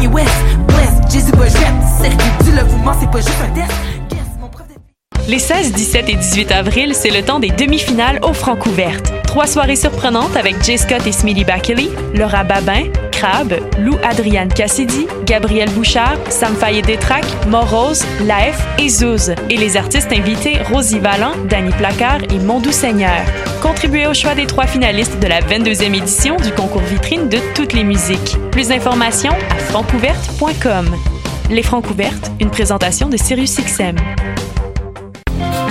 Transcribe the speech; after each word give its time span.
Kanye 0.00 0.14
West, 0.14 0.30
Bless, 0.66 1.12
Jésus 1.12 1.32
pas 1.32 1.44
Circuit 2.00 2.44
du 2.44 2.56
le 2.56 2.64
mouvement, 2.64 2.92
c'est 2.98 3.10
pas 3.10 3.18
juste 3.18 3.36
un 3.42 3.50
test. 3.50 3.70
Les 5.30 5.38
16, 5.38 5.74
17 5.74 6.08
et 6.08 6.16
18 6.16 6.50
avril, 6.50 6.92
c'est 6.92 7.08
le 7.08 7.22
temps 7.22 7.38
des 7.38 7.50
demi-finales 7.50 8.18
au 8.24 8.32
Francouvertes. 8.32 9.12
Trois 9.22 9.46
soirées 9.46 9.76
surprenantes 9.76 10.36
avec 10.36 10.60
Jay 10.64 10.76
Scott 10.76 11.06
et 11.06 11.12
Smitty 11.12 11.44
Bakley, 11.44 11.88
Laura 12.14 12.42
Babin, 12.42 12.86
Crab, 13.12 13.54
Lou 13.78 13.94
Adriane 14.02 14.52
Cassidy, 14.52 15.06
Gabriel 15.26 15.70
Bouchard, 15.70 16.18
Sam 16.30 16.56
Fayet 16.56 16.82
Détrac, 16.82 17.24
Morose, 17.46 18.04
Laef 18.26 18.60
et 18.80 18.88
Zouz. 18.88 19.32
Et 19.50 19.56
les 19.56 19.76
artistes 19.76 20.12
invités 20.12 20.58
Rosie 20.64 20.98
Vallant, 20.98 21.34
Danny 21.48 21.70
Placard 21.70 22.24
et 22.24 22.40
Mondou 22.40 22.72
Seigneur. 22.72 23.22
Contribuez 23.62 24.08
au 24.08 24.14
choix 24.14 24.34
des 24.34 24.46
trois 24.46 24.66
finalistes 24.66 25.20
de 25.20 25.28
la 25.28 25.42
22e 25.42 25.96
édition 25.96 26.38
du 26.38 26.50
concours 26.50 26.82
vitrine 26.82 27.28
de 27.28 27.38
toutes 27.54 27.72
les 27.72 27.84
musiques. 27.84 28.36
Plus 28.50 28.66
d'informations 28.66 29.36
à 29.50 29.58
francouverte.com. 29.58 30.90
Les 31.50 31.62
Francouvertes, 31.62 32.32
une 32.40 32.50
présentation 32.50 33.08
de 33.08 33.16
SiriusXM. 33.16 33.94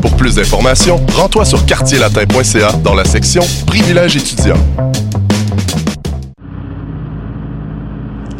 Pour 0.00 0.16
plus 0.16 0.34
d'informations, 0.34 1.00
rends-toi 1.14 1.44
sur 1.44 1.64
quartierlatin.ca 1.66 2.72
dans 2.84 2.94
la 2.94 3.04
section 3.04 3.42
Privilèges 3.66 4.16
étudiants. 4.16 4.56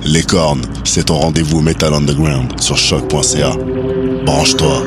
Les 0.05 0.23
cornes, 0.23 0.63
c'est 0.85 1.07
ton 1.07 1.19
rendez-vous 1.19 1.61
Metal 1.61 1.93
Underground 1.93 2.61
sur 2.61 2.77
choc.ca. 2.77 3.51
Branche-toi. 4.25 4.83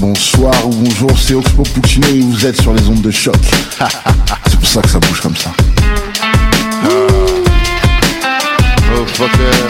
Bonsoir 0.00 0.54
ou 0.66 0.70
bonjour, 0.70 1.18
c'est 1.18 1.34
Oxpo 1.34 1.62
Puccino 1.62 2.06
et 2.08 2.20
vous 2.20 2.46
êtes 2.46 2.60
sur 2.60 2.72
les 2.72 2.86
ondes 2.88 3.02
de 3.02 3.10
choc. 3.10 3.36
c'est 4.46 4.58
pour 4.58 4.68
ça 4.68 4.82
que 4.82 4.88
ça 4.88 4.98
bouge 4.98 5.20
comme 5.20 5.36
ça. 5.36 5.50
Oh 8.94 9.06
fucker, 9.06 9.68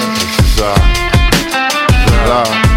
c'est 0.56 2.67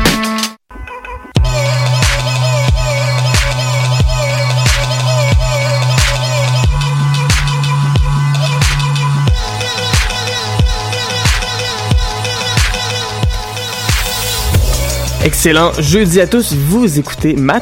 Excellent 15.24 15.72
jeudi 15.78 16.20
à 16.20 16.26
tous, 16.26 16.54
vous 16.54 16.98
écoutez 16.98 17.36
ma 17.36 17.62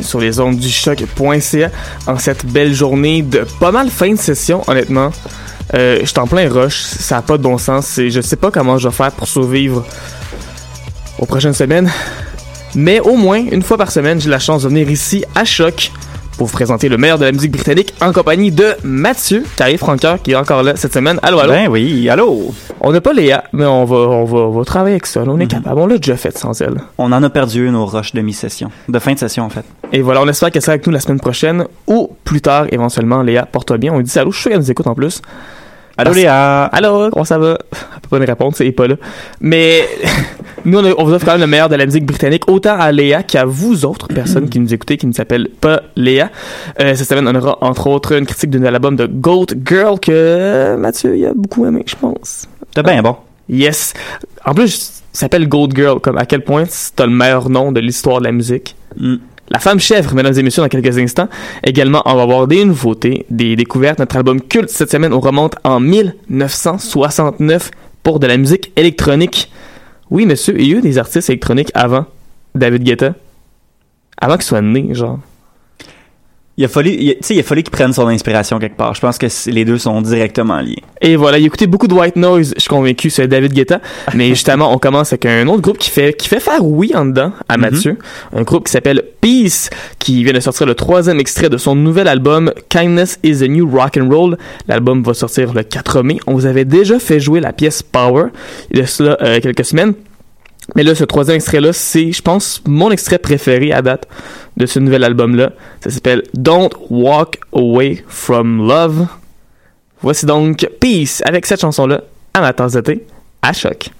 sur 0.00 0.20
les 0.20 0.40
ondes 0.40 0.56
du 0.56 0.70
choc.ca 0.70 1.70
en 2.06 2.16
cette 2.16 2.46
belle 2.46 2.72
journée 2.72 3.20
de 3.20 3.44
pas 3.60 3.70
mal 3.70 3.90
fin 3.90 4.12
de 4.12 4.18
session 4.18 4.62
honnêtement. 4.66 5.10
Euh, 5.74 5.98
je 6.00 6.06
suis 6.06 6.18
en 6.18 6.26
plein 6.26 6.48
rush, 6.48 6.80
ça 6.80 7.18
a 7.18 7.22
pas 7.22 7.36
de 7.36 7.42
bon 7.42 7.58
sens, 7.58 7.98
et 7.98 8.08
je 8.08 8.22
sais 8.22 8.36
pas 8.36 8.50
comment 8.50 8.78
je 8.78 8.88
vais 8.88 8.94
faire 8.94 9.12
pour 9.12 9.28
survivre 9.28 9.84
aux 11.18 11.26
prochaines 11.26 11.52
semaines. 11.52 11.92
Mais 12.74 13.00
au 13.00 13.16
moins, 13.16 13.44
une 13.50 13.62
fois 13.62 13.76
par 13.76 13.92
semaine, 13.92 14.18
j'ai 14.18 14.30
la 14.30 14.38
chance 14.38 14.62
de 14.62 14.68
venir 14.68 14.90
ici 14.90 15.26
à 15.34 15.44
Choc 15.44 15.92
pour 16.36 16.46
vous 16.46 16.52
présenter 16.52 16.88
le 16.88 16.96
meilleur 16.96 17.18
de 17.18 17.24
la 17.24 17.32
musique 17.32 17.52
britannique 17.52 17.94
en 18.00 18.12
compagnie 18.12 18.50
de 18.50 18.74
Mathieu, 18.82 19.44
Carré 19.56 19.76
Francoeur, 19.76 20.20
qui 20.20 20.32
est 20.32 20.36
encore 20.36 20.62
là 20.62 20.76
cette 20.76 20.92
semaine. 20.92 21.18
Allô, 21.22 21.38
allô? 21.38 21.52
Ben 21.52 21.68
oui, 21.68 22.08
allô? 22.08 22.52
On 22.80 22.92
n'a 22.92 23.00
pas 23.00 23.12
Léa, 23.12 23.44
mais 23.52 23.64
on 23.64 23.84
va, 23.84 23.96
on 23.96 24.24
va, 24.24 24.38
on 24.38 24.50
va 24.50 24.64
travailler 24.64 24.94
avec 24.94 25.06
ça. 25.06 25.22
On 25.26 25.38
est 25.38 25.46
capable. 25.46 25.80
On 25.80 25.86
l'a 25.86 25.96
déjà 25.98 26.16
fait 26.16 26.36
sans 26.36 26.60
elle. 26.60 26.76
On 26.98 27.12
en 27.12 27.22
a 27.22 27.30
perdu 27.30 27.66
une 27.66 27.76
au 27.76 27.86
rush 27.86 28.12
de 28.12 28.20
mi-session. 28.20 28.70
De 28.88 28.98
fin 28.98 29.12
de 29.12 29.18
session, 29.18 29.44
en 29.44 29.50
fait. 29.50 29.64
Et 29.92 30.02
voilà, 30.02 30.22
on 30.22 30.28
espère 30.28 30.50
qu'elle 30.50 30.62
sera 30.62 30.72
avec 30.72 30.86
nous 30.86 30.92
la 30.92 31.00
semaine 31.00 31.20
prochaine 31.20 31.66
ou 31.86 32.10
plus 32.24 32.40
tard, 32.40 32.66
éventuellement. 32.70 33.22
Léa, 33.22 33.46
porte-toi 33.46 33.78
bien. 33.78 33.92
On 33.92 33.98
lui 33.98 34.04
dit 34.04 34.18
allô, 34.18 34.30
je 34.30 34.36
suis 34.36 34.42
sûr 34.42 34.50
qu'elle 34.50 34.60
nous 34.60 34.70
écoute 34.70 34.86
en 34.86 34.94
plus. 34.94 35.22
Allô, 35.96 36.12
Léa? 36.12 36.64
Allô, 36.64 37.10
comment 37.10 37.24
ça 37.24 37.38
va? 37.38 37.56
Elle 37.72 38.00
peut 38.02 38.08
pas 38.10 38.18
me 38.18 38.26
répondre, 38.26 38.54
c'est 38.56 38.70
pas 38.72 38.88
là. 38.88 38.96
Mais 39.40 39.82
nous, 40.64 40.78
on, 40.78 40.84
a- 40.84 40.94
on 40.98 41.04
vous 41.04 41.12
offre 41.12 41.24
quand 41.24 41.32
même 41.32 41.42
le 41.42 41.46
meilleur 41.46 41.68
de 41.68 41.76
la 41.76 41.86
musique 41.86 42.04
britannique, 42.04 42.48
autant 42.48 42.78
à 42.78 42.90
Léa 42.90 43.22
qu'à 43.22 43.44
vous 43.44 43.84
autres 43.84 44.08
personnes 44.08 44.48
qui 44.48 44.58
nous 44.58 44.74
écoutez, 44.74 44.96
qui 44.96 45.06
ne 45.06 45.12
s'appellent 45.12 45.48
pas 45.60 45.82
Léa. 45.94 46.30
Euh, 46.80 46.94
cette 46.96 47.08
semaine, 47.08 47.28
on 47.28 47.34
aura 47.36 47.58
entre 47.60 47.86
autres 47.86 48.12
une 48.18 48.26
critique 48.26 48.50
d'un 48.50 48.64
album 48.64 48.96
de 48.96 49.06
Goat 49.06 49.46
Girl 49.64 50.00
que 50.00 50.74
Mathieu 50.76 51.16
il 51.16 51.26
a 51.26 51.32
beaucoup 51.34 51.64
aimé, 51.66 51.84
je 51.86 51.94
pense. 51.94 52.48
De 52.74 52.82
bien 52.82 53.00
bon. 53.02 53.16
Yes. 53.48 53.94
En 54.44 54.52
plus, 54.54 55.02
il 55.14 55.16
s'appelle 55.18 55.48
Gold 55.48 55.76
Girl, 55.76 56.00
comme 56.00 56.18
à 56.18 56.26
quel 56.26 56.42
point 56.42 56.64
c'est 56.68 56.98
le 57.00 57.06
meilleur 57.10 57.48
nom 57.50 57.70
de 57.70 57.78
l'histoire 57.78 58.18
de 58.18 58.24
la 58.24 58.32
musique. 58.32 58.74
Mm. 58.96 59.16
La 59.50 59.58
femme 59.58 59.78
chèvre, 59.78 60.14
mesdames 60.14 60.38
et 60.38 60.42
messieurs, 60.42 60.62
dans 60.62 60.68
quelques 60.68 60.98
instants. 60.98 61.28
Également, 61.62 62.02
on 62.06 62.14
va 62.14 62.22
avoir 62.22 62.46
des 62.46 62.64
nouveautés, 62.64 63.26
des 63.28 63.56
découvertes. 63.56 63.98
Notre 63.98 64.16
album 64.16 64.40
culte 64.40 64.70
cette 64.70 64.90
semaine, 64.90 65.12
on 65.12 65.20
remonte 65.20 65.56
en 65.64 65.80
1969 65.80 67.70
pour 68.02 68.20
de 68.20 68.26
la 68.26 68.36
musique 68.36 68.72
électronique. 68.76 69.50
Oui, 70.10 70.26
monsieur, 70.26 70.58
il 70.58 70.66
y 70.66 70.74
a 70.74 70.78
eu 70.78 70.80
des 70.80 70.98
artistes 70.98 71.28
électroniques 71.28 71.70
avant 71.74 72.06
David 72.54 72.84
Guetta. 72.84 73.14
Avant 74.18 74.34
qu'il 74.34 74.44
soit 74.44 74.62
né, 74.62 74.88
genre. 74.94 75.18
Il 76.56 76.64
a 76.64 76.68
fallu, 76.68 76.90
il- 76.90 77.14
tu 77.16 77.18
sais, 77.22 77.34
il 77.34 77.40
a 77.40 77.42
fallu 77.42 77.64
qu'il 77.64 77.72
prenne 77.72 77.92
son 77.92 78.06
inspiration 78.06 78.60
quelque 78.60 78.76
part. 78.76 78.94
Je 78.94 79.00
pense 79.00 79.18
que 79.18 79.26
les 79.50 79.64
deux 79.64 79.76
sont 79.78 80.00
directement 80.02 80.60
liés. 80.60 80.78
Et 81.00 81.16
voilà, 81.16 81.38
il 81.38 81.42
a 81.42 81.46
écouté 81.48 81.66
beaucoup 81.66 81.88
de 81.88 81.94
White 81.94 82.14
Noise, 82.14 82.54
je 82.56 82.60
suis 82.60 82.68
convaincu, 82.68 83.10
c'est 83.10 83.26
David 83.26 83.52
Guetta. 83.52 83.80
Mais 84.14 84.28
justement, 84.28 84.72
on 84.72 84.78
commence 84.78 85.12
avec 85.12 85.26
un 85.26 85.48
autre 85.48 85.62
groupe 85.62 85.78
qui 85.78 85.90
fait, 85.90 86.12
qui 86.14 86.28
fait 86.28 86.38
faire 86.38 86.64
oui 86.64 86.92
en 86.94 87.06
dedans 87.06 87.32
à 87.48 87.56
Mhm. 87.56 87.60
Mathieu. 87.60 87.98
Un 88.32 88.42
groupe 88.42 88.66
qui 88.66 88.72
s'appelle 88.72 89.02
Peace, 89.20 89.68
qui 89.98 90.22
vient 90.22 90.32
de 90.32 90.38
sortir 90.40 90.64
le 90.66 90.76
troisième 90.76 91.18
extrait 91.18 91.48
de 91.48 91.56
son 91.56 91.74
nouvel 91.74 92.06
album 92.06 92.52
Kindness 92.68 93.18
is 93.24 93.38
the 93.38 93.48
New 93.48 93.68
Rock 93.68 93.96
and 94.00 94.08
Roll. 94.08 94.36
L'album 94.68 95.02
va 95.02 95.12
sortir 95.14 95.52
le 95.54 95.64
4 95.64 96.02
mai. 96.02 96.18
On 96.28 96.34
vous 96.34 96.46
avait 96.46 96.64
déjà 96.64 97.00
fait 97.00 97.18
jouer 97.18 97.40
la 97.40 97.52
pièce 97.52 97.82
Power 97.82 98.26
il 98.70 98.78
y 98.78 98.82
a 98.82 98.86
cela 98.86 99.16
euh, 99.22 99.40
quelques 99.40 99.64
semaines. 99.64 99.94
Mais 100.74 100.82
là, 100.82 100.94
ce 100.94 101.04
troisième 101.04 101.36
extrait-là, 101.36 101.72
c'est, 101.72 102.12
je 102.12 102.22
pense, 102.22 102.62
mon 102.66 102.90
extrait 102.90 103.18
préféré 103.18 103.72
à 103.72 103.82
date 103.82 104.08
de 104.56 104.66
ce 104.66 104.78
nouvel 104.78 105.04
album-là. 105.04 105.52
Ça 105.82 105.90
s'appelle 105.90 106.22
Don't 106.34 106.70
Walk 106.90 107.38
Away 107.52 108.04
from 108.08 108.66
Love. 108.66 109.06
Voici 110.00 110.26
donc 110.26 110.68
Peace 110.80 111.22
avec 111.24 111.46
cette 111.46 111.60
chanson-là 111.60 112.02
à 112.34 112.40
ma 112.40 112.52
tasse 112.52 112.72
de 112.72 112.80
thé 112.80 113.06
à 113.42 113.52
choc. 113.52 113.90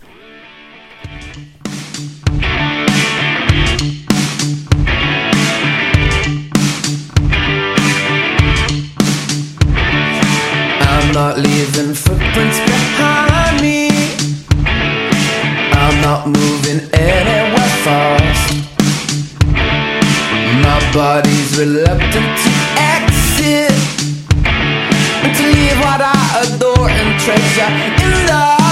I'm 10.81 11.13
not 11.13 11.39
leaving 11.39 11.95
body's 20.95 21.59
reluctant 21.59 22.13
to 22.13 22.51
exit. 22.79 23.75
And 25.25 25.37
to 25.37 25.43
leave 25.43 25.79
what 25.81 26.01
I 26.01 26.45
adore 26.47 26.89
and 26.89 27.21
treasure 27.21 27.71
in 28.05 28.27
the 28.27 28.64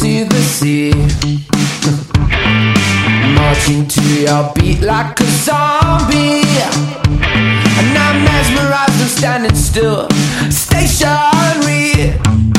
to 0.00 0.24
the 0.24 0.40
sea. 0.40 0.92
Marching 3.34 3.86
to 3.86 4.02
your 4.22 4.50
beat 4.54 4.80
like 4.80 5.20
a 5.20 5.24
zombie. 5.24 6.40
And 7.78 7.98
I'm 7.98 8.24
mesmerized 8.24 8.98
and 8.98 9.10
standing 9.10 9.54
still. 9.54 10.08
Stationary. 10.48 12.49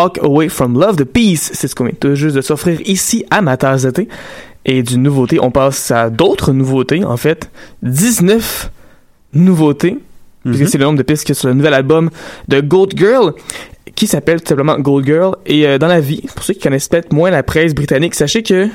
Walk 0.00 0.18
Away 0.22 0.48
From 0.48 0.80
Love 0.80 0.96
de 0.96 1.04
Peace. 1.04 1.50
C'est 1.52 1.68
ce 1.68 1.74
qu'on 1.74 1.84
vient 1.84 1.94
tout 1.98 2.14
juste 2.14 2.34
de 2.34 2.40
s'offrir 2.40 2.80
ici 2.86 3.26
à 3.30 3.42
ma 3.42 3.58
tasse 3.58 3.82
d'été. 3.82 4.08
Et 4.64 4.82
d'une 4.82 5.02
nouveauté, 5.02 5.38
on 5.40 5.50
passe 5.50 5.90
à 5.90 6.08
d'autres 6.08 6.52
nouveautés, 6.52 7.04
en 7.04 7.18
fait. 7.18 7.50
19 7.82 8.70
nouveautés. 9.34 9.98
Puisque 10.42 10.68
c'est 10.68 10.78
le 10.78 10.84
nombre 10.84 10.96
de 10.96 11.02
pistes 11.02 11.24
qu'il 11.24 11.34
y 11.34 11.36
a 11.36 11.38
sur 11.38 11.48
le 11.48 11.54
nouvel 11.54 11.74
album 11.74 12.08
de 12.48 12.62
Gold 12.62 12.96
Girl, 12.96 13.34
qui 13.94 14.06
s'appelle 14.06 14.40
tout 14.40 14.48
simplement 14.48 14.78
Gold 14.78 15.04
Girl. 15.04 15.36
Et 15.44 15.66
euh, 15.66 15.76
dans 15.76 15.86
la 15.86 16.00
vie, 16.00 16.22
pour 16.34 16.44
ceux 16.44 16.54
qui 16.54 16.60
connaissent 16.60 16.88
peut-être 16.88 17.12
moins 17.12 17.30
la 17.30 17.42
presse 17.42 17.74
britannique, 17.74 18.14
sachez 18.14 18.42
que 18.42 18.68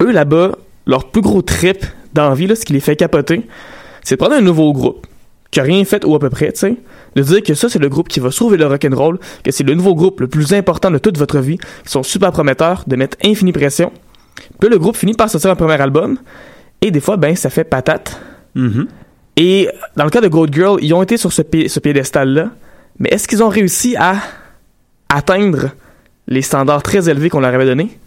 eux 0.00 0.12
là-bas, 0.12 0.52
leur 0.86 1.10
plus 1.10 1.22
gros 1.22 1.42
trip 1.42 1.84
d'envie, 2.14 2.46
là, 2.46 2.54
ce 2.54 2.64
qui 2.64 2.72
les 2.72 2.78
fait 2.78 2.94
capoter, 2.94 3.42
c'est 4.04 4.14
de 4.14 4.20
prendre 4.20 4.36
un 4.36 4.42
nouveau 4.42 4.72
groupe 4.72 5.04
qui 5.56 5.60
a 5.60 5.62
rien 5.62 5.86
fait 5.86 6.04
ou 6.04 6.14
à 6.14 6.18
peu 6.18 6.28
près, 6.28 6.52
tu 6.52 6.58
sais, 6.58 6.76
de 7.14 7.22
dire 7.22 7.42
que 7.42 7.54
ça 7.54 7.70
c'est 7.70 7.78
le 7.78 7.88
groupe 7.88 8.08
qui 8.08 8.20
va 8.20 8.30
sauver 8.30 8.58
le 8.58 8.66
rock'n'roll, 8.66 9.18
que 9.42 9.50
c'est 9.50 9.64
le 9.64 9.72
nouveau 9.72 9.94
groupe 9.94 10.20
le 10.20 10.28
plus 10.28 10.52
important 10.52 10.90
de 10.90 10.98
toute 10.98 11.16
votre 11.16 11.38
vie, 11.38 11.56
qui 11.56 11.90
sont 11.90 12.02
super 12.02 12.30
prometteurs, 12.30 12.84
de 12.86 12.94
mettre 12.94 13.16
infinie 13.24 13.52
pression. 13.52 13.90
Puis 14.60 14.68
le 14.68 14.78
groupe 14.78 14.96
finit 14.96 15.14
par 15.14 15.30
sortir 15.30 15.50
un 15.50 15.56
premier 15.56 15.80
album, 15.80 16.18
et 16.82 16.90
des 16.90 17.00
fois, 17.00 17.16
ben, 17.16 17.34
ça 17.34 17.48
fait 17.48 17.64
patate. 17.64 18.20
Et 19.38 19.68
dans 19.96 20.04
le 20.04 20.10
cas 20.10 20.20
de 20.20 20.28
Gold 20.28 20.52
Girl, 20.54 20.78
ils 20.82 20.92
ont 20.92 21.02
été 21.02 21.16
sur 21.16 21.32
ce, 21.32 21.40
pied- 21.40 21.68
ce 21.68 21.80
piédestal-là, 21.80 22.50
mais 22.98 23.08
est-ce 23.10 23.26
qu'ils 23.26 23.42
ont 23.42 23.48
réussi 23.48 23.96
à 23.96 24.16
atteindre 25.08 25.70
les 26.28 26.42
standards 26.42 26.82
très 26.82 27.08
élevés 27.08 27.30
qu'on 27.30 27.40
leur 27.40 27.54
avait 27.54 27.64
donnés? 27.64 27.98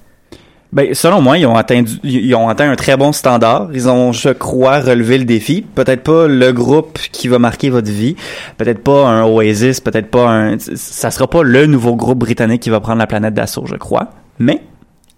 Ben, 0.71 0.93
selon 0.93 1.19
moi, 1.19 1.39
ils 1.39 1.47
ont 1.47 1.55
atteint 1.55 1.81
du- 1.81 1.97
ils 2.03 2.35
ont 2.35 2.47
atteint 2.47 2.69
un 2.69 2.75
très 2.75 2.95
bon 2.95 3.11
standard. 3.11 3.69
Ils 3.73 3.89
ont, 3.89 4.11
je 4.11 4.29
crois, 4.29 4.79
relevé 4.81 5.17
le 5.17 5.25
défi. 5.25 5.63
Peut-être 5.73 6.03
pas 6.03 6.27
le 6.27 6.51
groupe 6.53 6.99
qui 7.11 7.27
va 7.27 7.39
marquer 7.39 7.71
votre 7.71 7.89
vie. 7.89 8.15
Peut-être 8.57 8.83
pas 8.83 9.07
un 9.07 9.23
Oasis. 9.25 9.79
Peut-être 9.81 10.11
pas 10.11 10.29
un, 10.29 10.57
ça 10.59 11.09
sera 11.09 11.27
pas 11.27 11.41
le 11.41 11.65
nouveau 11.65 11.95
groupe 11.95 12.19
britannique 12.19 12.61
qui 12.61 12.69
va 12.69 12.79
prendre 12.81 12.99
la 12.99 13.07
planète 13.07 13.33
d'assaut, 13.33 13.65
je 13.65 13.75
crois. 13.75 14.09
Mais, 14.37 14.61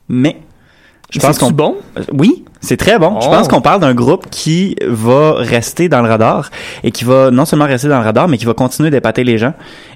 mais, 0.08 0.38
je 1.10 1.20
Mais 1.20 1.28
pense 1.28 1.38
qu'on, 1.38 1.52
bon? 1.52 1.76
Oui, 2.14 2.46
c'est 2.62 2.78
très 2.78 2.98
bon. 3.00 3.20
Je 3.20 3.28
Oh. 3.28 3.32
pense 3.32 3.48
qu'on 3.48 3.62
parle 3.62 3.82
d'un 3.82 3.94
groupe 3.94 4.28
qui 4.30 4.76
va 4.88 5.34
rester 5.38 5.90
dans 5.90 6.02
le 6.02 6.08
radar 6.10 6.50
et 6.84 6.92
qui 6.92 7.04
va 7.04 7.30
non 7.32 7.46
seulement 7.46 7.66
rester 7.66 7.88
dans 7.90 7.98
le 8.00 8.06
radar, 8.06 8.28
mais 8.28 8.38
qui 8.38 8.46
va 8.46 8.54
continuer 8.54 8.90
d'épater 8.90 9.24
les 9.24 9.38
gens. 9.38 9.54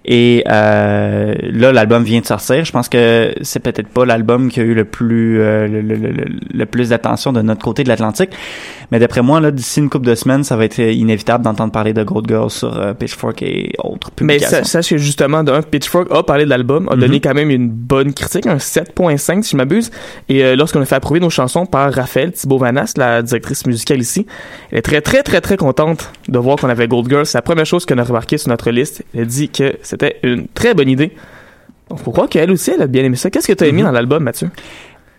Et 0.08 0.44
euh, 0.48 1.34
là, 1.42 1.72
l'album 1.72 2.04
vient 2.04 2.20
de 2.22 2.26
sortir. 2.26 2.64
Je 2.64 2.72
pense 2.72 2.90
que 2.90 3.34
c'est 3.42 3.60
peut-être 3.60 3.88
pas 3.88 4.06
l'album 4.06 4.50
qui 4.52 4.60
a 4.60 4.64
eu 4.64 4.74
le 4.76 4.86
plus 4.86 5.42
euh, 5.42 5.68
le, 5.68 5.82
le- 5.82 5.96
le- 5.96 6.26
le 6.54 6.66
plus 6.68 6.90
d'attention 6.90 7.34
de 7.34 7.42
notre 7.42 7.64
côté 7.64 7.84
de 7.84 7.90
l'Atlantique, 7.90 8.30
mais 8.92 9.00
d'après 9.00 9.22
moi, 9.24 9.40
là, 9.40 9.50
d'ici 9.52 9.80
une 9.80 9.90
couple 9.90 10.06
de 10.06 10.14
semaines, 10.16 10.44
ça 10.44 10.56
va 10.58 10.66
être 10.66 10.78
inévitable 10.80 11.44
d'entendre 11.44 11.72
parler 11.72 11.94
de 11.94 12.04
Gold 12.04 12.28
Girl 12.28 12.50
sur 12.52 12.78
euh, 12.80 12.94
Pitchfork 12.94 13.42
et 13.42 13.72
autres 13.84 14.12
Mais 14.22 14.36
publications. 14.38 14.64
sache 14.64 14.90
que 14.90 14.98
justement, 14.98 15.44
d'un, 15.44 15.62
Pitchfork 15.64 16.12
a 16.12 16.22
parlé 16.24 16.46
de 16.46 16.50
l'album, 16.52 16.88
a 16.92 16.96
donné 16.96 17.16
Mhm. 17.16 17.22
quand 17.22 17.34
même 17.34 17.50
une 17.50 17.70
bonne 17.70 18.14
critique, 18.14 18.46
un 18.46 18.58
7.5 18.60 19.42
si 19.44 19.52
je 19.52 19.58
m'abuse. 19.58 19.90
Et 20.30 20.44
euh, 20.44 20.56
lorsqu'on 20.56 20.82
a 20.82 20.86
fait 20.86 20.96
approuver 20.96 21.20
nos 21.20 21.30
chansons 21.32 21.66
par 21.66 21.92
Raphaël 21.92 22.32
Thibault 22.32 22.55
Vanas, 22.60 22.94
la 22.98 23.22
directrice 23.22 23.66
musicale 23.66 24.00
ici, 24.00 24.26
elle 24.72 24.80
est 24.80 24.82
très 24.82 25.02
très 25.02 25.24
très 25.24 25.42
très 25.42 25.58
contente 25.58 26.12
de 26.28 26.38
voir 26.40 26.58
qu'on 26.58 26.70
avait 26.70 26.88
Gold 26.88 27.10
Girl. 27.10 27.26
C'est 27.26 27.38
la 27.38 27.42
première 27.42 27.66
chose 27.66 27.86
qu'on 27.86 27.98
a 27.98 28.04
remarqué 28.04 28.38
sur 28.38 28.50
notre 28.50 28.72
liste. 28.72 29.04
Elle 29.14 29.22
a 29.22 29.26
dit 29.26 29.50
que 29.50 29.76
c'était 29.82 30.20
une 30.24 30.48
très 30.48 30.74
bonne 30.74 30.90
idée. 30.90 31.14
Donc 31.90 32.00
faut 32.00 32.12
croire 32.12 32.28
qu'elle 32.30 32.52
aussi, 32.52 32.72
elle 32.72 32.82
a 32.82 32.88
bien 32.88 33.04
aimé 33.04 33.16
ça. 33.16 33.30
Qu'est-ce 33.30 33.48
que 33.48 33.54
tu 33.54 33.64
as 33.64 33.68
aimé 33.68 33.82
Mhm. 33.82 33.88
dans 33.88 33.92
l'album, 33.94 34.24
Mathieu? 34.24 34.50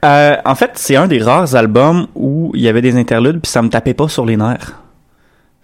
Euh, 0.04 0.36
en 0.44 0.54
fait, 0.54 0.72
c'est 0.74 0.96
un 0.96 1.06
des 1.08 1.18
rares 1.22 1.54
albums 1.54 2.06
où 2.14 2.52
il 2.54 2.60
y 2.60 2.68
avait 2.68 2.82
des 2.82 2.96
interludes 2.96 3.40
puis 3.40 3.50
ça 3.50 3.62
me 3.62 3.68
tapait 3.68 3.94
pas 3.94 4.08
sur 4.08 4.26
les 4.26 4.36
nerfs. 4.36 4.78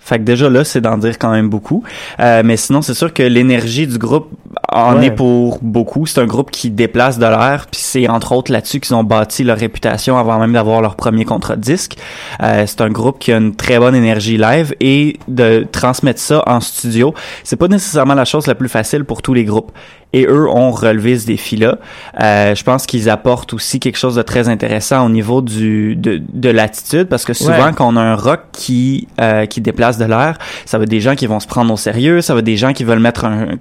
Fait 0.05 0.19
que 0.19 0.25
déjà 0.25 0.51
là, 0.51 0.65
c'est 0.65 0.81
d'en 0.81 0.99
dire 0.99 1.17
quand 1.19 1.31
même 1.31 1.49
beaucoup. 1.49 1.85
Euh, 2.19 2.43
mais 2.45 2.57
sinon, 2.57 2.83
c'est 2.83 2.95
sûr 2.95 3.15
que 3.15 3.23
l'énergie 3.23 3.87
du 3.87 3.99
groupe 3.99 4.31
en 4.73 4.97
Ouais. 4.97 5.07
est 5.07 5.11
pour 5.13 5.59
beaucoup. 5.63 6.07
C'est 6.07 6.21
un 6.21 6.27
groupe 6.27 6.51
qui 6.51 6.71
déplace 6.71 7.19
de 7.19 7.27
l'air, 7.27 7.67
puis 7.71 7.81
c'est 7.81 8.09
entre 8.09 8.33
autres 8.33 8.51
là-dessus 8.53 8.81
qu'ils 8.81 8.97
ont 8.97 9.05
bâti 9.05 9.45
leur 9.45 9.57
réputation 9.59 10.19
avant 10.19 10.39
même 10.41 10.53
d'avoir 10.55 10.81
leur 10.83 10.97
premier 10.97 11.25
contrat 11.25 11.55
de 11.57 11.61
disque. 11.61 11.97
Euh, 12.43 12.65
c'est 12.67 12.81
un 12.81 12.89
groupe 12.91 13.19
qui 13.21 13.33
a 13.33 13.37
une 13.37 13.55
très 13.55 13.79
bonne 13.79 13.95
énergie 13.95 14.39
live 14.39 14.75
et 14.81 15.19
de 15.29 15.67
transmettre 15.71 16.21
ça 16.21 16.43
en 16.47 16.61
studio, 16.61 17.15
c'est 17.45 17.57
pas 17.57 17.69
nécessairement 17.69 18.15
la 18.15 18.25
chose 18.25 18.47
la 18.47 18.55
plus 18.57 18.69
facile 18.69 19.05
pour 19.05 19.23
tous 19.23 19.35
les 19.35 19.45
groupes. 19.45 19.71
Et 20.15 20.27
eux 20.27 20.47
ont 20.49 20.71
relevé 20.73 21.19
ce 21.19 21.27
défi-là. 21.27 21.79
Euh, 22.21 22.55
je 22.55 22.63
pense 22.65 22.87
qu'ils 22.87 23.09
apportent 23.09 23.55
aussi 23.55 23.81
quelque 23.81 23.97
chose 23.97 24.15
de 24.17 24.23
très 24.23 24.49
intéressant 24.49 25.07
au 25.07 25.09
niveau 25.09 25.41
du 25.41 25.97
de, 25.97 26.21
de 26.33 26.51
l'attitude, 26.51 27.05
parce 27.09 27.25
que 27.25 27.33
souvent 27.33 27.67
Ouais. 27.67 27.73
quand 27.75 27.87
on 27.93 27.97
a 27.97 28.01
un 28.03 28.15
rock 28.15 28.41
qui 28.53 29.09
euh, 29.21 29.47
qui 29.47 29.61
déplace 29.61 29.97
de 29.99 30.05
l'air, 30.05 30.39
ça 30.67 30.77
va 30.79 30.85
être 30.85 30.91
des 30.91 31.01
gens 31.01 31.15
qui 31.15 31.27
vont 31.27 31.41
se 31.41 31.47
prendre 31.47 31.73
au 31.73 31.77
sérieux, 31.77 32.21
ça 32.21 32.35
va 32.35 32.41
être 32.41 32.45
des 32.45 32.57
gens 32.59 32.73
qui 32.73 32.85
veulent 32.85 32.99
mettre 32.99 33.25
un 33.25 33.57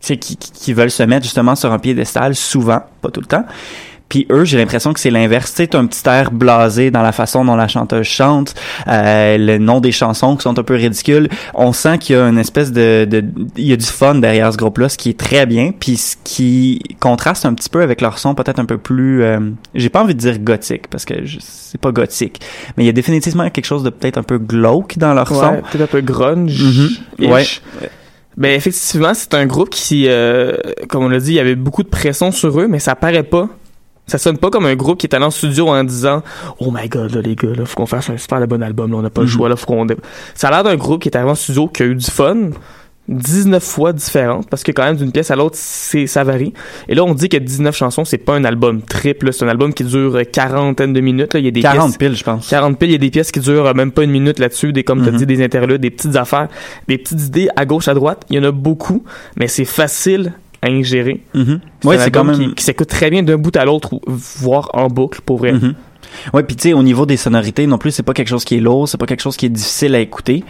qui, 0.00 0.16
qui 0.18 0.72
veulent 0.72 0.90
se 0.90 1.02
mettre 1.02 1.24
justement 1.24 1.56
sur 1.56 1.72
un 1.72 1.78
piédestal 1.80 2.36
souvent, 2.36 2.82
pas 3.02 3.10
tout 3.10 3.20
le 3.20 3.26
temps. 3.26 3.44
Puis 4.08 4.26
eux, 4.30 4.44
j'ai 4.44 4.56
l'impression 4.56 4.92
que 4.92 5.00
c'est 5.00 5.10
l'inverse. 5.10 5.52
T'as 5.54 5.78
un 5.78 5.86
petit 5.86 6.08
air 6.08 6.30
blasé 6.30 6.90
dans 6.90 7.02
la 7.02 7.12
façon 7.12 7.44
dont 7.44 7.56
la 7.56 7.66
chanteuse 7.66 8.06
chante, 8.06 8.54
euh, 8.86 9.36
le 9.36 9.58
nom 9.58 9.80
des 9.80 9.90
chansons 9.90 10.36
qui 10.36 10.42
sont 10.42 10.58
un 10.58 10.62
peu 10.62 10.74
ridicules. 10.74 11.28
On 11.54 11.72
sent 11.72 11.98
qu'il 11.98 12.14
y 12.16 12.18
a 12.18 12.28
une 12.28 12.38
espèce 12.38 12.70
de, 12.70 13.04
de, 13.04 13.24
il 13.56 13.66
y 13.66 13.72
a 13.72 13.76
du 13.76 13.84
fun 13.86 14.14
derrière 14.16 14.52
ce 14.52 14.56
groupe-là, 14.58 14.88
ce 14.88 14.96
qui 14.96 15.10
est 15.10 15.18
très 15.18 15.44
bien, 15.46 15.72
puis 15.78 15.96
ce 15.96 16.14
qui 16.22 16.80
contraste 17.00 17.46
un 17.46 17.54
petit 17.54 17.68
peu 17.68 17.82
avec 17.82 18.00
leur 18.00 18.18
son 18.18 18.34
peut-être 18.34 18.58
un 18.60 18.64
peu 18.64 18.78
plus, 18.78 19.22
euh, 19.24 19.40
j'ai 19.74 19.88
pas 19.88 20.02
envie 20.02 20.14
de 20.14 20.20
dire 20.20 20.38
gothique 20.38 20.86
parce 20.88 21.04
que 21.04 21.14
c'est 21.40 21.80
pas 21.80 21.90
gothique, 21.90 22.40
mais 22.76 22.84
il 22.84 22.86
y 22.86 22.90
a 22.90 22.92
définitivement 22.92 23.48
quelque 23.50 23.64
chose 23.66 23.82
de 23.82 23.90
peut-être 23.90 24.18
un 24.18 24.22
peu 24.22 24.38
glauque 24.38 24.98
dans 24.98 25.14
leur 25.14 25.30
Ouais, 25.32 25.38
son. 25.38 25.62
peut-être 25.72 25.82
un 25.82 25.86
peu 25.86 26.00
grunge. 26.00 26.62
Mhm. 27.18 27.30
Ouais. 27.32 27.44
Ben 28.36 28.52
effectivement, 28.52 29.14
c'est 29.14 29.32
un 29.34 29.46
groupe 29.46 29.70
qui, 29.70 30.04
euh, 30.08 30.56
comme 30.88 31.04
on 31.04 31.08
l'a 31.08 31.18
dit, 31.18 31.32
il 31.32 31.36
y 31.36 31.40
avait 31.40 31.54
beaucoup 31.54 31.82
de 31.82 31.88
pression 31.88 32.30
sur 32.32 32.60
eux, 32.60 32.68
mais 32.68 32.78
ça 32.78 32.94
paraît 32.94 33.22
pas. 33.22 33.48
Ça 34.06 34.18
sonne 34.18 34.38
pas 34.38 34.50
comme 34.50 34.66
un 34.66 34.76
groupe 34.76 34.98
qui 34.98 35.06
est 35.06 35.14
allé 35.14 35.24
en 35.24 35.30
studio 35.30 35.68
en 35.68 35.82
disant 35.82 36.22
Oh 36.60 36.70
my 36.72 36.88
god, 36.88 37.14
là, 37.14 37.22
les 37.22 37.34
gars, 37.34 37.48
là, 37.56 37.64
faut 37.66 37.74
qu'on 37.76 37.86
fasse 37.86 38.08
un 38.08 38.16
super 38.16 38.46
bon 38.46 38.62
album, 38.62 38.90
là, 38.92 38.98
on 38.98 39.02
n'a 39.02 39.10
pas 39.10 39.22
le 39.22 39.26
Mhm. 39.26 39.32
choix, 39.32 39.48
là, 39.48 39.56
faut 39.56 39.66
qu'on. 39.66 39.86
Ça 40.34 40.48
a 40.48 40.50
l'air 40.52 40.62
d'un 40.64 40.76
groupe 40.76 41.02
qui 41.02 41.08
est 41.08 41.16
arrivé 41.16 41.30
en 41.30 41.34
studio, 41.34 41.66
qui 41.66 41.82
a 41.82 41.86
eu 41.86 41.94
du 41.96 42.06
fun, 42.08 42.50
19 43.08 43.62
fois 43.62 43.92
différentes 43.92 44.50
parce 44.50 44.64
que 44.64 44.72
quand 44.72 44.82
même 44.82 44.96
d'une 44.96 45.12
pièce 45.12 45.30
à 45.30 45.36
l'autre 45.36 45.54
c'est 45.56 46.08
ça 46.08 46.24
varie 46.24 46.52
et 46.88 46.94
là 46.96 47.04
on 47.04 47.14
dit 47.14 47.28
que 47.28 47.36
19 47.36 47.76
chansons 47.76 48.04
c'est 48.04 48.18
pas 48.18 48.34
un 48.34 48.42
album 48.44 48.82
triple 48.82 49.32
c'est 49.32 49.44
un 49.44 49.48
album 49.48 49.72
qui 49.72 49.84
dure 49.84 50.20
quarantaine 50.32 50.92
de 50.92 51.00
minutes 51.00 51.32
là. 51.34 51.38
il 51.38 51.44
y 51.44 51.48
a 51.48 51.52
des 51.52 51.60
40 51.62 51.96
pièces, 51.96 51.98
piles, 51.98 52.16
je 52.18 52.24
pense. 52.24 52.48
40 52.48 52.76
piles 52.80 52.88
il 52.88 52.92
y 52.94 52.96
a 52.96 52.98
des 52.98 53.10
pièces 53.10 53.30
qui 53.30 53.38
durent 53.38 53.72
même 53.76 53.92
pas 53.92 54.02
une 54.02 54.10
minute 54.10 54.40
là-dessus 54.40 54.72
des 54.72 54.82
comme 54.82 55.04
tu 55.04 55.12
Mhm. 55.12 55.18
dit 55.18 55.26
des 55.26 55.44
interludes 55.44 55.80
des 55.82 55.90
petites 55.90 56.16
affaires 56.16 56.48
des 56.88 56.98
petites 56.98 57.20
idées 57.22 57.48
à 57.54 57.64
gauche 57.64 57.86
à 57.86 57.94
droite 57.94 58.24
il 58.28 58.34
y 58.34 58.38
en 58.40 58.42
a 58.42 58.50
beaucoup 58.50 59.04
mais 59.36 59.46
c'est 59.46 59.64
facile 59.64 60.32
à 60.66 60.70
ingérer 60.70 61.20
Mhm. 61.34 61.60
c'est 61.82 61.88
Ouais, 61.88 62.10
quand 62.10 62.24
même. 62.24 62.36
qui, 62.36 62.54
qui 62.54 62.64
s'écoute 62.64 62.88
très 62.88 63.10
bien 63.10 63.22
d'un 63.22 63.36
bout 63.38 63.56
à 63.56 63.64
l'autre 63.64 63.98
voire 64.06 64.70
en 64.74 64.88
boucle 64.88 65.20
pour 65.24 65.38
vrai 65.38 65.52
Mhm. 65.52 65.74
Ouais, 66.32 66.44
puis 66.44 66.54
tu 66.56 66.68
sais, 66.68 66.72
au 66.72 66.82
niveau 66.84 67.04
des 67.04 67.16
sonorités 67.16 67.66
non 67.66 67.78
plus, 67.78 67.90
c'est 67.90 68.02
pas 68.04 68.14
quelque 68.14 68.28
chose 68.28 68.44
qui 68.44 68.56
est 68.56 68.60
lourd, 68.60 68.88
c'est 68.88 68.96
pas 68.96 69.06
quelque 69.06 69.20
chose 69.20 69.36
qui 69.36 69.44
est 69.46 69.50
difficile 69.50 69.94
à 69.94 69.98
écouter. 69.98 70.44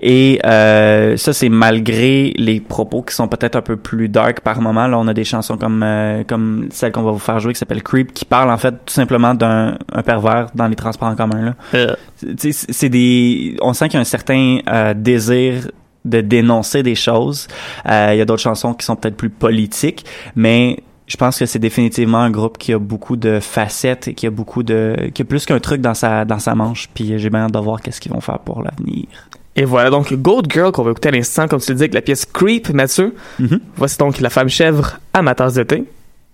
Et 0.00 0.40
euh, 0.44 1.16
ça, 1.16 1.32
c'est 1.32 1.50
malgré 1.50 2.32
les 2.36 2.60
propos 2.60 3.02
qui 3.02 3.14
sont 3.14 3.28
peut-être 3.28 3.54
un 3.54 3.60
peu 3.60 3.76
plus 3.76 4.08
dark 4.08 4.40
par 4.40 4.60
moment. 4.60 4.88
Là, 4.88 4.98
on 4.98 5.06
a 5.06 5.14
des 5.14 5.22
chansons 5.24 5.56
comme 5.58 5.82
euh, 5.84 6.24
comme 6.26 6.66
celle 6.70 6.92
qu'on 6.92 7.02
va 7.02 7.12
vous 7.12 7.18
faire 7.20 7.38
jouer 7.40 7.52
qui 7.52 7.58
s'appelle 7.58 7.82
Creep, 7.82 8.12
qui 8.14 8.24
parle 8.24 8.50
en 8.50 8.58
fait 8.58 8.72
tout 8.72 8.92
simplement 8.94 9.34
d'un 9.34 9.76
un 9.92 10.02
pervers 10.02 10.46
dans 10.54 10.66
les 10.66 10.76
transports 10.76 11.08
en 11.08 11.14
commun. 11.14 11.42
Là, 11.42 11.54
Euh, 11.74 11.94
Tu 12.38 12.52
sais, 12.52 12.66
c'est 12.70 12.88
des, 12.88 13.56
on 13.60 13.74
sent 13.74 13.86
qu'il 13.90 13.94
y 13.94 13.98
a 13.98 14.00
un 14.00 14.04
certain 14.04 14.58
euh, 14.68 14.94
désir 14.94 15.68
de 16.04 16.20
dénoncer 16.20 16.82
des 16.82 16.94
choses. 16.94 17.48
Euh, 17.88 18.10
Il 18.12 18.18
y 18.18 18.20
a 18.20 18.24
d'autres 18.24 18.42
chansons 18.42 18.74
qui 18.74 18.84
sont 18.84 18.96
peut-être 18.96 19.16
plus 19.16 19.30
politiques, 19.30 20.04
mais 20.34 20.78
je 21.06 21.16
pense 21.16 21.38
que 21.38 21.46
c'est 21.46 21.58
définitivement 21.58 22.18
un 22.20 22.30
groupe 22.30 22.58
qui 22.58 22.72
a 22.72 22.78
beaucoup 22.78 23.16
de 23.16 23.40
facettes 23.40 24.08
et 24.08 24.14
qui 24.14 24.26
a 24.26 24.30
beaucoup 24.30 24.62
de, 24.62 25.10
qui 25.14 25.22
a 25.22 25.24
plus 25.24 25.44
qu'un 25.44 25.58
truc 25.60 25.80
dans 25.80 25.94
sa 25.94 26.24
dans 26.24 26.38
sa 26.38 26.54
manche. 26.54 26.88
Puis 26.94 27.18
j'ai 27.18 27.30
bien 27.30 27.40
hâte 27.40 27.52
de 27.52 27.58
voir 27.58 27.80
qu'est-ce 27.82 28.00
qu'ils 28.00 28.12
vont 28.12 28.20
faire 28.20 28.38
pour 28.38 28.62
l'avenir. 28.62 29.06
Et 29.54 29.64
voilà 29.64 29.90
donc 29.90 30.12
Gold 30.14 30.50
Girl 30.50 30.72
qu'on 30.72 30.82
va 30.82 30.92
écouter 30.92 31.10
à 31.10 31.12
l'instant, 31.12 31.46
comme 31.46 31.60
tu 31.60 31.72
le 31.72 31.76
dis, 31.76 31.82
avec 31.82 31.94
la 31.94 32.00
pièce 32.00 32.24
Creep, 32.24 32.70
Mathieu. 32.70 33.14
Mhm. 33.38 33.60
Voici 33.76 33.98
donc 33.98 34.20
la 34.20 34.30
femme 34.30 34.48
chèvre 34.48 34.98
à 35.12 35.20
ma 35.22 35.34
tasse 35.34 35.54
de 35.54 35.62
thé, 35.62 35.84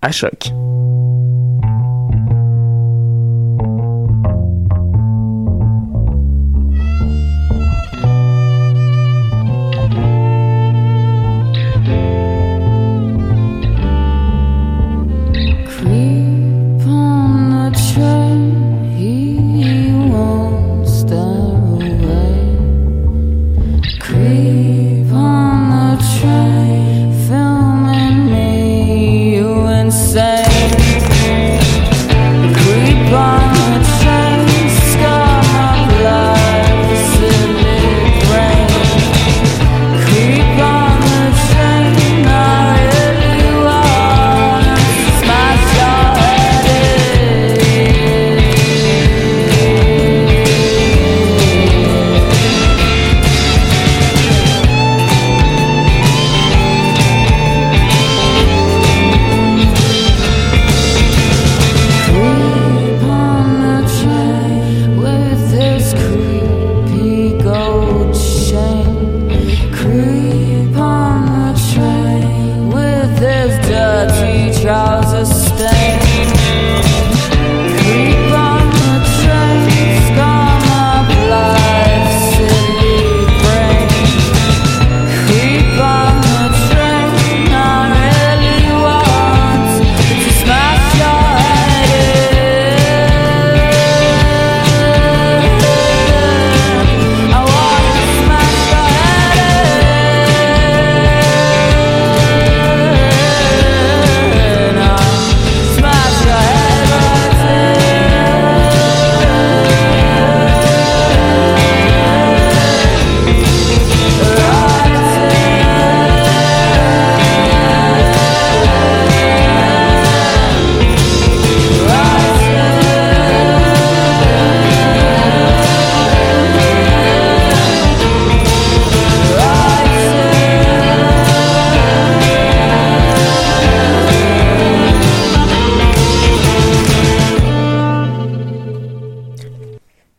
à 0.03 0.13
choc. 0.13 0.53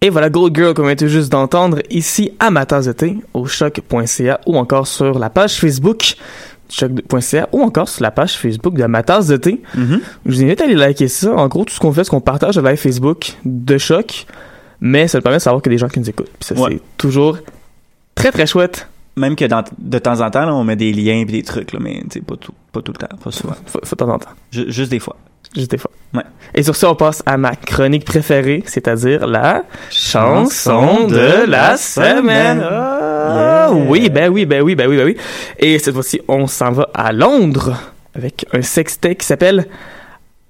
Et 0.09 0.11
voilà 0.11 0.31
Gold 0.31 0.55
Girl 0.55 0.73
qu'on 0.73 0.87
vient 0.87 0.95
tout 0.95 1.07
juste 1.07 1.31
d'entendre 1.31 1.83
ici 1.91 2.31
à 2.39 2.49
ma 2.49 2.65
tasse 2.65 2.87
de 2.87 2.93
thé 2.93 3.17
au 3.35 3.45
choc.ca 3.45 4.39
ou 4.47 4.57
encore 4.57 4.87
sur 4.87 5.19
la 5.19 5.29
page 5.29 5.59
Facebook 5.59 6.15
choc.ca 6.67 7.47
ou 7.51 7.61
encore 7.61 7.87
sur 7.87 8.01
la 8.01 8.09
page 8.09 8.35
Facebook 8.35 8.73
de 8.73 8.83
ma 8.85 9.03
tasse 9.03 9.27
de 9.27 9.37
thé. 9.37 9.61
Mhm. 9.75 10.01
Je 10.25 10.31
vous 10.31 10.43
invite 10.43 10.61
à 10.61 10.63
aller 10.63 10.73
liker 10.73 11.07
ça. 11.07 11.31
En 11.35 11.47
gros, 11.47 11.63
tout 11.63 11.75
ce 11.75 11.79
qu'on 11.79 11.93
fait, 11.93 12.03
c'est 12.05 12.09
qu'on 12.09 12.21
partage 12.21 12.57
le 12.57 12.67
live 12.67 12.77
Facebook 12.77 13.35
de 13.45 13.77
choc, 13.77 14.25
mais 14.81 15.07
ça 15.07 15.19
nous 15.19 15.21
permet 15.21 15.37
de 15.37 15.43
savoir 15.43 15.61
qu'il 15.61 15.71
y 15.71 15.75
a 15.75 15.77
des 15.77 15.79
gens 15.79 15.89
qui 15.89 15.99
nous 15.99 16.09
écoutent. 16.09 16.31
Puis 16.39 16.55
ça, 16.55 16.55
Ouais. 16.59 16.69
c'est 16.71 16.81
toujours 16.97 17.37
très 18.15 18.31
très 18.31 18.47
chouette. 18.47 18.87
Même 19.15 19.35
que 19.35 19.45
dans, 19.45 19.63
de 19.77 19.99
temps 19.99 20.21
en 20.21 20.31
temps, 20.31 20.45
là, 20.45 20.55
on 20.55 20.63
met 20.63 20.75
des 20.75 20.91
liens 20.91 21.19
et 21.19 21.25
des 21.25 21.43
trucs, 21.43 21.71
là, 21.73 21.79
mais 21.79 22.01
pas 22.25 22.35
tout, 22.35 22.53
pas 22.71 22.81
tout 22.81 22.93
le 22.93 22.97
temps, 22.97 23.15
pas 23.23 23.29
souvent. 23.31 23.53
Faut, 23.67 23.79
faut 23.83 23.95
de 23.95 23.99
temps 23.99 24.09
en 24.09 24.17
temps. 24.17 24.29
Ju- 24.51 24.71
juste 24.71 24.89
des 24.89 24.99
fois. 24.99 25.17
Des 25.55 25.77
fois. 25.77 25.91
Ouais. 26.13 26.23
Et 26.53 26.63
sur 26.63 26.75
ça, 26.75 26.89
on 26.91 26.95
passe 26.95 27.23
à 27.25 27.37
ma 27.37 27.55
chronique 27.55 28.05
préférée, 28.05 28.63
c'est-à-dire 28.65 29.25
la 29.27 29.63
chanson 29.89 31.07
de 31.07 31.45
la 31.47 31.75
semaine. 31.77 32.63
Ah, 32.63 33.69
Oui, 33.71 34.09
ben 34.09 34.31
oui, 34.31 34.45
ben 34.45 34.61
oui, 34.61 34.75
ben 34.75 34.87
oui, 34.87 34.97
ben 34.97 35.05
oui. 35.05 35.17
Et 35.57 35.77
cette 35.79 35.93
fois-ci, 35.93 36.21
on 36.27 36.47
s'en 36.47 36.71
va 36.71 36.89
à 36.93 37.11
Londres 37.11 37.75
avec 38.15 38.45
un 38.53 38.61
sextet 38.61 39.15
qui 39.15 39.25
s'appelle 39.25 39.67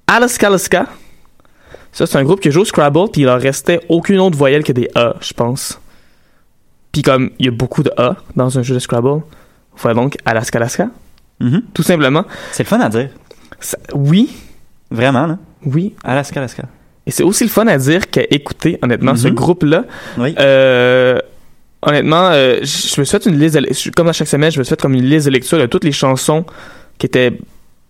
Alaska 0.07 0.47
Alaska. 0.47 0.85
Ça, 1.91 2.05
c'est 2.05 2.17
un 2.17 2.23
groupe 2.23 2.39
qui 2.39 2.51
joue 2.51 2.61
au 2.61 2.65
Scrabble, 2.65 3.09
puis 3.11 3.21
il 3.21 3.25
leur 3.25 3.41
restait 3.41 3.79
aucune 3.89 4.19
autre 4.19 4.37
voyelle 4.37 4.63
que 4.63 4.71
des 4.71 4.89
A, 4.95 5.15
je 5.21 5.33
pense. 5.33 5.79
Puis 6.91 7.01
comme 7.01 7.31
il 7.39 7.45
y 7.45 7.49
a 7.49 7.51
beaucoup 7.51 7.83
de 7.83 7.91
A 7.97 8.15
dans 8.35 8.57
un 8.57 8.63
jeu 8.63 8.75
de 8.75 8.79
Scrabble, 8.79 9.21
voilà 9.77 9.95
donc 9.95 10.17
Alaska 10.25 10.57
Alaska. 10.59 10.87
Mhm. 11.39 11.63
Tout 11.73 11.83
simplement. 11.83 12.25
C'est 12.51 12.63
le 12.63 12.67
fun 12.67 12.79
à 12.79 12.89
dire. 12.89 13.09
Ça- 13.59 13.77
oui, 13.93 14.29
Vraiment, 14.91 15.27
là? 15.27 15.37
oui. 15.65 15.95
Alaska, 16.03 16.39
Alaska. 16.39 16.63
Et 17.05 17.11
c'est 17.11 17.23
aussi 17.23 17.43
le 17.43 17.49
fun 17.49 17.65
à 17.67 17.77
dire 17.77 18.09
qu'à 18.09 18.21
écouter, 18.29 18.77
honnêtement, 18.81 19.15
ce 19.15 19.27
Mhm. 19.27 19.33
groupe-là. 19.35 19.85
Oui. 20.17 20.35
Euh, 20.39 21.17
honnêtement, 21.81 22.29
euh, 22.31 22.59
je 22.63 22.99
me 23.01 23.05
fait 23.05 23.25
une 23.25 23.39
liste, 23.39 23.55
de- 23.57 23.91
comme 23.95 24.07
à 24.07 24.13
chaque 24.13 24.27
semaine, 24.27 24.51
je 24.51 24.59
me 24.59 24.63
fait 24.63 24.79
comme 24.79 24.93
une 24.93 25.05
liste 25.05 25.25
de 25.25 25.31
lecture 25.31 25.57
de 25.57 25.65
toutes 25.65 25.83
les 25.85 25.91
chansons 25.91 26.45
qui 26.97 27.05
étaient 27.07 27.37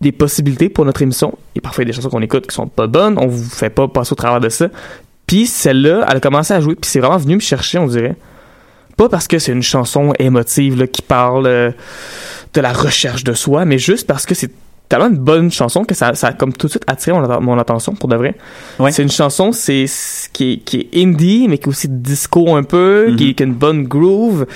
des 0.02 0.12
possibilités 0.14 0.70
pour 0.70 0.86
notre 0.86 1.02
émission. 1.02 1.38
Et 1.56 1.60
parfois, 1.62 1.84
il 1.84 1.88
y 1.88 1.90
a 1.90 1.92
des 1.92 1.96
chansons 1.98 2.10
qu'on 2.10 2.22
écoute 2.22 2.48
qui 2.48 2.56
sont 2.56 2.68
pas 2.68 2.88
bonnes, 2.88 3.18
on 3.20 3.28
vous 3.28 3.44
fait 3.50 3.70
pas 3.70 3.88
passer 3.90 4.14
au 4.14 4.16
travers 4.16 4.40
de 4.40 4.48
ça. 4.50 4.68
Puis 5.28 5.46
celle-là, 5.46 6.06
elle 6.10 6.18
a 6.18 6.20
commencé 6.22 6.54
à 6.54 6.62
jouer, 6.62 6.76
puis 6.76 6.90
c'est 6.90 7.00
vraiment 7.00 7.18
venu 7.18 7.36
me 7.36 7.40
chercher, 7.42 7.78
on 7.78 7.88
dirait. 7.88 8.16
Pas 8.96 9.10
parce 9.10 9.28
que 9.28 9.38
c'est 9.40 9.52
une 9.52 9.64
chanson 9.64 10.14
émotive 10.20 10.78
là, 10.80 10.88
qui 10.88 11.02
parle 11.02 11.48
euh, 11.48 11.72
de 12.54 12.62
la 12.62 12.72
recherche 12.74 13.24
de 13.26 13.34
soi, 13.34 13.66
mais 13.66 13.78
juste 13.80 14.08
parce 14.08 14.26
que 14.26 14.34
c'est 14.36 14.52
tellement 14.90 15.08
une 15.08 15.18
bonne 15.20 15.52
chanson 15.52 15.86
que 15.86 15.94
ça, 15.94 16.16
ça 16.16 16.28
a 16.30 16.34
comme 16.34 16.52
tout 16.52 16.66
de 16.68 16.72
suite 16.72 16.84
attiré 16.88 17.16
mon, 17.18 17.24
atten- 17.26 17.40
mon 17.42 17.58
attention 17.60 17.94
pour 17.94 18.10
de 18.10 18.16
vrai. 18.16 18.36
C'est 18.92 19.04
une 19.04 19.12
chanson 19.12 19.52
c'est 19.52 19.86
qui 20.34 20.54
est, 20.54 20.58
qui 20.58 20.78
est 20.92 21.02
indie 21.04 21.48
mais 21.48 21.58
qui 21.60 21.66
est 21.66 21.70
aussi 21.70 21.88
disco 21.90 22.56
un 22.56 22.64
peu, 22.64 23.14
qui, 23.18 23.36
qui 23.36 23.44
a 23.44 23.46
une 23.46 23.54
bonne 23.54 23.84
groove, 23.84 24.48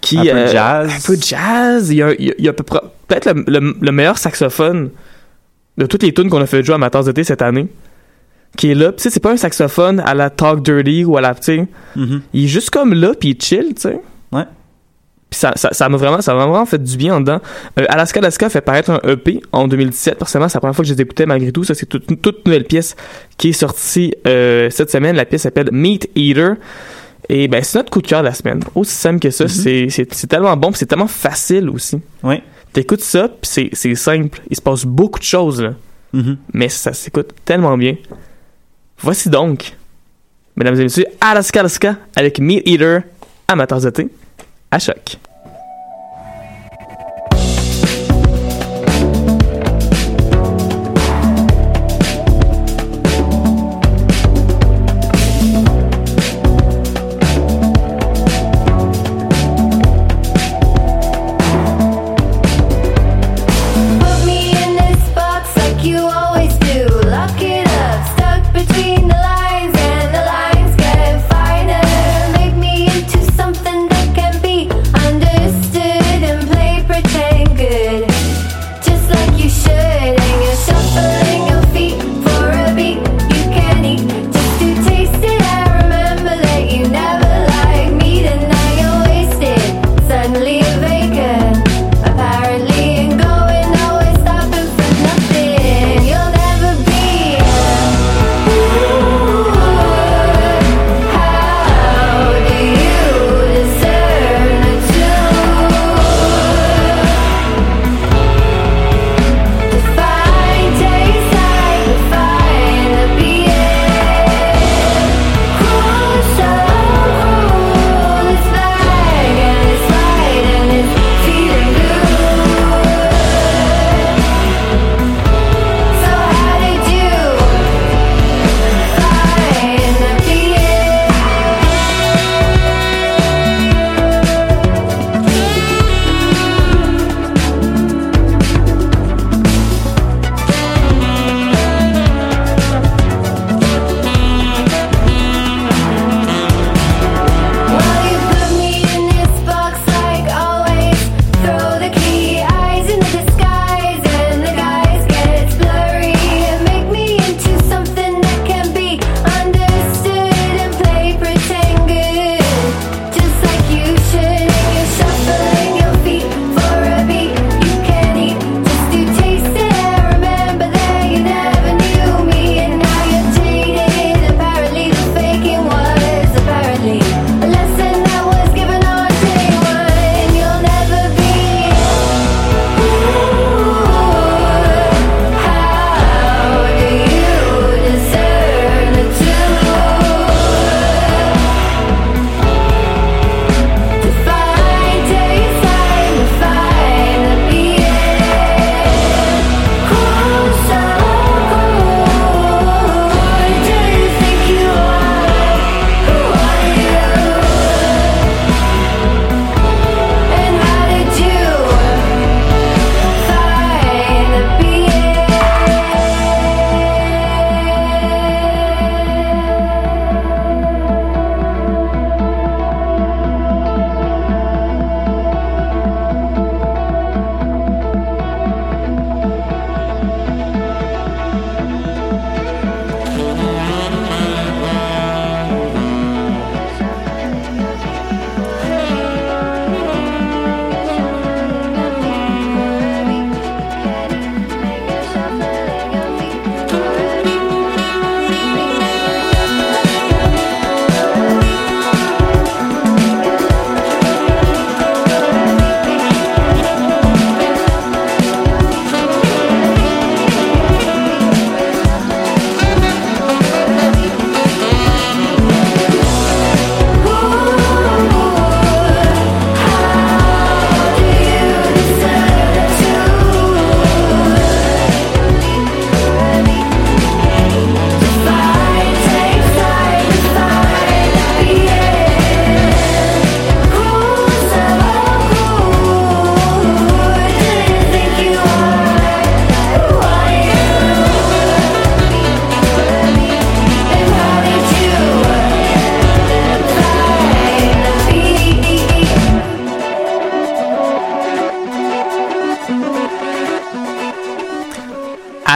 qui 0.00 0.18
Un 0.18 0.22
peu 0.22 0.28
euh, 0.30 0.46
jazz. 0.46 0.90
un 0.96 1.06
peu 1.06 1.16
jazz. 1.20 1.90
Il 1.90 1.96
y 1.96 2.02
a, 2.02 2.12
il 2.18 2.34
y 2.38 2.50
peut-être 2.52 3.32
le, 3.34 3.44
le- 3.46 3.76
le 3.80 3.92
meilleur 3.92 4.16
saxophone 4.16 4.90
de 5.76 5.86
toutes 5.86 6.02
les 6.04 6.14
tunes 6.14 6.30
qu'on 6.30 6.40
a 6.40 6.46
fait 6.46 6.62
jouer 6.62 6.76
à 6.76 6.78
Matins 6.78 7.02
d'été 7.02 7.24
cette 7.24 7.42
année. 7.42 7.66
Qui 8.56 8.72
est 8.72 8.74
là, 8.74 8.90
tu 8.92 9.02
sais, 9.02 9.10
c'est 9.10 9.20
pas 9.20 9.30
un 9.30 9.36
saxophone 9.36 10.00
à 10.00 10.12
la 10.12 10.28
Talk 10.28 10.62
Dirty 10.64 11.04
ou 11.04 11.16
à 11.16 11.20
la, 11.20 11.34
tu 11.36 11.42
sais, 11.42 11.68
Mhm. 11.94 12.20
il 12.32 12.44
est 12.44 12.48
juste 12.48 12.70
comme 12.70 12.94
là, 12.94 13.12
puis 13.18 13.30
il 13.30 13.40
chill, 13.40 13.74
tu 13.76 13.82
sais. 13.82 14.00
Puis 15.30 15.38
ça, 15.38 15.52
ça, 15.54 15.68
ça 15.72 15.88
m'a 15.88 15.96
vraiment, 15.96 16.20
ça 16.20 16.34
m'a 16.34 16.44
vraiment 16.46 16.66
fait 16.66 16.82
du 16.82 16.96
bien 16.96 17.14
en 17.14 17.20
dedans. 17.20 17.40
Euh, 17.78 17.84
Alaska 17.88 18.18
Alaska 18.18 18.50
fait 18.50 18.60
paraître 18.60 18.90
un 18.90 19.00
EP 19.08 19.40
en 19.52 19.68
2017. 19.68 20.18
Personnellement, 20.18 20.48
c'est 20.48 20.56
la 20.56 20.60
première 20.60 20.74
fois 20.74 20.82
que 20.82 20.88
je 20.88 20.94
les 20.94 21.00
écoutais 21.00 21.24
malgré 21.24 21.52
tout. 21.52 21.62
Ça, 21.62 21.74
c'est 21.74 21.86
toute, 21.86 22.44
nouvelle 22.44 22.64
pièce 22.64 22.96
qui 23.36 23.50
est 23.50 23.52
sortie 23.52 24.12
euh, 24.26 24.68
cette 24.70 24.90
semaine. 24.90 25.14
La 25.14 25.24
pièce 25.24 25.42
s'appelle 25.42 25.68
Meat 25.70 26.10
Eater. 26.16 26.54
Et 27.28 27.46
ben, 27.46 27.62
c'est 27.62 27.78
notre 27.78 27.90
coup 27.90 28.02
de 28.02 28.08
cœur 28.08 28.22
de 28.22 28.26
la 28.26 28.34
semaine. 28.34 28.60
Aussi 28.74 28.92
simple 28.92 29.20
que 29.20 29.30
ça. 29.30 29.46
C'est, 29.46 29.88
c'est, 29.88 30.12
c'est 30.12 30.26
tellement 30.26 30.56
bon, 30.56 30.72
c'est 30.74 30.86
tellement 30.86 31.06
facile 31.06 31.70
aussi. 31.70 32.00
Oui. 32.24 32.42
T'écoutes 32.72 33.02
ça, 33.02 33.28
puis 33.28 33.38
c'est, 33.42 33.70
c'est 33.72 33.94
simple. 33.94 34.40
Il 34.50 34.56
se 34.56 34.62
passe 34.62 34.84
beaucoup 34.84 35.20
de 35.20 35.24
choses, 35.24 35.62
là. 35.62 35.74
Mhm. 36.12 36.38
Mais 36.52 36.68
ça 36.68 36.92
s'écoute 36.92 37.30
tellement 37.44 37.78
bien. 37.78 37.94
Voici 38.98 39.30
donc, 39.30 39.76
mesdames 40.56 40.74
et 40.80 40.82
messieurs, 40.84 41.06
Alaska 41.20 41.60
Alaska 41.60 41.96
avec 42.16 42.40
Meat 42.40 42.68
Eater, 42.68 43.02
amateurs 43.48 43.80
de 43.80 43.90
thé, 43.90 44.08
à 44.70 44.78
choc. 44.78 45.18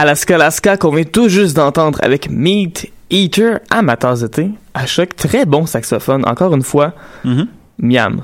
Alaska 0.05 0.35
Alaska 0.35 0.77
qu'on 0.77 0.91
vient 0.91 1.03
tout 1.03 1.29
juste 1.29 1.55
d'entendre 1.55 1.99
avec 2.03 2.29
Meat 2.29 2.91
Eater 3.09 3.59
à 3.69 3.81
ma 3.81 3.97
tasse 3.97 4.21
de 4.21 4.27
thé. 4.27 4.49
À 4.73 4.85
choc, 4.85 5.15
très 5.15 5.45
bon 5.45 5.65
saxophone. 5.65 6.23
Encore 6.27 6.53
une 6.53 6.61
fois, 6.63 6.93
Mhm. 7.23 7.47
miam. 7.79 8.21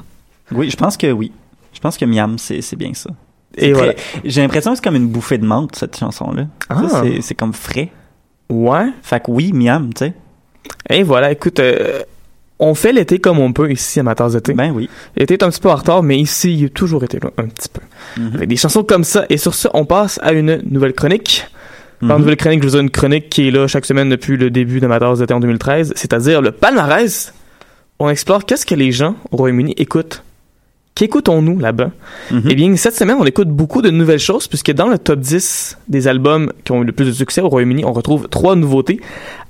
Oui, 0.51 0.69
je 0.69 0.75
pense 0.77 0.97
que 0.97 1.11
oui. 1.11 1.31
Je 1.73 1.79
pense 1.79 1.97
que 1.97 2.05
Miam, 2.05 2.37
c'est 2.37 2.75
bien 2.75 2.93
ça. 2.93 3.09
Et 3.57 3.73
voilà. 3.73 3.93
J'ai 4.23 4.41
l'impression 4.41 4.71
que 4.71 4.77
c'est 4.77 4.83
comme 4.83 4.95
une 4.95 5.07
bouffée 5.07 5.37
de 5.37 5.45
menthe, 5.45 5.75
cette 5.75 5.97
chanson-là. 5.97 6.45
Ah. 6.69 6.83
C'est- 7.21 7.33
comme 7.35 7.53
frais. 7.53 7.89
Ouais. 8.49 8.87
Fait 9.01 9.23
que 9.23 9.31
oui, 9.31 9.51
Miam, 9.53 9.93
tu 9.93 10.05
sais. 10.05 10.13
Et 10.89 11.03
voilà, 11.03 11.31
écoute, 11.31 11.59
euh, 11.59 12.01
on 12.59 12.75
fait 12.75 12.91
l'été 12.93 13.19
comme 13.19 13.39
on 13.39 13.51
peut 13.53 13.71
ici 13.71 13.99
à 13.99 14.03
ma 14.03 14.13
tasse 14.13 14.33
de 14.33 14.39
thé. 14.39 14.53
Ben 14.53 14.71
oui. 14.71 14.89
L'été 15.15 15.33
est 15.35 15.43
un 15.43 15.49
petit 15.49 15.61
peu 15.61 15.69
en 15.71 15.75
retard, 15.75 16.03
mais 16.03 16.19
ici, 16.19 16.53
il 16.53 16.65
a 16.65 16.69
toujours 16.69 17.03
été 17.03 17.19
là, 17.19 17.29
un 17.37 17.47
petit 17.47 17.69
peu. 17.69 17.81
Mhm. 18.21 18.31
Avec 18.35 18.49
des 18.49 18.57
chansons 18.57 18.83
comme 18.83 19.03
ça. 19.05 19.25
Et 19.29 19.37
sur 19.37 19.53
ça, 19.55 19.69
on 19.73 19.85
passe 19.85 20.19
à 20.21 20.33
une 20.33 20.61
nouvelle 20.69 20.93
chronique. 20.93 21.45
Par 22.07 22.17
Mhm. 22.17 22.23
nouvelle 22.23 22.37
chronique, 22.37 22.63
je 22.63 22.67
vous 22.67 22.77
ai 22.77 22.79
une 22.79 22.89
chronique 22.89 23.29
qui 23.29 23.47
est 23.47 23.51
là 23.51 23.67
chaque 23.67 23.85
semaine 23.85 24.09
depuis 24.09 24.35
le 24.37 24.49
début 24.49 24.79
de 24.79 24.87
ma 24.87 24.99
tasse 24.99 25.19
d'été 25.19 25.33
en 25.33 25.39
2013, 25.39 25.93
c'est-à-dire 25.95 26.41
le 26.41 26.51
palmarès. 26.51 27.33
On 27.99 28.09
explore 28.09 28.45
qu'est-ce 28.45 28.65
que 28.65 28.73
les 28.75 28.91
gens 28.91 29.15
au 29.31 29.37
Royaume-Uni 29.37 29.73
écoutent. 29.77 30.23
Qu'écoutons-nous 30.95 31.57
là-bas? 31.57 31.91
Mhm. 32.31 32.43
Eh 32.49 32.55
bien, 32.55 32.75
cette 32.75 32.95
semaine, 32.95 33.15
on 33.19 33.25
écoute 33.25 33.47
beaucoup 33.47 33.81
de 33.81 33.89
nouvelles 33.89 34.19
choses, 34.19 34.47
puisque 34.47 34.71
dans 34.71 34.87
le 34.87 34.97
top 34.97 35.19
10 35.19 35.77
des 35.87 36.07
albums 36.07 36.51
qui 36.65 36.73
ont 36.73 36.81
eu 36.81 36.85
le 36.85 36.91
plus 36.91 37.05
de 37.05 37.11
succès 37.13 37.39
au 37.41 37.47
Royaume-Uni, 37.49 37.85
on 37.85 37.93
retrouve 37.93 38.27
trois 38.27 38.55
nouveautés, 38.55 38.99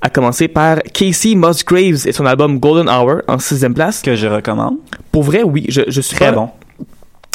à 0.00 0.08
commencer 0.08 0.46
par 0.48 0.78
Casey 0.94 1.34
Musgraves 1.34 2.06
et 2.06 2.12
son 2.12 2.26
album 2.26 2.58
Golden 2.60 2.88
Hour 2.88 3.22
en 3.28 3.38
sixième 3.38 3.74
place. 3.74 4.02
Que 4.02 4.14
je 4.14 4.26
recommande. 4.28 4.76
Pour 5.10 5.24
vrai, 5.24 5.42
oui, 5.42 5.66
je, 5.68 5.82
je 5.88 6.00
suis 6.00 6.14
Très 6.16 6.26
pas- 6.26 6.32
bon. 6.32 6.48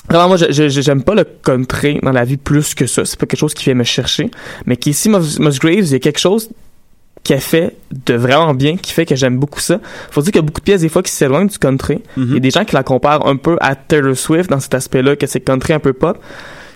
Vraiment, 0.10 0.28
moi, 0.30 0.38
je- 0.38 0.70
j'aime 0.70 1.04
pas 1.04 1.16
le 1.16 1.26
country 1.44 2.00
dans 2.02 2.12
la 2.12 2.24
vie 2.24 2.38
plus 2.38 2.74
que 2.74 2.86
ça. 2.88 3.04
C'est 3.06 3.20
pas 3.20 3.26
quelque 3.26 3.40
chose 3.40 3.54
qui 3.54 3.66
vient 3.66 3.74
me 3.74 3.84
chercher. 3.84 4.30
Mais 4.66 4.78
Mus- 4.86 5.40
Musgraves, 5.40 5.80
il 5.86 5.92
y 5.92 5.96
a 5.96 6.00
quelque 6.00 6.20
chose 6.20 6.50
qui 7.24 7.34
a 7.34 7.40
fait 7.42 7.76
de 7.92 8.14
vraiment 8.14 8.54
bien, 8.54 8.78
qui 8.78 8.94
fait 8.94 9.06
que 9.06 9.16
j'aime 9.16 9.38
beaucoup 9.38 9.60
ça. 9.60 9.82
Faut 10.12 10.22
dire 10.22 10.32
qu'il 10.32 10.40
y 10.42 10.44
a 10.44 10.46
beaucoup 10.46 10.62
de 10.62 10.66
pièces 10.66 10.82
des 10.82 10.88
fois 10.90 11.04
qui 11.04 11.12
s'éloignent 11.12 11.48
du 11.50 11.58
country. 11.58 12.02
Il 12.16 12.34
y 12.34 12.38
a 12.38 12.40
des 12.40 12.52
gens 12.52 12.64
qui 12.64 12.74
la 12.74 12.84
comparent 12.84 13.28
un 13.28 13.36
peu 13.36 13.58
à 13.60 13.76
Taylor 13.76 14.16
Swift 14.16 14.50
dans 14.50 14.62
cet 14.62 14.74
aspect-là, 14.76 15.18
que 15.18 15.28
c'est 15.28 15.42
country 15.42 15.74
un 15.74 15.80
peu 15.80 15.92
pop. 15.92 16.18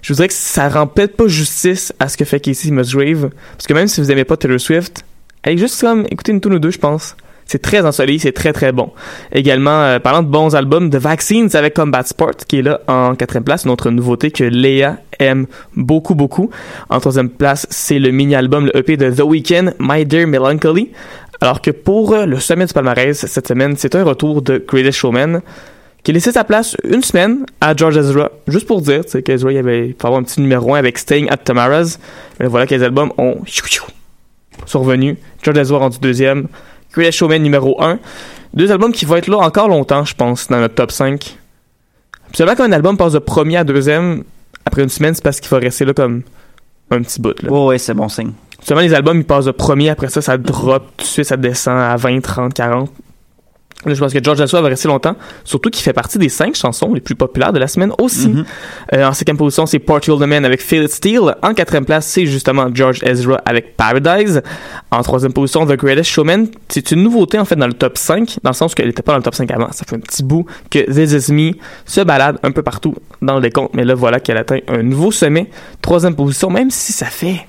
Je 0.02 0.12
vous 0.12 0.15
dirais 0.17 0.28
que 0.28 0.34
ça 0.34 0.67
rend 0.67 0.88
peut-être 0.88 1.15
pas 1.15 1.28
justice 1.28 1.94
à 2.00 2.10
ce 2.10 2.17
que 2.17 2.26
fait 2.26 2.39
Casey 2.41 2.72
Musgrave. 2.72 3.30
Parce 3.54 3.67
que 3.67 3.74
même 3.74 3.88
si 3.88 4.02
vous 4.02 4.12
aimez 4.12 4.26
pas 4.26 4.36
Taylor 4.36 4.60
Swift, 4.60 5.06
allez 5.44 5.58
juste 5.58 5.80
comme 5.80 6.06
écouter 6.12 6.34
une 6.34 6.41
tune 6.41 6.56
ou 6.56 6.60
deux, 6.60 6.72
je 6.72 6.80
pense. 6.80 7.15
C'est 7.52 7.62
très 7.62 7.86
ensoleillé, 7.86 8.18
c'est 8.18 8.32
très 8.32 8.54
très 8.54 8.72
bon. 8.72 8.92
Également, 9.34 9.82
euh, 9.84 10.00
parlant 10.00 10.24
de 10.24 10.30
bons 10.30 10.56
albums, 10.56 10.90
The 10.90 10.96
Vaccines 10.96 11.50
avec 11.54 11.74
Combat 11.74 12.04
Sport, 12.04 12.38
qui 12.48 12.60
est 12.60 12.62
là 12.62 12.80
en 12.88 13.14
quatrième 13.14 13.44
place, 13.44 13.66
une 13.66 13.72
autre 13.72 13.90
nouveauté 13.90 14.32
que 14.32 14.46
Léa 14.46 15.00
aime 15.20 15.48
beaucoup 15.76 16.16
beaucoup. 16.16 16.50
En 16.90 17.02
troisième 17.02 17.30
place, 17.30 17.68
c'est 17.70 18.00
le 18.00 18.12
mini-album, 18.12 18.68
le 18.68 18.78
EP 18.78 18.96
de 18.96 19.12
The 19.12 19.24
Weeknd, 19.26 19.74
My 19.82 20.06
Dear 20.06 20.28
Melancholy. 20.28 20.92
Alors 21.42 21.60
que 21.60 21.72
pour 21.72 22.14
euh, 22.14 22.26
le 22.26 22.40
sommet 22.40 22.68
du 22.68 22.74
palmarès 22.74 23.26
cette 23.26 23.50
semaine, 23.50 23.76
c'est 23.76 23.96
un 23.96 24.06
retour 24.06 24.42
de 24.42 24.64
Greatest 24.66 25.00
Showman 25.00 25.42
qui 26.04 26.12
a 26.12 26.14
laissé 26.14 26.32
sa 26.32 26.46
place 26.46 26.78
une 26.86 27.04
semaine 27.04 27.46
à 27.60 27.76
George 27.76 27.98
Ezra, 27.98 28.32
juste 28.48 28.66
pour 28.66 28.82
dire 28.82 29.02
qu'Ezra 29.26 29.52
il 29.52 29.58
avait 29.58 29.94
avoir 30.02 30.22
un 30.22 30.24
petit 30.24 30.40
numéro 30.40 30.74
1 30.74 30.80
avec 30.80 30.98
Staying 30.98 31.30
at 31.30 31.36
Tamara's. 31.36 32.00
Mais 32.40 32.48
voilà 32.48 32.66
que 32.66 32.74
les 32.74 32.82
albums 32.82 33.12
ont 33.18 33.40
sont 34.66 34.80
revenus. 34.80 35.18
George 35.44 35.58
Ezra 35.58 35.80
rendu 35.80 35.98
deuxième. 36.00 36.48
Greatest 36.93 37.17
Showman 37.17 37.39
numéro 37.39 37.82
1. 37.82 37.99
Deux 38.54 38.71
albums 38.71 38.91
qui 38.91 39.06
vont 39.06 39.15
être 39.15 39.27
là 39.27 39.38
encore 39.38 39.69
longtemps, 39.69 40.04
je 40.04 40.13
pense, 40.13 40.47
dans 40.47 40.60
notre 40.60 40.75
top 40.75 40.91
5. 40.91 41.38
Seulement 42.34 42.56
quand 42.56 42.63
un 42.63 42.71
album 42.71 42.97
passe 42.97 43.13
de 43.13 43.19
premier 43.19 43.58
à 43.58 43.63
deuxième, 43.63 44.23
après 44.65 44.84
une 44.84 44.89
semaine, 44.89 45.13
c'est 45.13 45.23
parce 45.23 45.39
qu'il 45.39 45.49
va 45.49 45.58
rester 45.58 45.86
là 45.86 45.93
comme 45.93 46.23
un 46.89 47.01
petit 47.01 47.21
bout. 47.21 47.41
Là. 47.41 47.49
Oh, 47.51 47.67
ouais, 47.67 47.77
c'est 47.77 47.93
bon 47.93 48.10
signe. 48.10 48.32
Seulement 48.63 48.82
les 48.82 48.93
albums, 48.93 49.17
ils 49.17 49.25
passent 49.25 49.45
de 49.45 49.51
premier, 49.51 49.89
après 49.89 50.10
ça, 50.10 50.21
ça 50.21 50.38
drop, 50.38 50.84
tout 50.97 51.04
de 51.04 51.08
suite, 51.08 51.25
ça 51.25 51.38
descend 51.38 51.77
à 51.80 51.95
20, 51.95 52.21
30, 52.21 52.54
40. 52.54 52.91
Là, 53.86 53.94
je 53.96 54.00
pense 54.00 54.13
que 54.13 54.24
George 54.24 54.39
Ezra 54.39 54.62
va 54.62 54.67
rester 54.67 54.88
longtemps, 54.88 55.15
surtout 55.44 55.72
qu'il 55.72 55.84
fait 55.84 55.94
partie 55.94 56.20
des 56.20 56.30
cinq 56.30 56.56
chansons 56.56 56.94
les 56.94 57.02
plus 57.02 57.15
populaires 57.15 57.52
de 57.52 57.58
la 57.60 57.67
semaine 57.67 57.91
aussi. 58.00 58.30
Mhm. 58.30 58.46
Euh, 58.94 59.08
en 59.08 59.13
cinquième 59.13 59.38
position, 59.38 59.65
c'est 59.65 59.80
Portugal 59.80 60.20
the 60.20 60.30
Man 60.30 60.46
avec 60.46 60.62
Feel 60.62 60.84
It 60.84 60.91
Steel. 60.91 61.36
En 61.41 61.54
quatrième 61.54 61.86
place, 61.86 62.06
c'est 62.06 62.28
justement 62.28 62.67
George 62.72 63.00
Ezra 63.04 63.41
avec 63.46 63.76
Paradise. 63.76 64.44
En 64.91 65.02
troisième 65.02 65.34
position, 65.34 65.65
The 65.65 65.78
Greatest 65.78 66.12
Showman. 66.12 66.48
C'est 66.70 66.91
une 66.91 67.02
nouveauté, 67.02 67.39
en 67.39 67.46
fait, 67.46 67.56
dans 67.56 67.67
le 67.67 67.74
top 67.74 67.98
5, 67.98 68.38
dans 68.44 68.52
le 68.52 68.56
sens 68.56 68.76
qu'elle 68.76 68.88
n'était 68.88 69.02
pas 69.02 69.13
dans 69.13 69.17
le 69.20 69.24
top 69.24 69.36
5 69.36 69.50
avant. 69.50 69.72
Ça 69.72 69.84
fait 69.88 69.96
un 69.96 70.00
petit 70.00 70.24
bout 70.24 70.46
que 70.70 70.80
This 70.80 71.30
Is 71.30 71.34
Me 71.34 71.54
se 71.86 72.02
balade 72.02 72.38
un 72.44 72.52
peu 72.52 72.62
partout 72.62 72.96
dans 73.22 73.36
le 73.36 73.41
décompte, 73.41 73.74
mais 73.74 73.84
là, 73.84 73.96
voilà 73.96 74.20
qu'elle 74.20 74.38
atteint 74.38 74.60
un 74.67 74.84
nouveau 74.84 75.12
sommet. 75.12 75.50
Troisième 75.82 76.15
position, 76.15 76.50
même 76.50 76.70
si 76.70 76.94
ça 76.94 77.08
fait 77.08 77.48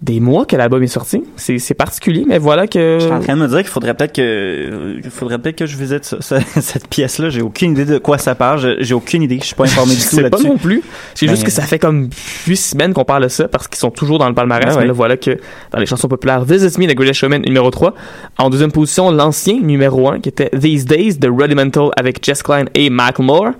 des 0.00 0.20
mois 0.20 0.46
que 0.46 0.54
l'album 0.54 0.82
est 0.82 0.86
sorti. 0.86 1.24
C'est 1.36 1.74
particulier, 1.74 2.24
mais 2.26 2.38
voilà 2.38 2.66
que... 2.68 2.98
Je 3.00 3.04
suis 3.06 3.12
en 3.12 3.20
train 3.20 3.34
de 3.36 3.40
me 3.42 3.48
dire 3.48 3.58
qu'il 3.58 3.66
faudrait 3.66 3.94
peut-être 3.94 4.14
que 4.14 5.00
il 5.02 5.10
faudrait 5.10 5.38
peut-être 5.38 5.56
que 5.56 5.66
je 5.66 5.76
visite 5.76 6.04
ça- 6.04 6.20
ça- 6.20 6.40
cette 6.60 6.86
pièce-là. 6.88 7.30
J'ai 7.30 7.42
aucune 7.42 7.72
idée 7.72 7.84
de 7.84 7.98
quoi 7.98 8.16
ça 8.18 8.34
parle. 8.36 8.76
J'ai 8.80 8.94
aucune 8.94 9.22
idée. 9.22 9.38
Je 9.40 9.46
suis 9.46 9.54
pas 9.56 9.64
informé 9.64 9.94
du 9.94 10.00
Je 10.00 10.04
tout 10.08 10.16
sais 10.16 10.22
pas 10.22 10.28
là-dessus. 10.36 10.46
non 10.48 10.56
plus. 10.56 10.82
C'est 11.14 11.26
Ben, 11.26 11.32
juste 11.32 11.44
que 11.44 11.50
ça 11.50 11.62
fait 11.62 11.78
comme 11.80 12.10
huit 12.46 12.56
semaines 12.56 12.92
qu'on 12.94 13.04
parle 13.04 13.24
de 13.24 13.28
ça 13.28 13.48
parce 13.48 13.66
qu'ils 13.66 13.78
sont 13.78 13.90
toujours 13.90 14.18
dans 14.18 14.28
le 14.28 14.34
palmarès. 14.34 14.66
Ah 14.68 14.74
ouais. 14.74 14.80
Mais 14.82 14.86
là, 14.86 14.92
voilà 14.92 15.16
que 15.16 15.36
dans 15.72 15.78
les 15.78 15.86
chansons 15.86 16.08
populaires, 16.08 16.44
This 16.46 16.62
Is 16.62 16.78
Me 16.80 16.86
de 16.86 16.92
Greatest 16.92 17.18
Showman 17.20 17.42
numéro 17.42 17.70
3. 17.70 17.92
En 18.38 18.50
deuxième 18.50 18.70
position, 18.72 19.10
l'ancien 19.10 19.58
numéro 19.60 20.08
1 20.08 20.20
qui 20.20 20.28
était 20.28 20.50
These 20.50 20.84
Days 20.86 21.14
de 21.18 21.28
Rudimental 21.28 21.90
avec 21.96 22.24
Jess 22.24 22.42
Klein 22.42 22.66
et 22.74 22.88
Macklemore. 22.88 23.50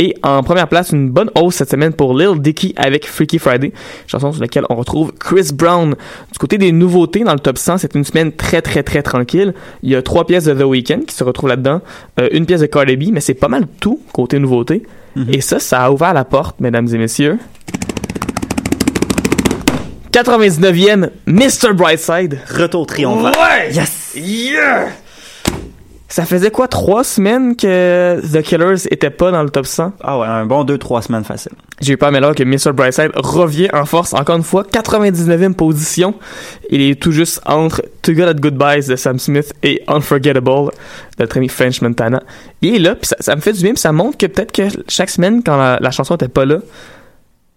Et 0.00 0.14
en 0.22 0.44
première 0.44 0.68
place, 0.68 0.92
une 0.92 1.10
bonne 1.10 1.28
hausse 1.34 1.56
cette 1.56 1.72
semaine 1.72 1.92
pour 1.92 2.16
Lil 2.16 2.40
Dicky 2.40 2.72
avec 2.76 3.04
Freaky 3.04 3.40
Friday, 3.40 3.72
chanson 4.06 4.30
sur 4.30 4.40
laquelle 4.40 4.62
on 4.70 4.76
retrouve 4.76 5.12
Chris 5.18 5.50
Brown. 5.52 5.96
Du 6.32 6.38
côté 6.38 6.56
des 6.56 6.70
nouveautés 6.70 7.24
dans 7.24 7.32
le 7.32 7.40
top 7.40 7.58
100, 7.58 7.78
c'est 7.78 7.96
une 7.96 8.04
semaine 8.04 8.30
très 8.30 8.62
très 8.62 8.84
très 8.84 9.02
tranquille. 9.02 9.54
Il 9.82 9.90
y 9.90 9.96
a 9.96 10.02
trois 10.02 10.24
pièces 10.24 10.44
de 10.44 10.54
The 10.54 10.62
Weeknd 10.62 11.00
qui 11.04 11.16
se 11.16 11.24
retrouvent 11.24 11.48
là-dedans, 11.48 11.80
euh, 12.20 12.28
une 12.30 12.46
pièce 12.46 12.60
de 12.60 12.66
Cardi 12.66 12.96
B, 12.96 13.12
mais 13.12 13.18
c'est 13.18 13.34
pas 13.34 13.48
mal 13.48 13.66
tout 13.80 14.00
côté 14.12 14.38
nouveauté. 14.38 14.84
Et 15.32 15.40
ça, 15.40 15.58
ça 15.58 15.82
a 15.82 15.90
ouvert 15.90 16.14
la 16.14 16.24
porte, 16.24 16.60
mesdames 16.60 16.86
et 16.94 16.98
messieurs. 16.98 17.38
99e, 20.12 21.10
Mr. 21.26 21.72
Brightside. 21.74 22.38
Retour 22.48 22.86
triomphant. 22.86 23.32
Ouais! 23.32 23.72
Yes! 23.72 24.12
Yeah! 24.14 24.90
Ça 26.10 26.24
faisait 26.24 26.50
quoi, 26.50 26.68
trois 26.68 27.04
semaines 27.04 27.54
que 27.54 28.18
The 28.32 28.40
Killers 28.40 28.86
était 28.90 29.10
pas 29.10 29.30
dans 29.30 29.42
le 29.42 29.50
top 29.50 29.66
100? 29.66 29.92
Ah 30.00 30.18
ouais, 30.18 30.26
un 30.26 30.46
bon 30.46 30.64
2-3 30.64 31.02
semaines 31.02 31.24
facile. 31.24 31.52
J'ai 31.82 31.92
eu 31.92 31.96
peur, 31.98 32.10
mais 32.10 32.20
que 32.34 32.44
Mr. 32.44 32.72
Brightside 32.72 33.10
revient 33.14 33.68
en 33.74 33.84
force, 33.84 34.14
encore 34.14 34.36
une 34.36 34.42
fois, 34.42 34.62
99e 34.62 35.52
position. 35.52 36.14
Il 36.70 36.80
est 36.80 36.98
tout 36.98 37.12
juste 37.12 37.42
entre 37.44 37.82
To 38.00 38.12
Good 38.14 38.28
at 38.28 38.34
Goodbyes 38.34 38.86
de 38.88 38.96
Sam 38.96 39.18
Smith 39.18 39.52
et 39.62 39.82
Unforgettable 39.86 40.70
de 40.70 41.20
notre 41.20 41.36
ami 41.36 41.48
French 41.48 41.82
Montana. 41.82 42.22
Il 42.62 42.76
est 42.76 42.78
là, 42.78 42.94
puis 42.94 43.08
ça, 43.08 43.16
ça 43.20 43.36
me 43.36 43.42
fait 43.42 43.52
du 43.52 43.62
bien, 43.62 43.72
puis 43.72 43.80
ça 43.80 43.92
montre 43.92 44.16
que 44.16 44.26
peut-être 44.26 44.52
que 44.52 44.62
chaque 44.88 45.10
semaine, 45.10 45.42
quand 45.44 45.58
la, 45.58 45.78
la 45.78 45.90
chanson 45.90 46.14
était 46.14 46.28
pas 46.28 46.46
là, 46.46 46.56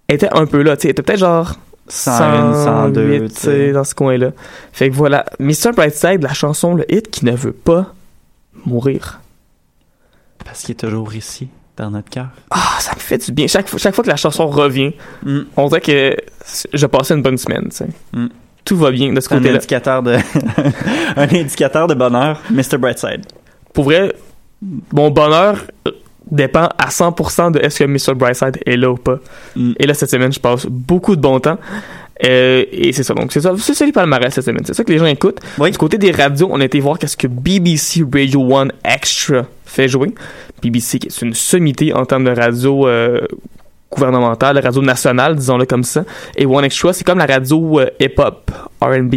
elle 0.10 0.16
était 0.16 0.30
un 0.34 0.46
peu 0.46 0.62
là, 0.62 0.76
tu 0.76 0.84
sais, 0.84 0.90
était 0.90 1.04
peut-être 1.04 1.20
genre 1.20 1.54
101, 1.88 2.66
102, 2.66 3.02
108, 3.02 3.34
tu 3.34 3.40
sais, 3.40 3.72
dans 3.72 3.86
ce 3.86 3.96
coin-là. 3.96 4.32
Fait 4.74 4.90
que 4.90 4.96
voilà, 4.96 5.26
Mr. 5.40 5.72
Brightside, 5.74 6.22
la 6.22 6.34
chanson, 6.34 6.76
le 6.76 6.84
hit 6.94 7.10
qui 7.10 7.24
ne 7.24 7.32
veut 7.32 7.54
pas 7.54 7.94
mourir. 8.66 9.22
Parce 10.44 10.62
qu'il 10.62 10.72
est 10.72 10.76
toujours 10.80 11.14
ici, 11.14 11.48
dans 11.78 11.92
notre 11.92 12.10
cœur. 12.10 12.28
Ah, 12.50 12.78
ça 12.80 12.94
me 12.96 13.00
fait 13.00 13.18
du 13.26 13.32
bien. 13.32 13.48
Chaque, 13.48 13.68
fois- 13.70 13.80
chaque 13.80 13.96
fois 13.96 14.04
que 14.04 14.10
la 14.10 14.16
chanson 14.16 14.48
revient, 14.48 14.94
Mm. 15.24 15.40
on 15.58 15.68
dirait 15.68 15.82
que 15.82 16.16
je 16.74 16.86
passais 16.88 17.14
une 17.14 17.22
bonne 17.22 17.38
semaine, 17.38 17.68
tu 17.70 17.78
sais. 17.78 17.88
Mm. 18.14 18.28
Tout 18.66 18.78
va 18.78 18.92
bien 18.92 19.12
de 19.14 19.20
ce 19.20 19.28
C'est 19.28 19.36
un 19.36 19.38
côté-là. 19.38 19.56
indicateur 19.58 20.04
de 20.04 20.14
un 21.16 21.24
indicateur 21.24 21.88
de 21.88 21.94
bonheur, 21.94 22.40
Mr. 22.52 22.78
Brightside. 22.80 23.26
Pour 23.74 23.86
vrai, 23.86 24.14
mon 24.94 25.10
bonheur 25.10 25.64
euh, 25.88 25.92
dépend 26.30 26.70
à 26.78 26.90
100% 26.90 27.52
de 27.52 27.60
est-ce 27.60 27.84
que 27.84 27.86
Mr. 27.86 28.16
Brightside 28.16 28.60
est 28.66 28.78
là 28.78 28.92
ou 28.92 28.96
pas. 28.98 29.18
Mm. 29.56 29.74
Et 29.80 29.88
là, 29.88 29.94
cette 29.94 30.10
semaine, 30.12 30.32
je 30.32 30.40
passe 30.40 30.66
beaucoup 30.68 31.16
de 31.16 31.22
bon 31.22 31.40
temps. 31.40 31.58
Euh, 32.24 32.66
et 32.72 32.94
c'est 32.94 33.04
ça. 33.04 33.14
Donc, 33.14 33.32
c'est 33.32 33.42
ça. 33.42 33.54
C'est 33.58 33.74
ça 33.74 33.86
les 33.86 33.92
palmarès 33.92 34.34
cette 34.34 34.46
semaine. 34.46 34.64
C'est 34.66 34.74
ça 34.74 34.84
que 34.84 34.92
les 34.92 35.00
gens 35.00 35.06
écoutent. 35.06 35.40
Du 35.60 35.78
côté 35.78 35.98
des 35.98 36.12
radios, 36.12 36.50
on 36.52 36.60
a 36.60 36.66
été 36.66 36.80
voir 36.80 37.00
qu'est-ce 37.00 37.18
que 37.18 37.28
BBC 37.28 38.04
Radio 38.12 38.56
1 38.56 38.68
Extra 38.84 39.46
fait 39.66 39.88
jouer. 39.88 40.14
BBC, 40.62 41.00
qui 41.00 41.08
est 41.08 41.22
une 41.22 41.34
sommité 41.34 41.94
en 41.94 42.06
termes 42.06 42.26
de 42.26 42.32
radio 42.32 42.88
euh, 42.88 43.22
gouvernementale, 43.92 44.60
radio 44.60 44.82
nationale, 44.82 45.36
disons-le 45.36 45.66
comme 45.66 45.84
ça. 45.84 46.06
Et 46.36 46.46
One 46.46 46.64
Extra, 46.64 46.94
c'est 46.94 47.04
comme 47.04 47.18
la 47.18 47.26
radio 47.26 47.80
euh, 47.80 47.90
hip-hop, 48.00 48.52
R&B 48.82 49.16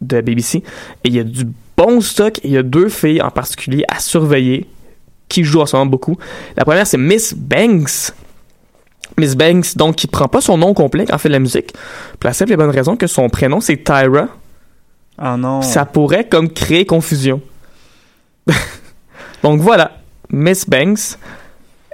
de 0.00 0.20
BBC. 0.20 0.58
Et 0.58 1.08
il 1.08 1.14
y 1.14 1.20
a 1.20 1.24
du 1.24 1.44
bon 1.76 2.00
stock. 2.00 2.38
Et 2.38 2.48
il 2.48 2.52
y 2.52 2.58
a 2.58 2.62
deux 2.62 2.88
filles 2.88 3.20
en 3.20 3.30
particulier 3.30 3.84
à 3.88 3.98
surveiller 3.98 4.66
qui 5.28 5.44
jouent 5.44 5.60
en 5.60 5.66
ce 5.66 5.76
moment 5.76 5.86
beaucoup. 5.86 6.16
La 6.56 6.64
première, 6.64 6.86
c'est 6.86 6.98
Miss 6.98 7.34
Banks. 7.34 8.12
Miss 9.18 9.34
Banks, 9.36 9.76
donc, 9.76 9.96
qui 9.96 10.06
prend 10.06 10.28
pas 10.28 10.40
son 10.40 10.56
nom 10.58 10.74
complet 10.74 11.04
quand 11.06 11.14
elle 11.14 11.18
fait 11.20 11.28
de 11.28 11.34
la 11.34 11.38
musique. 11.40 11.72
Pour 12.18 12.28
la 12.28 12.32
simple 12.32 12.52
et 12.52 12.56
bonne 12.56 12.70
raison 12.70 12.96
que 12.96 13.06
son 13.06 13.28
prénom, 13.28 13.60
c'est 13.60 13.76
Tyra. 13.84 14.28
Ah 15.18 15.36
non. 15.36 15.62
Ça 15.62 15.84
pourrait 15.84 16.28
comme 16.28 16.48
créer 16.48 16.86
confusion. 16.86 17.40
donc 19.42 19.60
voilà, 19.60 19.92
Miss 20.30 20.68
Banks. 20.68 21.16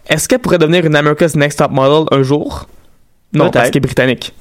Est-ce 0.08 0.28
qu'elle 0.28 0.38
pourrait 0.40 0.58
devenir 0.58 0.84
une 0.84 0.96
America's 0.96 1.34
Next 1.34 1.58
Top 1.58 1.70
Model 1.70 2.06
un 2.10 2.22
jour? 2.22 2.66
Non, 3.32 3.50
parce 3.50 3.70
qu'elle 3.70 3.78
est 3.78 3.80
britannique. 3.80 4.34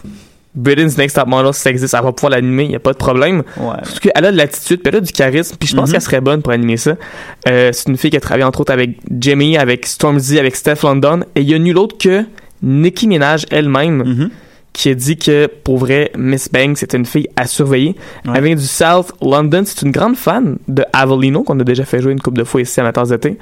Britain's 0.55 0.97
Next 0.97 1.15
Top 1.15 1.27
Model, 1.27 1.51
si 1.53 1.61
ça 1.61 1.69
existe, 1.71 1.95
elle 1.95 2.03
va 2.03 2.11
pouvoir 2.11 2.31
l'animer, 2.31 2.63
il 2.63 2.69
n'y 2.69 2.75
a 2.75 2.79
pas 2.79 2.91
de 2.91 2.97
problème. 2.97 3.41
Ouais. 3.57 3.73
Surtout 3.83 4.01
qu'elle 4.09 4.25
a 4.25 4.31
de 4.31 4.37
l'attitude, 4.37 4.81
puis 4.81 4.89
elle 4.89 4.97
a 4.97 5.01
du 5.01 5.11
charisme, 5.11 5.55
puis 5.59 5.67
je 5.67 5.75
pense 5.75 5.87
Mhm. 5.89 5.93
qu'elle 5.93 6.01
serait 6.01 6.21
bonne 6.21 6.41
pour 6.43 6.51
animer 6.51 6.77
ça. 6.77 6.95
Euh, 7.47 7.71
c'est 7.73 7.89
une 7.89 7.97
fille 7.97 8.11
qui 8.11 8.17
a 8.17 8.19
travaillé 8.19 8.43
entre 8.43 8.61
autres 8.61 8.71
avec 8.71 8.99
Jamie, 9.19 9.57
avec 9.57 9.87
Stormzy, 9.87 10.37
avec 10.37 10.55
Steph 10.55 10.83
London, 10.83 11.21
et 11.35 11.41
il 11.41 11.49
y 11.49 11.55
a 11.55 11.59
nul 11.59 11.75
autre 11.77 11.97
que 11.97 12.23
Nicki 12.63 13.07
Minaj 13.07 13.45
elle-même 13.51 14.03
Mhm. 14.03 14.29
qui 14.71 14.89
a 14.89 14.95
dit 14.95 15.17
que 15.17 15.45
pour 15.45 15.77
vrai, 15.77 16.11
Miss 16.17 16.49
Banks 16.51 16.77
c'est 16.77 16.93
une 16.95 17.05
fille 17.05 17.27
à 17.35 17.45
surveiller. 17.45 17.95
Ouais. 18.25 18.31
Elle 18.35 18.43
vient 18.45 18.55
du 18.55 18.65
South 18.65 19.11
London, 19.21 19.61
c'est 19.65 19.83
une 19.83 19.91
grande 19.91 20.15
fan 20.15 20.57
de 20.67 20.83
Avelino 20.93 21.43
qu'on 21.43 21.59
a 21.59 21.63
déjà 21.63 21.85
fait 21.85 22.01
jouer 22.01 22.11
une 22.11 22.19
couple 22.21 22.39
de 22.39 22.43
fois 22.43 22.61
ici 22.61 22.79
à 22.79 22.83
Matins 22.83 23.03
d'été. 23.03 23.37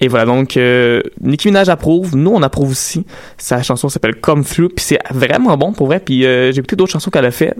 Et 0.00 0.06
voilà 0.06 0.26
donc 0.26 0.56
euh, 0.56 1.00
Nicki 1.20 1.48
Minaj 1.48 1.68
approuve, 1.68 2.14
nous 2.14 2.30
on 2.30 2.42
approuve 2.42 2.70
aussi. 2.70 3.04
Sa 3.38 3.60
chanson 3.62 3.88
s'appelle 3.88 4.14
Come 4.20 4.44
Through, 4.44 4.68
puis 4.76 4.84
c'est 4.84 5.00
vraiment 5.10 5.56
bon 5.56 5.72
pour 5.72 5.86
vrai. 5.88 5.98
Puis 5.98 6.24
euh, 6.24 6.52
j'ai 6.52 6.58
écouté 6.60 6.76
d'autres 6.76 6.92
chansons 6.92 7.10
qu'elle 7.10 7.24
a 7.26 7.32
fait, 7.32 7.54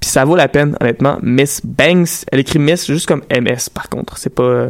puis 0.00 0.08
ça 0.08 0.24
vaut 0.24 0.36
la 0.36 0.46
peine 0.46 0.76
honnêtement. 0.80 1.18
Miss 1.22 1.60
Banks, 1.64 2.24
elle 2.30 2.38
écrit 2.38 2.60
Miss 2.60 2.86
juste 2.86 3.06
comme 3.08 3.22
MS 3.30 3.68
par 3.74 3.88
contre, 3.88 4.16
c'est 4.18 4.32
pas 4.32 4.42
euh, 4.44 4.68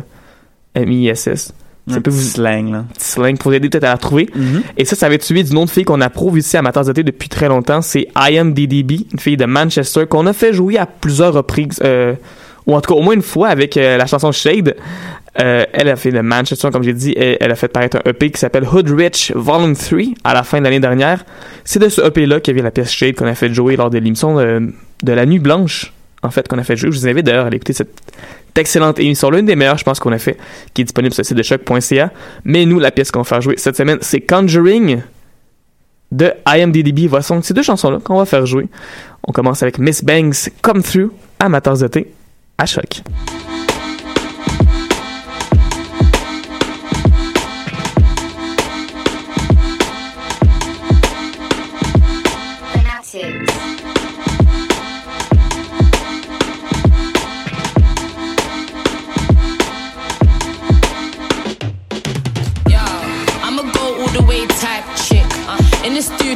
M-I-S-S. 0.75 1.53
Un 1.89 2.01
petit 2.01 2.15
vous 2.15 2.23
slang, 2.23 2.73
là. 2.73 2.85
petit 2.95 3.09
slang 3.09 3.37
pour 3.37 3.53
aider 3.53 3.69
peut-être 3.69 3.85
à 3.85 3.93
la 3.93 3.99
trouver. 3.99 4.29
Mhm. 4.35 4.63
Et 4.77 4.85
ça, 4.85 4.97
ça 4.97 5.09
va 5.09 5.15
être 5.15 5.25
suivi 5.25 5.45
d'une 5.45 5.59
autre 5.59 5.73
fille 5.73 5.85
qu'on 5.85 6.01
approuve 6.01 6.39
ici 6.39 6.57
à 6.57 6.63
Matins 6.63 6.83
d'été 6.83 7.03
depuis 7.03 7.29
très 7.29 7.49
longtemps. 7.49 7.83
C'est 7.83 8.09
I 8.17 8.39
Am 8.39 8.53
DDB, 8.53 9.07
une 9.13 9.19
fille 9.19 9.37
de 9.37 9.47
Manchester 9.47 10.07
qu'on 10.07 10.27
a 10.27 10.33
fait 10.33 10.53
jouer 10.53 10.79
à 10.79 10.87
plusieurs 10.87 11.33
reprises, 11.33 11.81
euh, 11.83 12.15
ou 12.67 12.75
en 12.75 12.81
tout 12.81 12.95
cas 12.95 12.99
au 13.01 13.03
moins 13.03 13.15
une 13.15 13.23
fois 13.23 13.49
avec 13.49 13.77
euh, 13.77 13.97
la 13.97 14.07
chanson 14.07 14.33
Shade. 14.33 14.77
Euh, 15.41 15.65
elle 15.73 15.89
a 15.89 15.97
fait 15.97 16.11
de 16.11 16.21
Manchester, 16.21 16.71
comme 16.73 16.83
j'ai 16.83 16.93
dit, 16.93 17.15
elle, 17.17 17.39
elle 17.41 17.53
a 17.53 17.55
fait 17.55 17.69
paraître 17.69 17.99
un 18.05 18.11
EP 18.11 18.31
qui 18.31 18.39
s'appelle 18.39 18.65
Hood 18.65 18.91
Rich 18.91 19.33
Volume 19.35 19.77
3 19.77 19.99
à 20.25 20.35
la 20.35 20.43
fin 20.43 20.59
de 20.59 20.65
l'année 20.65 20.81
dernière. 20.81 21.25
C'est 21.65 21.79
de 21.79 21.89
ce 21.89 22.01
EP-là 22.03 22.41
qu'il 22.41 22.55
y 22.55 22.59
avait 22.59 22.65
la 22.65 22.73
pièce 22.73 22.91
Shade 22.91 23.15
qu'on 23.15 23.27
a 23.27 23.35
fait 23.35 23.53
jouer 23.53 23.77
lors 23.77 23.91
de 23.91 23.99
l'émission 23.99 24.37
de, 24.37 24.73
de 25.03 25.13
la 25.13 25.27
Nuit 25.27 25.39
Blanche, 25.39 25.93
en 26.23 26.31
fait, 26.31 26.49
qu'on 26.49 26.59
a 26.59 26.65
fait 26.65 26.77
jouer. 26.77 26.91
Je 26.93 26.99
vous 26.99 27.09
invite 27.09 27.25
d'ailleurs 27.25 27.47
à 27.47 27.51
écouter 27.51 27.73
cette 27.73 27.95
excellente 28.57 28.99
émission, 28.99 29.31
l'une 29.31 29.47
des 29.47 29.57
meilleures, 29.57 29.79
je 29.79 29.85
pense, 29.85 29.99
qu'on 29.99 30.13
a 30.13 30.19
fait, 30.19 30.37
qui 30.75 30.83
est 30.83 30.85
disponible 30.85 31.15
sur 31.15 31.23
le 31.23 31.27
site 31.27 31.37
de 31.37 31.43
choc.ca. 31.43 32.13
Mais 32.45 32.67
nous, 32.67 32.79
la 32.79 32.91
pièce 32.91 33.11
qu'on 33.11 33.21
va 33.21 33.25
faire 33.25 33.41
jouer 33.41 33.55
cette 33.57 33.77
semaine, 33.77 33.99
c'est 34.03 34.21
Conjuring 34.21 35.03
de 36.13 36.33
IMDDB. 36.47 37.09
Donc 37.09 37.45
ces 37.45 37.55
deux 37.55 37.63
chansons-là 37.63 37.99
qu'on 38.03 38.19
va 38.19 38.27
faire 38.27 38.47
jouer. 38.47 38.69
On 39.27 39.33
commence 39.33 39.63
avec 39.63 39.79
Miss 39.79 40.05
Banks 40.05 40.51
Come 40.63 40.83
Through 40.83 41.11
à 41.39 41.49
Matins 41.49 41.75
de 41.75 41.87
thé 41.87 42.13
à 42.59 42.67
choc. 42.67 43.03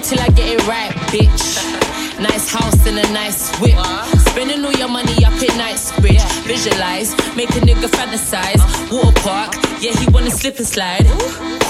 Stew 0.01 0.17
till 0.17 0.25
I 0.25 0.29
get 0.29 0.49
it 0.49 0.67
right, 0.67 0.91
bitch. 1.11 2.21
Nice 2.21 2.51
house 2.51 2.87
and 2.87 2.99
a 2.99 3.13
nice 3.13 3.51
whip. 3.61 4.14
Spending 4.35 4.65
all 4.65 4.73
your 4.73 4.89
money 4.89 5.25
up 5.25 5.41
in 5.41 5.57
Knightsbridge. 5.57 6.21
Visualize, 6.43 7.15
make 7.37 7.51
a 7.51 7.61
nigga 7.63 7.87
fantasize. 7.87 8.59
Water 8.91 9.15
park, 9.23 9.55
yeah, 9.81 9.93
he 9.93 10.11
wanna 10.11 10.29
slip 10.33 10.59
and 10.59 10.67
slide. 10.67 11.07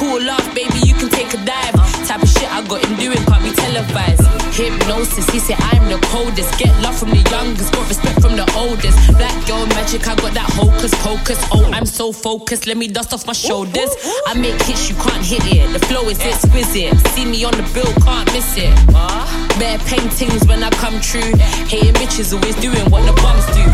Cool 0.00 0.30
off, 0.30 0.46
baby, 0.54 0.80
you 0.80 0.94
can 0.94 1.10
take 1.10 1.28
a 1.34 1.44
dive. 1.44 1.74
Type 2.08 2.22
of 2.22 2.28
shit 2.28 2.50
I 2.50 2.66
got 2.66 2.82
him 2.82 2.96
doing 2.96 3.20
can't 3.28 3.44
be 3.44 3.52
televised. 3.52 4.24
Hypnosis, 4.56 5.28
he 5.28 5.40
said 5.40 5.56
I'm 5.60 5.90
the 5.90 5.98
coldest. 6.08 6.58
Get 6.58 6.72
love 6.80 6.98
from 6.98 7.10
the 7.10 7.20
youngest, 7.30 7.70
got 7.70 7.86
respect 7.86 8.22
from 8.22 8.34
the 8.34 8.50
oldest. 8.56 8.96
Black 9.18 9.36
girl 9.46 9.66
magic, 9.76 10.08
I 10.08 10.14
got 10.14 10.32
that 10.32 10.48
hocus 10.56 10.94
pocus. 11.04 11.38
Oh, 11.52 11.70
I'm 11.70 11.84
so 11.84 12.12
focused, 12.12 12.66
let 12.66 12.78
me 12.78 12.88
dust 12.88 13.12
off 13.12 13.26
my 13.26 13.34
shoulders. 13.34 13.90
I 14.26 14.34
make 14.34 14.60
hits, 14.62 14.88
you 14.88 14.96
can't 14.96 15.24
hit 15.24 15.44
it. 15.52 15.70
The 15.72 15.84
flow 15.86 16.08
is 16.08 16.20
exquisite. 16.20 16.96
See 17.12 17.26
me 17.26 17.44
on 17.44 17.52
the 17.52 17.66
bill, 17.74 17.92
can't 18.04 18.32
miss 18.32 18.56
it. 18.56 18.72
Bare 19.58 19.78
paintings 19.86 20.46
when 20.46 20.62
I 20.64 20.70
come 20.70 20.98
true. 21.00 21.32
Hating 21.68 21.94
bitches 21.94 22.32
always 22.32 22.53
doing 22.60 22.86
what 22.90 23.02
the 23.06 23.14
bums 23.22 23.46
do. 23.56 23.64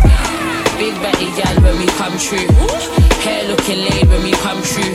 Big 0.79 0.95
batty 1.03 1.29
gal 1.37 1.57
when 1.63 1.77
we 1.79 1.87
come 2.01 2.17
true. 2.17 2.49
Hair 3.25 3.49
looking 3.49 3.81
laid 3.85 4.07
when 4.09 4.23
we 4.23 4.33
come 4.33 4.63
true. 4.63 4.93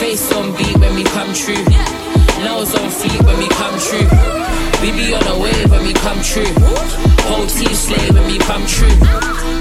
Face 0.00 0.30
on 0.32 0.54
beat 0.56 0.76
when 0.78 0.94
we 0.94 1.04
come 1.04 1.32
true. 1.32 1.64
Nose 2.44 2.74
on 2.74 2.88
fleek 2.90 3.20
when 3.26 3.38
we 3.38 3.48
come 3.48 3.76
true. 3.78 4.08
We 4.82 4.92
be 4.92 5.14
on 5.14 5.26
a 5.26 5.38
wave 5.40 5.70
when 5.70 5.82
we 5.84 5.92
come 5.94 6.20
true. 6.22 6.52
Whole 7.28 7.46
team 7.46 7.74
slay 7.74 8.10
when 8.10 8.26
we 8.26 8.38
come 8.38 8.64
true. 8.66 8.94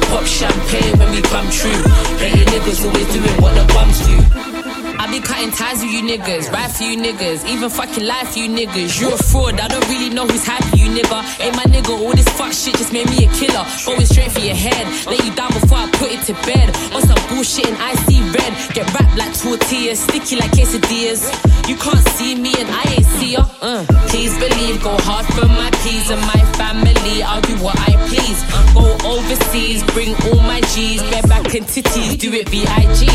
Pop 0.09 0.25
champagne 0.25 0.97
when 0.99 1.11
we 1.11 1.21
come 1.21 1.49
true. 1.49 1.79
Hating 2.21 2.47
niggas 2.53 2.85
always 2.85 3.07
doing 3.13 3.41
what 3.41 3.53
the 3.55 3.65
bums 3.73 3.99
do. 4.05 4.66
I 4.99 5.05
be 5.11 5.19
cutting 5.21 5.51
ties 5.51 5.81
with 5.81 5.91
you 5.93 6.01
niggas, 6.01 6.51
right 6.51 6.71
for 6.71 6.83
you 6.83 6.97
niggas, 6.97 7.45
even 7.47 7.69
fucking 7.69 8.03
lie 8.05 8.25
for 8.25 8.39
you 8.39 8.49
niggas. 8.49 8.99
You're 8.99 9.13
a 9.13 9.17
fraud, 9.17 9.59
I 9.59 9.67
don't 9.67 9.87
really 9.89 10.09
know 10.09 10.25
who's 10.25 10.43
happy, 10.45 10.79
you 10.79 10.89
nigga. 10.89 11.21
Ain't 11.39 11.55
my 11.55 11.63
nigga, 11.69 11.93
all 11.93 12.11
this 12.13 12.27
fuck 12.29 12.51
shit 12.51 12.75
just 12.75 12.91
made 12.91 13.07
me 13.09 13.25
a 13.25 13.29
killer. 13.37 13.63
Going 13.85 14.05
straight 14.05 14.31
for 14.31 14.39
your 14.41 14.55
head, 14.55 14.83
let 15.05 15.23
you 15.23 15.33
down 15.35 15.53
before 15.53 15.77
I 15.77 15.89
put 15.93 16.09
it 16.11 16.21
to 16.27 16.33
bed. 16.45 16.73
On 16.97 17.01
some 17.05 17.19
bullshit 17.29 17.67
and 17.67 17.77
I 17.77 17.93
see 18.09 18.19
red, 18.33 18.51
get 18.73 18.89
wrapped 18.93 19.15
like 19.17 19.33
tortillas, 19.37 19.99
sticky 20.01 20.37
like 20.37 20.51
quesadillas. 20.51 21.21
You 21.69 21.75
can't 21.77 22.03
see 22.17 22.33
me 22.35 22.53
and 22.57 22.69
I 22.71 22.83
ain't 22.97 23.05
see 23.21 23.33
ya. 23.37 23.45
Uh, 23.61 23.85
please 24.09 24.33
believe, 24.39 24.81
go 24.81 24.97
hard 25.05 25.25
for 25.37 25.45
my 25.47 25.69
peas 25.85 26.09
and 26.09 26.21
my 26.21 26.41
family. 26.57 27.21
I'll 27.23 27.41
do 27.41 27.53
what 27.63 27.77
I 27.79 27.93
please. 28.09 28.39
Go 28.73 28.83
overseas, 29.05 29.83
bring 29.93 30.15
all 30.27 30.41
my 30.41 30.61
G's, 30.73 31.01
get 31.13 31.27
back 31.29 31.53
and 31.53 31.65
titties, 31.65 32.17
do 32.17 32.33
it 32.33 32.49
B.I.G. 32.51 33.05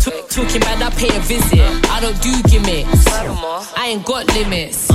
Talk- 0.00 0.24
Talking 0.28 0.62
about 0.62 0.80
I 0.82 0.90
pay 0.90 1.08
a 1.18 1.20
visit. 1.26 1.60
I 1.90 2.00
don't 2.00 2.20
do 2.22 2.32
gimmicks. 2.48 3.06
I 3.76 3.90
ain't 3.90 4.04
got 4.04 4.26
limits. 4.34 4.90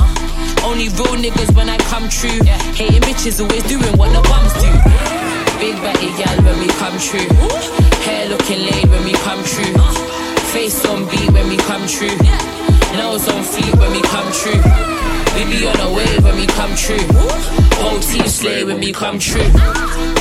Only 0.64 0.88
real 0.96 1.16
niggas 1.20 1.54
when 1.56 1.68
I 1.68 1.76
come 1.92 2.08
true. 2.08 2.40
Hating 2.74 3.02
bitches 3.02 3.40
always 3.40 3.64
doing 3.64 3.94
what 3.98 4.10
the 4.12 4.22
bums 4.28 4.54
do. 4.62 4.70
Big 5.60 5.76
batty 5.84 6.10
gal 6.16 6.36
when 6.44 6.56
we 6.60 6.68
come 6.80 6.96
true. 6.98 7.28
Hair 8.04 8.28
looking 8.28 8.60
laid 8.64 8.88
when 8.88 9.04
we 9.04 9.12
come 9.26 9.42
true. 9.44 9.74
Face 10.52 10.84
on 10.86 11.04
beat 11.10 11.30
when 11.32 11.48
we 11.48 11.56
come 11.68 11.84
true. 11.86 12.16
Nose 12.96 13.28
on 13.28 13.42
fleek 13.44 13.74
when 13.78 13.90
we 13.92 14.02
come 14.08 14.30
true. 14.32 14.60
We 15.34 15.42
be 15.50 15.66
on 15.66 15.78
a 15.80 15.90
wave 15.92 16.24
when 16.24 16.36
we 16.36 16.46
come 16.46 16.74
true. 16.76 17.04
Whole 17.82 18.00
team 18.00 18.26
slay 18.26 18.64
when 18.64 18.78
we 18.80 18.92
come 18.92 19.18
true. 19.18 19.50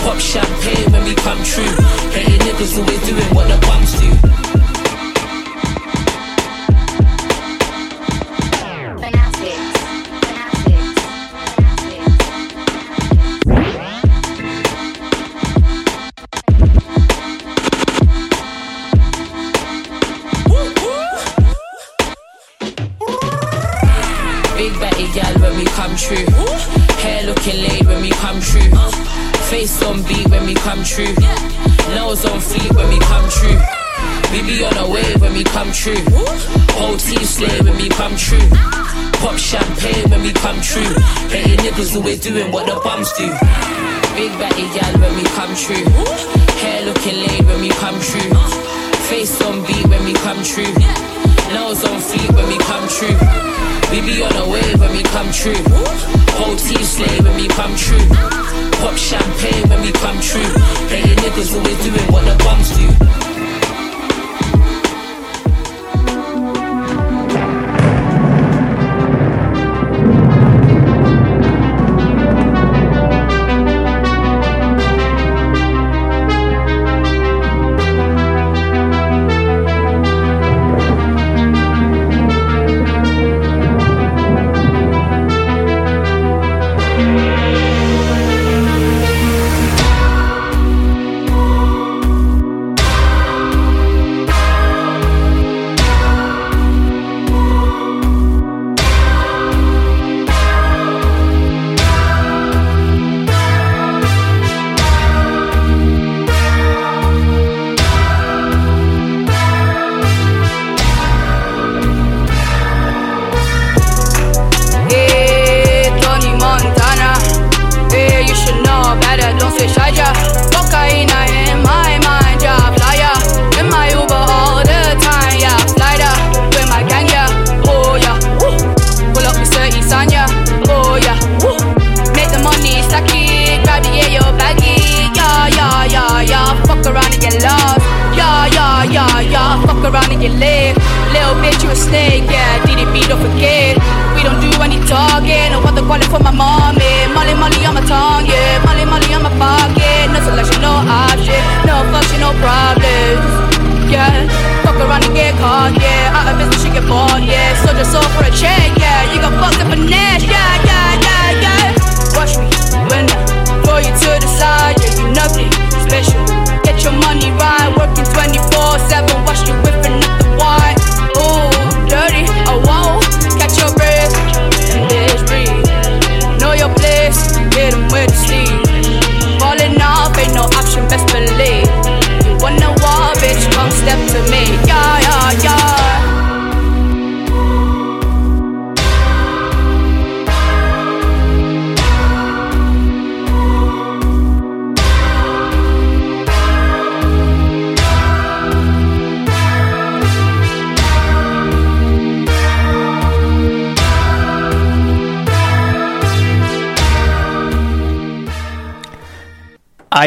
Pop 0.03 0.19
champagne 0.19 0.91
when 0.91 1.03
we 1.05 1.15
come 1.15 1.41
true. 1.43 1.73
Hating 2.11 2.41
niggas 2.43 2.77
always 2.79 3.01
doing 3.07 3.29
what 3.35 3.47
the 3.47 3.57
bums 3.67 3.93
do. 4.01 4.52
True. 26.03 26.27
Hair 26.99 27.23
looking 27.27 27.61
laid 27.63 27.85
when 27.87 28.01
we 28.01 28.09
come 28.09 28.39
true. 28.41 28.67
Face 29.47 29.81
on 29.83 30.03
beat 30.03 30.27
when 30.27 30.45
we 30.45 30.53
come 30.53 30.83
true. 30.83 31.13
Nose 31.95 32.25
on 32.25 32.39
fleek 32.43 32.75
when 32.75 32.89
we 32.89 32.99
come 32.99 33.27
true. 33.29 33.57
We 34.31 34.41
be 34.43 34.65
on 34.65 34.75
a 34.83 34.87
wave 34.89 35.21
when 35.21 35.33
we 35.33 35.43
come 35.43 35.71
true. 35.71 36.03
Whole 36.75 36.97
team 36.97 37.23
slay 37.23 37.55
when 37.61 37.77
we 37.77 37.87
come 37.87 38.15
true. 38.17 38.47
Pop 39.23 39.37
champagne 39.37 40.09
when 40.09 40.23
we 40.23 40.33
come 40.33 40.59
true. 40.59 40.91
Hating 41.31 41.59
niggas 41.63 41.95
always 41.95 42.19
doing 42.19 42.51
what 42.51 42.65
the 42.65 42.75
bums 42.83 43.13
do. 43.13 43.27
Big 44.19 44.31
batty 44.39 44.67
gal 44.75 44.93
when 44.99 45.15
we 45.15 45.23
come 45.37 45.55
true. 45.55 45.85
Hair 46.59 46.85
looking 46.85 47.17
laid 47.23 47.45
when 47.45 47.61
we 47.61 47.69
come 47.79 47.99
true. 48.01 48.29
Face 49.07 49.39
on 49.43 49.65
beat 49.65 49.87
when 49.87 50.03
we 50.03 50.13
come 50.25 50.41
true. 50.43 50.73
Nose 51.55 51.83
on 51.87 51.99
fleek 52.01 52.29
when 52.35 52.47
we 52.47 52.57
come 52.57 52.87
true. 52.89 53.52
We 53.91 54.01
be 54.01 54.21
on 54.23 54.35
a 54.35 54.49
wave 54.49 54.79
when 54.79 54.91
we 54.91 55.03
come 55.03 55.31
true. 55.31 55.61
Whole 56.37 56.55
team 56.55 56.83
slay 56.83 57.19
when 57.21 57.35
we 57.35 57.47
come 57.47 57.75
true. 57.75 58.07
Pop 58.81 58.97
champagne 58.97 59.69
when 59.69 59.81
we 59.81 59.91
come 59.91 60.19
true. 60.19 60.82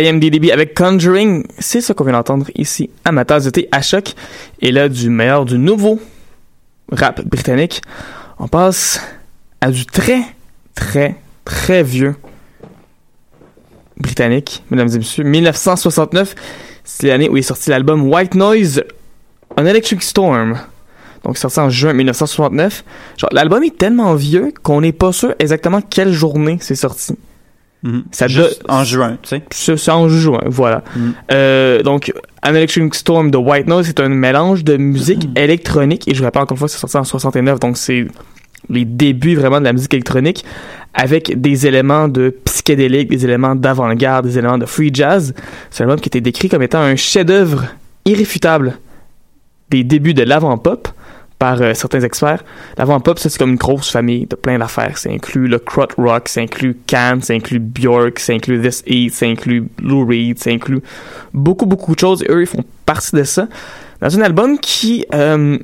IMDDB 0.01 0.51
avec 0.53 0.75
Conjuring, 0.75 1.45
c'est 1.59 1.81
ça 1.81 1.95
qu'on 1.95 2.05
vient 2.05 2.13
d'entendre 2.13 2.47
ici 2.55 2.91
à 3.05 3.13
ma 3.13 3.25
tasse 3.25 3.45
de 3.45 3.51
thé 3.51 3.69
à 3.73 3.83
choc. 3.83 4.15
Et 4.61 4.73
là, 4.73 4.89
du 4.89 5.11
meilleur, 5.11 5.45
du 5.45 5.59
nouveau 5.59 6.01
rap 6.93 7.25
britannique, 7.25 7.83
on 8.39 8.49
passe 8.49 9.01
à 9.61 9.71
du 9.71 9.87
très, 9.87 10.21
très, 10.75 11.17
très 11.45 11.83
vieux 11.83 12.15
britannique, 13.97 14.63
mesdames 14.71 14.89
et 14.95 14.99
messieurs. 14.99 15.25
1969, 15.25 16.35
c'est 16.85 17.09
l'année 17.09 17.29
où 17.29 17.37
est 17.37 17.43
sorti 17.43 17.71
l'album 17.71 18.13
White 18.13 18.35
Noise, 18.35 18.85
An 19.57 19.65
Electric 19.65 20.03
Storm. 20.03 20.59
Donc, 21.25 21.39
sorti 21.39 21.59
en 21.59 21.71
juin 21.71 21.93
1969. 21.93 22.85
Genre, 23.17 23.31
l'album 23.33 23.65
est 23.65 23.77
tellement 23.77 24.15
vieux 24.15 24.53
qu'on 24.63 24.81
n'est 24.81 24.93
pas 24.93 25.13
sûr 25.13 25.35
exactement 25.39 25.81
quelle 25.81 26.13
journée 26.13 26.59
c'est 26.61 26.77
sorti. 26.77 27.17
Ça 28.11 28.27
Juste 28.27 28.63
en 28.69 28.83
juin, 28.85 29.17
tu 29.23 29.29
sais. 29.29 29.77
c'est 29.77 29.91
en 29.91 30.09
juin, 30.09 30.41
voilà. 30.47 30.83
Euh, 31.31 31.83
donc, 31.83 32.13
An 32.45 32.55
Electric 32.55 32.95
Storm 32.95 33.31
de 33.31 33.37
White 33.37 33.69
Noise, 33.69 33.87
c'est 33.87 34.01
un 34.01 34.09
mélange 34.09 34.65
de 34.65 34.77
musique 34.77 35.29
électronique, 35.37 36.09
et 36.09 36.15
je 36.15 36.19
vous 36.19 36.25
rappelle 36.25 36.43
encore 36.43 36.57
une 36.57 36.59
fois 36.59 36.69
c'est 36.69 36.79
sorti 36.79 36.97
en 36.97 37.05
69, 37.05 37.61
donc 37.61 37.77
c'est 37.77 38.07
les 38.69 38.85
débuts 38.85 39.37
vraiment 39.37 39.61
de 39.61 39.65
la 39.65 39.73
musique 39.73 39.95
électronique, 39.95 40.45
avec 40.95 41.41
des 41.41 41.67
éléments 41.67 42.09
de 42.09 42.35
psychédélique, 42.45 43.09
des 43.09 43.25
éléments 43.25 43.55
d'avant-garde, 43.55 44.27
des 44.27 44.39
éléments 44.39 44.59
de 44.59 44.67
free 44.67 44.91
jazz. 44.93 45.35
C'est 45.71 45.85
un 45.85 45.87
album 45.87 46.01
qui 46.01 46.09
était 46.09 46.21
décrit 46.21 46.49
comme 46.49 46.63
étant 46.63 46.81
un 46.81 46.97
chef-d'œuvre 46.97 47.67
irréfutable 48.05 48.79
des 49.71 49.85
débuts 49.85 50.15
de 50.15 50.23
l'avant-pop 50.23 50.89
par 51.39 51.61
euh, 51.61 51.75
certains 51.75 52.01
experts. 52.01 52.43
L'avant-pop, 52.79 53.19
c'est 53.19 53.37
comme 53.37 53.51
une 53.51 53.57
grosse 53.57 53.91
famille 53.91 54.27
de 54.27 54.37
plein 54.37 54.59
d'affaires. 54.59 54.97
Ça 54.99 55.11
inclut 55.11 55.49
le 55.49 55.59
crot 55.59 55.89
rock, 55.99 56.29
ça 56.29 56.41
inclut 56.41 56.77
Can, 56.89 57.19
ça 57.21 57.35
inclut 57.35 57.59
Björk, 57.59 58.19
ça 58.19 58.33
inclut 58.33 58.61
This 58.61 58.83
Eat, 58.87 59.15
ça 59.15 59.27
inclut 59.27 59.69
Lou 59.83 60.07
Reed, 60.07 60.39
ça 60.39 60.51
inclut 60.51 60.81
beaucoup, 61.35 61.67
beaucoup 61.67 61.95
de 61.95 62.01
choses. 62.01 62.23
Et 62.23 62.31
eux, 62.31 62.43
ils 62.43 62.47
font 62.47 62.65
partie 62.87 63.15
de 63.15 63.25
ça. 63.25 63.49
Dans 64.01 64.19
un 64.19 64.23
album 64.23 64.59
qui... 64.59 65.05
euh, 65.15 65.59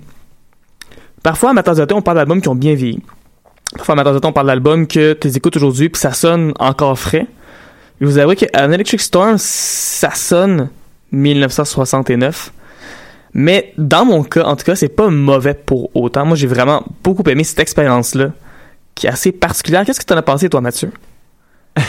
parfois, 1.23 1.51
à 1.51 1.53
Matin 1.53 1.75
on 1.93 2.03
parle 2.03 2.19
d'albums 2.19 2.41
qui 2.41 2.49
ont 2.49 2.55
bien 2.55 2.75
vieilli. 2.75 3.01
Parfois, 3.77 3.95
à 3.95 4.05
Matin 4.05 4.21
on 4.25 4.33
parle 4.33 4.49
d'albums 4.49 4.87
que 4.87 5.15
tu 5.15 5.29
écoutes 5.29 5.57
aujourd'hui 5.57 5.89
puis 5.89 6.01
ça 6.01 6.13
sonne 6.13 6.53
encore 6.59 6.99
frais. 6.99 7.27
Je 8.01 8.07
vous 8.07 8.19
avoue 8.19 8.35
qu'un 8.35 8.73
Electric 8.73 9.01
Storm, 9.01 9.37
ça 9.39 10.11
sonne 10.11 10.71
1969. 11.13 12.53
Mais 13.35 13.73
dans 13.79 14.05
mon 14.05 14.23
cas, 14.25 14.45
en 14.45 14.57
tout 14.57 14.65
cas, 14.65 14.75
c'est 14.77 14.89
pas 14.89 15.09
mauvais 15.09 15.55
pour 15.55 15.91
autant. 15.97 16.27
Moi, 16.27 16.37
j'ai 16.37 16.47
vraiment 16.47 16.85
beaucoup 17.03 17.23
aimé 17.31 17.45
cette 17.45 17.61
expérience-là, 17.61 18.33
qui 18.95 19.07
est 19.07 19.11
assez 19.11 19.33
particulière. 19.33 19.85
Qu'est-ce 19.87 20.01
que 20.01 20.05
t'en 20.05 20.17
as 20.17 20.23
pensé, 20.23 20.49
toi, 20.49 20.61
Mathieu? 20.61 20.91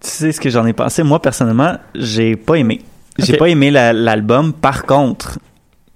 Tu 0.00 0.10
sais 0.10 0.32
ce 0.32 0.40
que 0.40 0.50
j'en 0.50 0.66
ai 0.66 0.72
pensé? 0.74 1.02
Moi, 1.02 1.20
personnellement, 1.22 1.76
j'ai 1.94 2.36
pas 2.36 2.56
aimé. 2.56 2.82
J'ai 3.18 3.36
pas 3.36 3.48
aimé 3.48 3.70
la- 3.70 3.92
l'album. 3.94 4.52
Par 4.52 4.84
contre, 4.84 5.38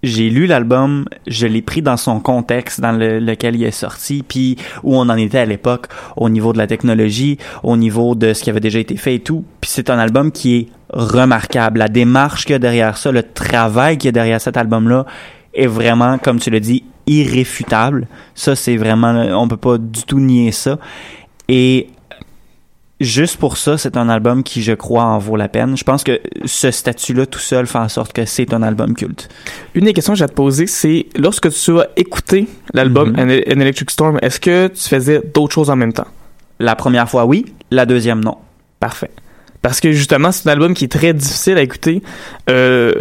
j'ai 0.02 0.30
lu 0.30 0.46
l'album, 0.46 1.04
je 1.26 1.46
l'ai 1.46 1.60
pris 1.60 1.82
dans 1.82 1.96
son 1.98 2.20
contexte 2.20 2.80
dans 2.80 2.92
le- 2.92 3.18
lequel 3.18 3.56
il 3.56 3.64
est 3.64 3.70
sorti, 3.70 4.24
puis 4.26 4.56
où 4.82 4.96
on 4.96 5.00
en 5.10 5.16
était 5.16 5.38
à 5.38 5.44
l'époque, 5.44 5.88
au 6.16 6.28
niveau 6.30 6.52
de 6.54 6.58
la 6.58 6.66
technologie, 6.66 7.36
au 7.62 7.76
niveau 7.76 8.14
de 8.14 8.32
ce 8.32 8.42
qui 8.42 8.48
avait 8.50 8.60
déjà 8.60 8.78
été 8.78 8.96
fait 8.96 9.16
et 9.16 9.20
tout. 9.20 9.44
Puis 9.60 9.70
c'est 9.70 9.90
un 9.90 9.98
album 9.98 10.32
qui 10.32 10.56
est 10.56 10.68
remarquable. 10.90 11.78
La 11.78 11.88
démarche 11.88 12.44
qu'il 12.44 12.52
y 12.52 12.56
a 12.56 12.58
derrière 12.58 12.96
ça, 12.96 13.12
le 13.12 13.22
travail 13.22 13.98
qu'il 13.98 14.08
y 14.08 14.10
a 14.10 14.12
derrière 14.12 14.40
cet 14.40 14.56
album-là 14.56 15.06
est 15.54 15.66
vraiment, 15.66 16.18
comme 16.18 16.38
tu 16.38 16.50
l'as 16.50 16.60
dit, 16.60 16.84
irréfutable. 17.06 18.06
Ça, 18.34 18.54
c'est 18.54 18.76
vraiment, 18.76 19.12
on 19.40 19.48
peut 19.48 19.56
pas 19.56 19.78
du 19.78 20.02
tout 20.04 20.20
nier 20.20 20.52
ça. 20.52 20.78
Et 21.48 21.88
juste 23.00 23.36
pour 23.38 23.56
ça, 23.56 23.78
c'est 23.78 23.96
un 23.96 24.08
album 24.08 24.42
qui, 24.42 24.62
je 24.62 24.72
crois, 24.72 25.04
en 25.04 25.18
vaut 25.18 25.36
la 25.36 25.48
peine. 25.48 25.76
Je 25.76 25.84
pense 25.84 26.04
que 26.04 26.20
ce 26.44 26.70
statut-là 26.70 27.26
tout 27.26 27.38
seul 27.38 27.66
fait 27.66 27.78
en 27.78 27.88
sorte 27.88 28.12
que 28.12 28.24
c'est 28.24 28.52
un 28.52 28.62
album 28.62 28.94
culte. 28.94 29.28
Une 29.74 29.84
des 29.84 29.92
questions 29.92 30.12
que 30.12 30.18
j'ai 30.18 30.24
à 30.24 30.28
te 30.28 30.34
poser, 30.34 30.66
c'est 30.66 31.06
lorsque 31.16 31.50
tu 31.50 31.78
as 31.78 31.88
écouté 31.96 32.46
l'album 32.74 33.10
Mhm. 33.12 33.18
An 33.18 33.22
An 33.22 33.60
Electric 33.60 33.90
Storm, 33.90 34.18
est-ce 34.22 34.40
que 34.40 34.68
tu 34.68 34.88
faisais 34.88 35.22
d'autres 35.34 35.54
choses 35.54 35.70
en 35.70 35.76
même 35.76 35.92
temps? 35.92 36.08
La 36.58 36.76
première 36.76 37.08
fois, 37.08 37.24
oui. 37.24 37.46
La 37.70 37.86
deuxième, 37.86 38.22
non. 38.22 38.36
Parfait. 38.80 39.10
Parce 39.62 39.80
que 39.80 39.92
justement, 39.92 40.30
c'est 40.32 40.48
un 40.48 40.52
album 40.52 40.74
qui 40.74 40.84
est 40.84 40.92
très 40.92 41.12
difficile 41.12 41.58
à 41.58 41.62
écouter 41.62 42.02
euh, 42.48 42.92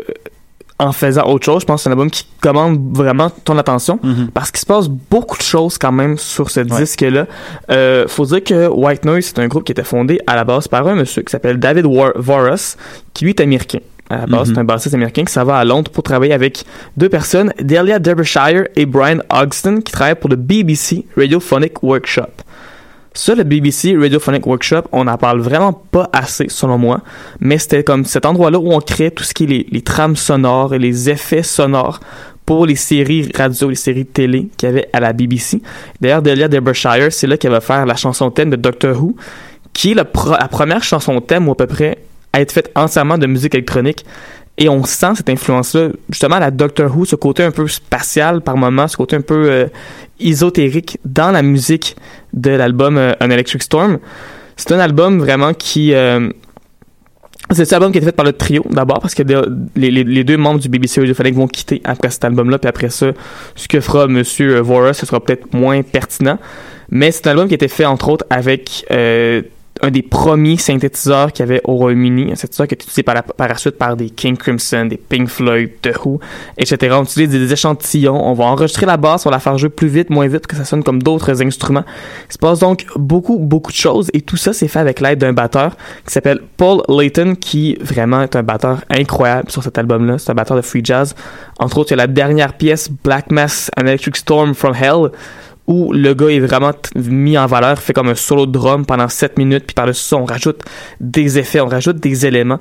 en 0.80 0.92
faisant 0.92 1.24
autre 1.28 1.46
chose. 1.46 1.62
Je 1.62 1.66
pense 1.66 1.80
que 1.80 1.84
c'est 1.84 1.90
un 1.90 1.94
album 1.94 2.12
qui 2.12 2.26
commande 2.40 2.96
vraiment 2.96 3.30
ton 3.30 3.58
attention 3.58 4.00
parce 4.34 4.52
qu'il 4.52 4.60
se 4.60 4.66
passe 4.66 4.88
beaucoup 4.88 5.38
de 5.38 5.44
choses 5.44 5.78
quand 5.78 5.92
même 5.92 6.18
sur 6.18 6.50
ce 6.52 6.60
disque-là. 6.60 7.26
Euh, 7.72 8.08
faut 8.08 8.26
dire 8.26 8.44
que 8.44 8.68
White 8.68 9.06
Noise, 9.06 9.26
c'est 9.26 9.40
un 9.40 9.48
groupe 9.48 9.64
qui 9.64 9.72
était 9.72 9.84
fondé 9.84 10.20
à 10.28 10.36
la 10.36 10.44
base 10.44 10.68
par 10.68 10.88
un 10.88 10.96
monsieur 10.96 11.24
qui 11.24 11.32
s'appelle 11.32 11.58
David 11.60 11.86
War 11.86 12.12
Voros, 12.16 12.76
qui 13.14 13.26
lui 13.26 13.32
est 13.32 13.42
américain. 13.42 13.80
À 14.10 14.18
la 14.20 14.26
base, 14.28 14.48
Mhm. 14.50 14.56
c'est 14.56 14.62
un 14.62 14.64
bassiste 14.64 14.96
américain 14.96 15.26
qui 15.26 15.34
s'en 15.34 15.44
va 15.44 15.58
à 15.58 15.66
Londres 15.66 15.92
pour 15.92 16.02
travailler 16.04 16.32
avec 16.34 16.64
deux 16.96 17.10
personnes, 17.10 17.52
Delia 17.60 18.00
Derbyshire 18.00 18.68
et 18.76 18.86
Brian 18.86 19.20
Ogston, 19.30 19.82
qui 19.82 19.92
travaillent 19.92 20.16
pour 20.16 20.30
le 20.30 20.38
BBC 20.38 21.06
Radiophonic 21.18 21.84
Workshop. 21.84 22.30
Ça, 23.18 23.34
le 23.34 23.44
BBC 23.44 23.98
Radiophonic 23.98 24.46
Workshop, 24.46 24.84
on 24.92 25.06
n'en 25.06 25.18
parle 25.18 25.40
vraiment 25.40 25.74
pas 25.74 26.08
assez, 26.14 26.46
selon 26.50 26.78
moi, 26.78 27.02
mais 27.40 27.58
c'était 27.58 27.84
comme 27.84 28.06
cet 28.06 28.28
endroit-là 28.28 28.60
où 28.60 28.72
on 28.72 28.80
crée 28.80 29.10
tout 29.10 29.24
ce 29.24 29.34
qui 29.34 29.46
est 29.46 29.66
les, 29.72 29.82
trames 29.82 30.16
sonores 30.16 30.76
et 30.76 30.78
les 30.78 31.10
effets 31.10 31.42
sonores 31.42 32.00
pour 32.46 32.68
les 32.68 32.76
séries 32.76 33.32
radio, 33.36 33.70
les 33.70 33.76
séries 33.76 34.06
télé 34.06 34.50
qu'il 34.56 34.70
y 34.70 34.72
avait 34.72 34.88
à 34.94 35.00
la 35.00 35.14
BBC. 35.14 35.64
D'ailleurs, 36.00 36.22
Delia 36.22 36.48
Derbyshire, 36.48 37.12
c'est 37.12 37.26
là 37.26 37.38
qu'elle 37.38 37.54
va 37.54 37.60
faire 37.60 37.88
la 37.88 37.96
chanson 37.96 38.30
thème 38.30 38.52
de 38.52 38.56
Doctor 38.56 38.96
Who, 38.96 39.16
qui 39.74 39.94
est 39.94 39.96
la 39.96 40.06
première 40.06 40.84
chanson 40.84 41.20
thème, 41.20 41.48
ou 41.48 41.54
à 41.54 41.58
peu 41.58 41.66
près, 41.66 41.98
à 42.34 42.42
être 42.42 42.52
faite 42.52 42.72
entièrement 42.76 43.18
de 43.18 43.26
musique 43.26 43.56
électronique. 43.56 44.06
Et 44.58 44.70
on 44.70 44.84
sent 44.84 45.16
cette 45.18 45.30
influence-là, 45.30 45.90
justement, 46.10 46.40
la 46.40 46.50
Doctor 46.50 46.96
Who, 46.96 47.06
ce 47.06 47.16
côté 47.16 47.44
un 47.44 47.52
peu 47.52 47.68
spatial 47.68 48.42
par 48.42 48.58
moment, 48.58 48.88
ce 48.88 48.98
côté 48.98 49.16
un 49.16 49.22
peu 49.22 49.50
euh, 49.50 49.68
ésotérique 50.20 50.98
dans 51.06 51.32
la 51.32 51.44
musique 51.44 51.96
de 52.34 52.52
l'album 52.52 52.98
euh, 52.98 53.14
An 53.22 53.30
Electric 53.30 53.62
Storm. 53.62 54.00
C'est 54.56 54.72
un 54.72 54.80
album 54.80 55.20
vraiment 55.20 55.54
qui... 55.54 55.94
euh, 55.94 56.30
c'est 57.52 57.72
un 57.72 57.78
album 57.78 57.92
qui 57.92 58.00
a 58.00 58.02
été 58.02 58.08
fait 58.08 58.16
par 58.16 58.26
le 58.26 58.34
trio 58.34 58.66
d'abord 58.70 59.00
parce 59.00 59.16
que 59.16 59.24
les, 59.76 60.24
deux 60.24 60.38
membres 60.38 60.60
du 60.60 60.68
BBC 60.68 61.00
Radiophonic 61.00 61.34
vont 61.34 61.48
quitter 61.48 61.82
après 61.86 62.10
cet 62.10 62.26
album-là 62.26 62.58
puis 62.58 62.68
après 62.68 62.90
ça 62.90 63.12
ce 63.56 63.70
que 63.70 63.80
fera 63.80 64.08
Monsieur 64.08 64.60
Voros 64.60 64.92
ce 64.92 65.06
sera 65.06 65.24
peut-être 65.24 65.54
moins 65.54 65.82
pertinent 65.82 66.40
mais 66.90 67.12
c'est 67.12 67.28
un 67.28 67.32
album 67.32 67.48
qui 67.48 67.54
a 67.54 67.56
été 67.56 67.70
fait 67.70 67.86
entre 67.86 68.10
autres 68.10 68.26
avec 68.30 68.86
euh, 68.92 69.44
un 69.82 69.92
des 69.92 70.02
premiers 70.02 70.58
synthétiseurs 70.58 71.32
qu'il 71.32 71.46
y 71.46 71.50
avait 71.50 71.62
au 71.64 71.76
Royaume-Uni, 71.76 72.32
un 72.32 72.36
synthétiseur 72.36 72.68
qui 72.68 72.76
est 72.76 72.82
utilisé 72.82 73.04
par 73.04 73.16
la, 73.16 73.58
suite 73.58 73.78
par 73.78 73.96
des 73.96 74.10
King 74.10 74.38
Crimson, 74.38 74.86
des 74.86 74.98
Pink 74.98 75.28
Floyd, 75.28 75.72
The 75.82 75.96
Who, 76.04 76.20
etc. 76.58 76.96
On 77.00 77.04
utilise 77.04 77.30
des, 77.30 77.52
échantillons, 77.52 78.16
on 78.16 78.34
va 78.34 78.46
enregistrer 78.46 78.86
la 78.86 78.98
basse, 78.98 79.26
on 79.26 79.30
va 79.30 79.36
la 79.36 79.40
faire 79.40 79.58
jouer 79.58 79.70
plus 79.70 79.88
vite, 79.88 80.10
moins 80.10 80.28
vite, 80.28 80.48
que 80.48 80.56
ça 80.56 80.66
sonne 80.66 80.84
comme 80.84 81.02
d'autres 81.02 81.42
instruments. 81.42 81.84
Il 82.30 82.34
se 82.34 82.38
passe 82.38 82.60
donc 82.60 82.86
beaucoup, 82.96 83.38
beaucoup 83.40 83.72
de 83.72 83.78
choses, 83.78 84.10
et 84.14 84.22
tout 84.22 84.38
ça, 84.38 84.54
c'est 84.54 84.68
fait 84.68 84.80
avec 84.80 85.00
l'aide 85.00 85.20
d'un 85.20 85.34
batteur 85.34 85.76
qui 86.06 86.14
s'appelle 86.14 86.42
Paul 86.58 86.82
Layton, 86.90 87.36
qui 87.40 87.78
vraiment 87.82 88.22
est 88.22 88.36
un 88.36 88.44
batteur 88.44 88.82
incroyable 88.90 89.52
sur 89.52 89.64
cet 89.64 89.78
album-là. 89.78 90.18
C'est 90.18 90.32
un 90.32 90.36
batteur 90.36 90.58
de 90.58 90.62
free 90.62 90.82
jazz. 90.84 91.16
Entre 91.60 91.78
autres, 91.78 91.92
il 91.92 91.94
y 91.94 92.00
a 92.00 92.04
la 92.04 92.08
dernière 92.08 92.54
pièce, 92.54 92.90
Black 93.04 93.32
Mass, 93.32 93.72
An 93.78 93.82
Electric 93.82 94.18
Storm 94.18 94.54
from 94.54 94.74
Hell, 94.76 95.12
où 95.68 95.92
le 95.92 96.14
gars 96.14 96.30
est 96.30 96.40
vraiment 96.40 96.72
mis 96.96 97.38
en 97.38 97.46
valeur, 97.46 97.78
fait 97.80 97.94
comme 97.94 98.08
un 98.08 98.16
solo 98.16 98.46
de 98.46 98.52
drum 98.52 98.86
pendant 98.86 99.10
7 99.10 99.38
minutes, 99.38 99.66
puis 99.68 99.74
par-dessus 99.74 100.04
ça, 100.04 100.16
on 100.16 100.26
rajoute 100.26 100.62
des 101.02 101.38
effets, 101.38 101.60
on 101.60 101.68
rajoute 101.68 101.98
des 101.98 102.26
éléments, 102.26 102.60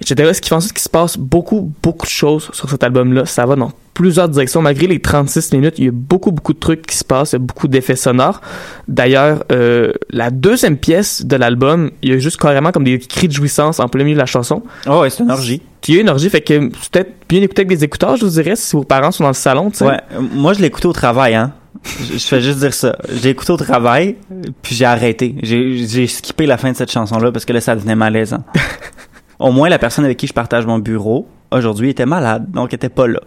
etc. 0.00 0.30
Ce 0.32 0.40
qui 0.40 0.48
fait 0.48 0.54
en 0.54 0.60
sorte 0.60 0.72
qu'il 0.72 0.82
se 0.82 0.88
passe 0.88 1.18
beaucoup, 1.18 1.72
beaucoup 1.82 2.06
de 2.06 2.10
choses 2.10 2.50
sur 2.52 2.70
cet 2.70 2.84
album-là. 2.84 3.26
Ça 3.26 3.44
va 3.44 3.56
dans 3.56 3.72
plusieurs 3.92 4.28
directions. 4.28 4.62
Malgré 4.62 4.86
les 4.86 5.00
36 5.00 5.52
minutes, 5.52 5.74
il 5.78 5.84
y 5.86 5.88
a 5.88 5.92
beaucoup, 5.92 6.30
beaucoup 6.30 6.52
de 6.52 6.60
trucs 6.60 6.86
qui 6.86 6.96
se 6.96 7.02
passent, 7.02 7.32
il 7.32 7.34
y 7.34 7.36
a 7.36 7.40
beaucoup 7.40 7.66
d'effets 7.66 7.96
sonores. 7.96 8.40
D'ailleurs, 8.86 9.42
euh, 9.50 9.92
la 10.10 10.30
deuxième 10.30 10.76
pièce 10.76 11.26
de 11.26 11.34
l'album, 11.34 11.90
il 12.02 12.10
y 12.10 12.12
a 12.12 12.18
juste 12.18 12.36
carrément 12.36 12.70
comme 12.70 12.84
des 12.84 13.00
cris 13.00 13.26
de 13.26 13.32
jouissance 13.32 13.80
en 13.80 13.88
plein 13.88 14.04
milieu 14.04 14.14
de 14.14 14.20
la 14.20 14.26
chanson. 14.26 14.62
Oh, 14.86 15.00
ouais, 15.00 15.10
c'est 15.10 15.24
une 15.24 15.32
orgie. 15.32 15.60
Il 15.88 15.94
y 15.94 15.98
a 15.98 16.00
une 16.02 16.10
orgie, 16.10 16.28
fait 16.28 16.42
que 16.42 16.70
c'est 16.82 16.90
peut-être 16.92 17.12
bien 17.28 17.40
d'écouter 17.40 17.62
avec 17.62 17.76
des 17.76 17.82
écouteurs, 17.82 18.16
je 18.16 18.24
vous 18.24 18.30
dirais, 18.30 18.56
si 18.56 18.76
vos 18.76 18.84
parents 18.84 19.10
sont 19.10 19.24
dans 19.24 19.30
le 19.30 19.34
salon, 19.34 19.70
tu 19.70 19.78
sais. 19.78 19.86
Ouais, 19.86 19.98
moi 20.34 20.52
je 20.52 20.62
écouté 20.62 20.86
au 20.86 20.92
travail, 20.92 21.34
hein. 21.34 21.54
Je 21.84 22.18
fais 22.18 22.40
juste 22.40 22.58
dire 22.58 22.74
ça. 22.74 22.96
J'ai 23.22 23.30
écouté 23.30 23.52
au 23.52 23.56
travail, 23.56 24.16
puis 24.62 24.74
j'ai 24.74 24.84
arrêté. 24.84 25.34
J'ai 25.42 26.06
skippé 26.06 26.46
la 26.46 26.56
fin 26.58 26.70
de 26.72 26.76
cette 26.76 26.90
chanson-là 26.90 27.32
parce 27.32 27.44
que 27.44 27.52
là, 27.52 27.60
ça 27.60 27.74
devenait 27.74 27.94
malaisant. 27.96 28.42
au 29.38 29.52
moins, 29.52 29.68
la 29.68 29.78
personne 29.78 30.04
avec 30.04 30.16
qui 30.18 30.26
je 30.26 30.32
partage 30.32 30.66
mon 30.66 30.78
bureau, 30.78 31.28
aujourd'hui, 31.50 31.90
était 31.90 32.06
malade, 32.06 32.50
donc 32.50 32.68
elle 32.72 32.76
était 32.76 32.88
pas 32.88 33.06
là. 33.06 33.20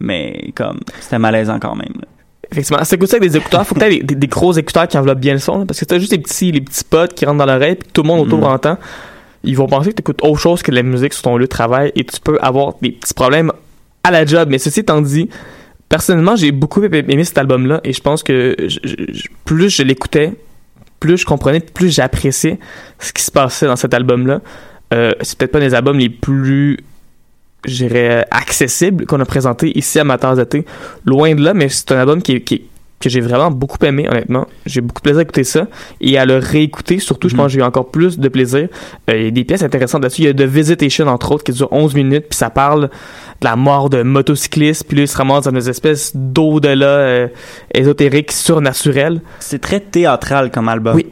Mais 0.00 0.52
comme, 0.54 0.80
c'était 1.00 1.18
malaisant 1.18 1.58
quand 1.58 1.74
même. 1.74 1.92
là. 1.96 2.06
Effectivement, 2.50 2.82
c'est 2.84 3.06
ça 3.06 3.16
avec 3.16 3.30
des 3.30 3.36
écouteurs. 3.36 3.66
Faut 3.66 3.74
que 3.74 3.80
t'aies 3.80 3.90
des, 3.98 4.02
des, 4.02 4.14
des 4.14 4.26
gros 4.26 4.52
écouteurs 4.54 4.88
qui 4.88 4.96
enveloppent 4.96 5.18
bien 5.20 5.34
le 5.34 5.38
son, 5.38 5.58
là, 5.58 5.64
parce 5.66 5.80
que 5.80 5.84
t'as 5.84 5.98
juste 5.98 6.12
les 6.12 6.18
petits, 6.18 6.50
les 6.52 6.60
petits 6.62 6.84
potes 6.84 7.12
qui 7.14 7.26
rentrent 7.26 7.38
dans 7.38 7.46
l'oreille, 7.52 7.74
puis 7.74 7.88
tout 7.92 8.02
le 8.02 8.08
monde 8.08 8.20
autour 8.20 8.38
Mm. 8.40 8.44
entend. 8.44 8.78
Ils 9.44 9.56
vont 9.56 9.66
penser 9.66 9.90
que 9.90 9.96
t'écoutes 9.96 10.22
autre 10.24 10.38
chose 10.40 10.62
que 10.62 10.70
de 10.70 10.76
la 10.76 10.82
musique 10.82 11.12
sur 11.12 11.22
ton 11.22 11.36
lieu 11.36 11.44
de 11.44 11.48
travail, 11.50 11.92
et 11.94 12.04
tu 12.04 12.20
peux 12.20 12.38
avoir 12.40 12.74
des 12.80 12.92
petits 12.92 13.12
problèmes 13.14 13.52
à 14.02 14.10
la 14.10 14.24
job. 14.24 14.48
Mais 14.50 14.58
ceci 14.58 14.80
étant 14.80 15.00
dit, 15.02 15.28
personnellement, 15.88 16.36
j'ai 16.36 16.52
beaucoup 16.52 16.82
aimé 16.82 17.24
cet 17.24 17.38
album-là, 17.38 17.80
et 17.84 17.92
je 17.92 18.00
pense 18.00 18.22
que 18.22 18.56
plus 19.44 19.70
je 19.70 19.82
l'écoutais, 19.82 20.32
plus 21.00 21.16
je 21.18 21.24
comprenais, 21.26 21.60
plus 21.60 21.94
j'appréciais 21.94 22.58
ce 22.98 23.12
qui 23.12 23.22
se 23.22 23.30
passait 23.30 23.66
dans 23.66 23.76
cet 23.76 23.94
album-là. 23.94 24.40
Euh, 24.92 25.12
c'est 25.20 25.36
peut-être 25.38 25.52
pas 25.52 25.60
des 25.60 25.74
albums 25.74 25.98
les 25.98 26.08
plus 26.10 26.78
je 27.66 27.74
dirais, 27.86 28.24
accessibles 28.30 29.04
qu'on 29.06 29.20
a 29.20 29.24
présenté 29.24 29.76
ici 29.76 29.98
à 29.98 30.04
ma 30.04 30.16
tasse. 30.16 30.38
Loin 31.04 31.34
de 31.34 31.42
là, 31.42 31.54
mais 31.54 31.68
c'est 31.68 31.90
un 31.92 31.98
album 31.98 32.22
qui, 32.22 32.40
qui- 32.42 32.62
que 33.00 33.08
j'ai 33.08 33.20
vraiment 33.20 33.50
beaucoup 33.50 33.78
aimé, 33.84 34.08
honnêtement. 34.08 34.46
J'ai 34.66 34.80
beaucoup 34.80 35.00
de 35.00 35.04
plaisir 35.04 35.20
à 35.20 35.22
écouter 35.22 35.44
ça. 35.44 35.68
Et 36.00 36.18
à 36.18 36.26
le 36.26 36.38
réécouter, 36.38 36.98
surtout, 36.98 37.28
je 37.28 37.36
pense 37.36 37.46
que 37.46 37.52
j'ai 37.52 37.60
eu 37.60 37.62
encore 37.62 37.90
plus 37.90 38.18
de 38.18 38.28
plaisir. 38.28 38.68
Euh, 39.08 39.16
il 39.16 39.24
y 39.24 39.28
a 39.28 39.30
des 39.30 39.44
pièces 39.44 39.62
intéressantes 39.62 40.02
là-dessus. 40.02 40.22
Il 40.22 40.26
y 40.26 40.28
a 40.28 40.34
The 40.34 40.42
Visitation, 40.42 41.06
entre 41.06 41.32
autres, 41.32 41.44
qui 41.44 41.52
dure 41.52 41.72
11 41.72 41.94
minutes, 41.94 42.26
puis 42.30 42.36
ça 42.36 42.50
parle 42.50 42.90
de 43.40 43.44
la 43.44 43.56
mort 43.56 43.88
de 43.88 44.02
motocyclistes, 44.02 44.84
puis 44.84 44.96
là, 44.96 45.02
il 45.04 45.08
se 45.08 45.16
ramasse 45.16 45.44
dans 45.44 45.52
des 45.52 45.68
espèces 45.68 46.12
d'au-delà 46.14 46.86
euh, 46.86 47.28
ésotériques, 47.72 48.32
surnaturelles. 48.32 49.20
C'est 49.38 49.60
très 49.60 49.80
théâtral 49.80 50.50
comme 50.50 50.68
album. 50.68 50.96
Oui. 50.96 51.06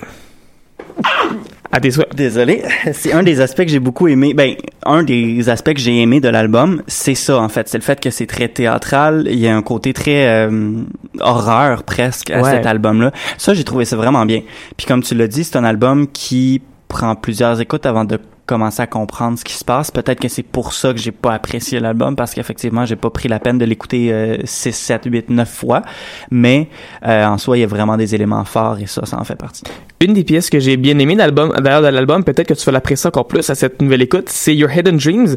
À 1.72 1.80
tes 1.80 1.90
souhaits. 1.90 2.14
Désolé. 2.14 2.62
C'est 2.92 3.12
un 3.12 3.22
des 3.22 3.40
aspects 3.40 3.62
que 3.62 3.68
j'ai 3.68 3.78
beaucoup 3.80 4.08
aimé. 4.08 4.34
Ben, 4.34 4.54
un 4.84 5.02
des 5.02 5.48
aspects 5.48 5.74
que 5.74 5.80
j'ai 5.80 6.00
aimé 6.00 6.20
de 6.20 6.28
l'album, 6.28 6.82
c'est 6.86 7.14
ça, 7.14 7.38
en 7.40 7.48
fait. 7.48 7.68
C'est 7.68 7.78
le 7.78 7.82
fait 7.82 8.00
que 8.00 8.10
c'est 8.10 8.26
très 8.26 8.48
théâtral. 8.48 9.26
Il 9.30 9.38
y 9.38 9.48
a 9.48 9.56
un 9.56 9.62
côté 9.62 9.92
très 9.92 10.26
euh, 10.28 10.82
horreur, 11.20 11.82
presque, 11.82 12.30
à 12.30 12.40
Ouais. 12.42 12.50
cet 12.50 12.66
album-là. 12.66 13.10
Ça, 13.38 13.52
j'ai 13.54 13.64
trouvé 13.64 13.84
ça 13.84 13.96
vraiment 13.96 14.24
bien. 14.26 14.42
Puis 14.76 14.86
comme 14.86 15.02
tu 15.02 15.14
l'as 15.14 15.28
dit, 15.28 15.44
c'est 15.44 15.56
un 15.56 15.64
album 15.64 16.06
qui 16.08 16.62
prend 16.88 17.14
plusieurs 17.16 17.60
écoutes 17.60 17.84
avant 17.86 18.04
de 18.04 18.18
commencer 18.46 18.80
à 18.80 18.86
comprendre 18.86 19.38
ce 19.38 19.44
qui 19.44 19.54
se 19.54 19.64
passe. 19.64 19.90
Peut-être 19.90 20.20
que 20.20 20.28
c'est 20.28 20.42
pour 20.42 20.72
ça 20.72 20.92
que 20.92 20.98
j'ai 20.98 21.12
pas 21.12 21.34
apprécié 21.34 21.80
l'album 21.80 22.16
parce 22.16 22.32
qu'effectivement, 22.32 22.86
j'ai 22.86 22.96
pas 22.96 23.10
pris 23.10 23.28
la 23.28 23.40
peine 23.40 23.58
de 23.58 23.64
l'écouter 23.64 24.12
euh, 24.12 24.36
6, 24.44 24.72
7, 24.72 25.02
8, 25.06 25.30
9 25.30 25.48
fois. 25.48 25.82
Mais 26.30 26.68
euh, 27.04 27.26
en 27.26 27.38
soi, 27.38 27.58
il 27.58 27.60
y 27.60 27.64
a 27.64 27.66
vraiment 27.66 27.96
des 27.96 28.14
éléments 28.14 28.44
forts 28.44 28.78
et 28.78 28.86
ça, 28.86 29.04
ça 29.04 29.18
en 29.18 29.24
fait 29.24 29.36
partie. 29.36 29.64
Une 30.00 30.12
des 30.12 30.24
pièces 30.24 30.50
que 30.50 30.60
j'ai 30.60 30.76
bien 30.76 30.98
aimé 30.98 31.16
d'album, 31.16 31.52
d'ailleurs 31.58 31.82
de 31.82 31.88
l'album, 31.88 32.22
peut-être 32.22 32.48
que 32.48 32.54
tu 32.54 32.64
vas 32.64 32.72
l'apprécier 32.72 33.08
encore 33.08 33.26
plus 33.26 33.48
à 33.50 33.54
cette 33.54 33.82
nouvelle 33.82 34.02
écoute, 34.02 34.28
c'est 34.28 34.54
Your 34.54 34.70
Hidden 34.70 34.96
Dreams. 34.96 35.36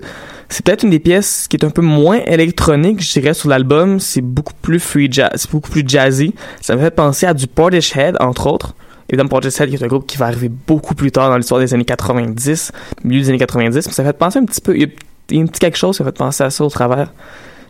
C'est 0.50 0.66
peut-être 0.66 0.84
une 0.84 0.90
des 0.90 1.00
pièces 1.00 1.48
qui 1.48 1.58
est 1.58 1.66
un 1.66 1.70
peu 1.70 1.82
moins 1.82 2.20
électronique, 2.26 3.02
je 3.02 3.20
dirais, 3.20 3.34
sur 3.34 3.50
l'album. 3.50 4.00
C'est 4.00 4.22
beaucoup 4.22 4.54
plus 4.62 4.80
free 4.80 5.08
jazz, 5.12 5.32
c'est 5.36 5.52
beaucoup 5.52 5.70
plus 5.70 5.84
jazzy. 5.88 6.34
Ça 6.62 6.76
me 6.76 6.82
fait 6.82 6.92
penser 6.92 7.26
à 7.26 7.34
du 7.34 7.48
Portishead, 7.48 8.18
entre 8.20 8.48
autres. 8.48 8.76
Évidemment, 9.10 9.30
Portishead, 9.30 9.70
qui 9.70 9.76
est 9.76 9.84
un 9.84 9.88
groupe 9.88 10.06
qui 10.06 10.18
va 10.18 10.28
arriver 10.28 10.50
beaucoup 10.50 10.94
plus 10.94 11.12
tard 11.12 11.30
dans 11.30 11.38
l'histoire 11.38 11.60
des 11.60 11.74
années 11.74 11.86
90, 11.86 12.72
milieu 13.04 13.22
des 13.22 13.30
années 13.30 13.40
90, 13.40 13.88
mais 13.88 13.94
ça 13.94 14.04
fait 14.04 14.14
penser 14.14 14.40
un 14.40 14.46
petit 14.46 14.62
peu, 14.62 14.76
il 14.76 14.82
y 14.82 14.86
a, 14.86 15.42
un 15.42 15.46
petit 15.48 15.60
quelque 15.60 15.78
chose 15.78 15.98
qui 15.98 16.04
fait 16.04 16.12
penser 16.12 16.44
à 16.44 16.50
ça 16.50 16.64
au 16.64 16.70
travers. 16.70 17.12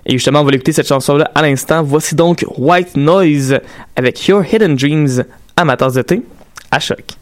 Et 0.06 0.14
justement, 0.14 0.42
on 0.42 0.44
va 0.44 0.52
l'écouter 0.52 0.72
cette 0.72 0.88
chanson-là 0.88 1.32
à 1.36 1.42
l'instant. 1.42 1.84
Voici 1.84 2.16
donc 2.16 2.46
White 2.58 2.96
Noise 2.96 3.60
avec 3.96 4.28
Your 4.28 4.44
Hidden 4.44 4.76
Dreams 4.76 5.24
tasse 5.78 5.94
de 5.94 6.02
thé 6.02 6.22
à 6.72 6.80
choc. 6.80 7.19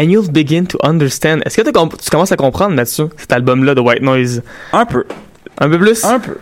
And 0.00 0.04
you'll 0.04 0.30
begin 0.30 0.64
to 0.64 0.78
understand. 0.82 1.42
Est-ce 1.44 1.60
que 1.60 1.66
tu 1.66 2.10
commences 2.10 2.32
à 2.32 2.36
comprendre, 2.36 2.74
Mathieu, 2.74 3.10
cet 3.18 3.34
album-là 3.34 3.74
de 3.74 3.82
White 3.82 4.00
Noise? 4.00 4.42
Un 4.72 4.86
peu. 4.86 5.04
Un 5.58 5.68
peu 5.68 5.78
plus? 5.78 6.02
Un 6.06 6.18
peu. 6.18 6.38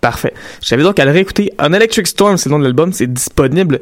Parfait. 0.00 0.34
J'avais 0.60 0.82
donc 0.82 0.98
à 0.98 1.04
le 1.04 1.12
réécouter. 1.12 1.52
Un 1.60 1.72
Electric 1.72 2.08
Storm, 2.08 2.36
c'est 2.36 2.48
le 2.48 2.54
nom 2.54 2.58
de 2.58 2.64
l'album. 2.64 2.92
C'est 2.92 3.06
disponible, 3.06 3.80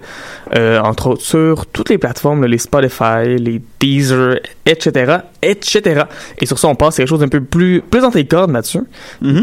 euh, 0.55 0.79
entre 0.81 1.07
autres, 1.07 1.23
sur 1.23 1.65
toutes 1.65 1.89
les 1.89 1.97
plateformes, 1.97 2.43
là, 2.43 2.49
les 2.49 2.59
Spotify, 2.59 3.39
les 3.39 3.63
Deezer, 3.81 4.41
etc., 4.67 5.19
etc. 5.43 6.05
Et 6.39 6.47
sur 6.47 6.59
ça, 6.59 6.69
on 6.69 6.75
passe 6.75 6.95
à 6.95 6.97
quelque 6.99 7.09
chose 7.09 7.21
d'un 7.21 7.29
peu 7.29 7.41
plus, 7.41 7.81
plus 7.81 8.01
dans 8.01 8.11
tes 8.11 8.27
cordes, 8.27 8.51
Mathieu. 8.51 8.87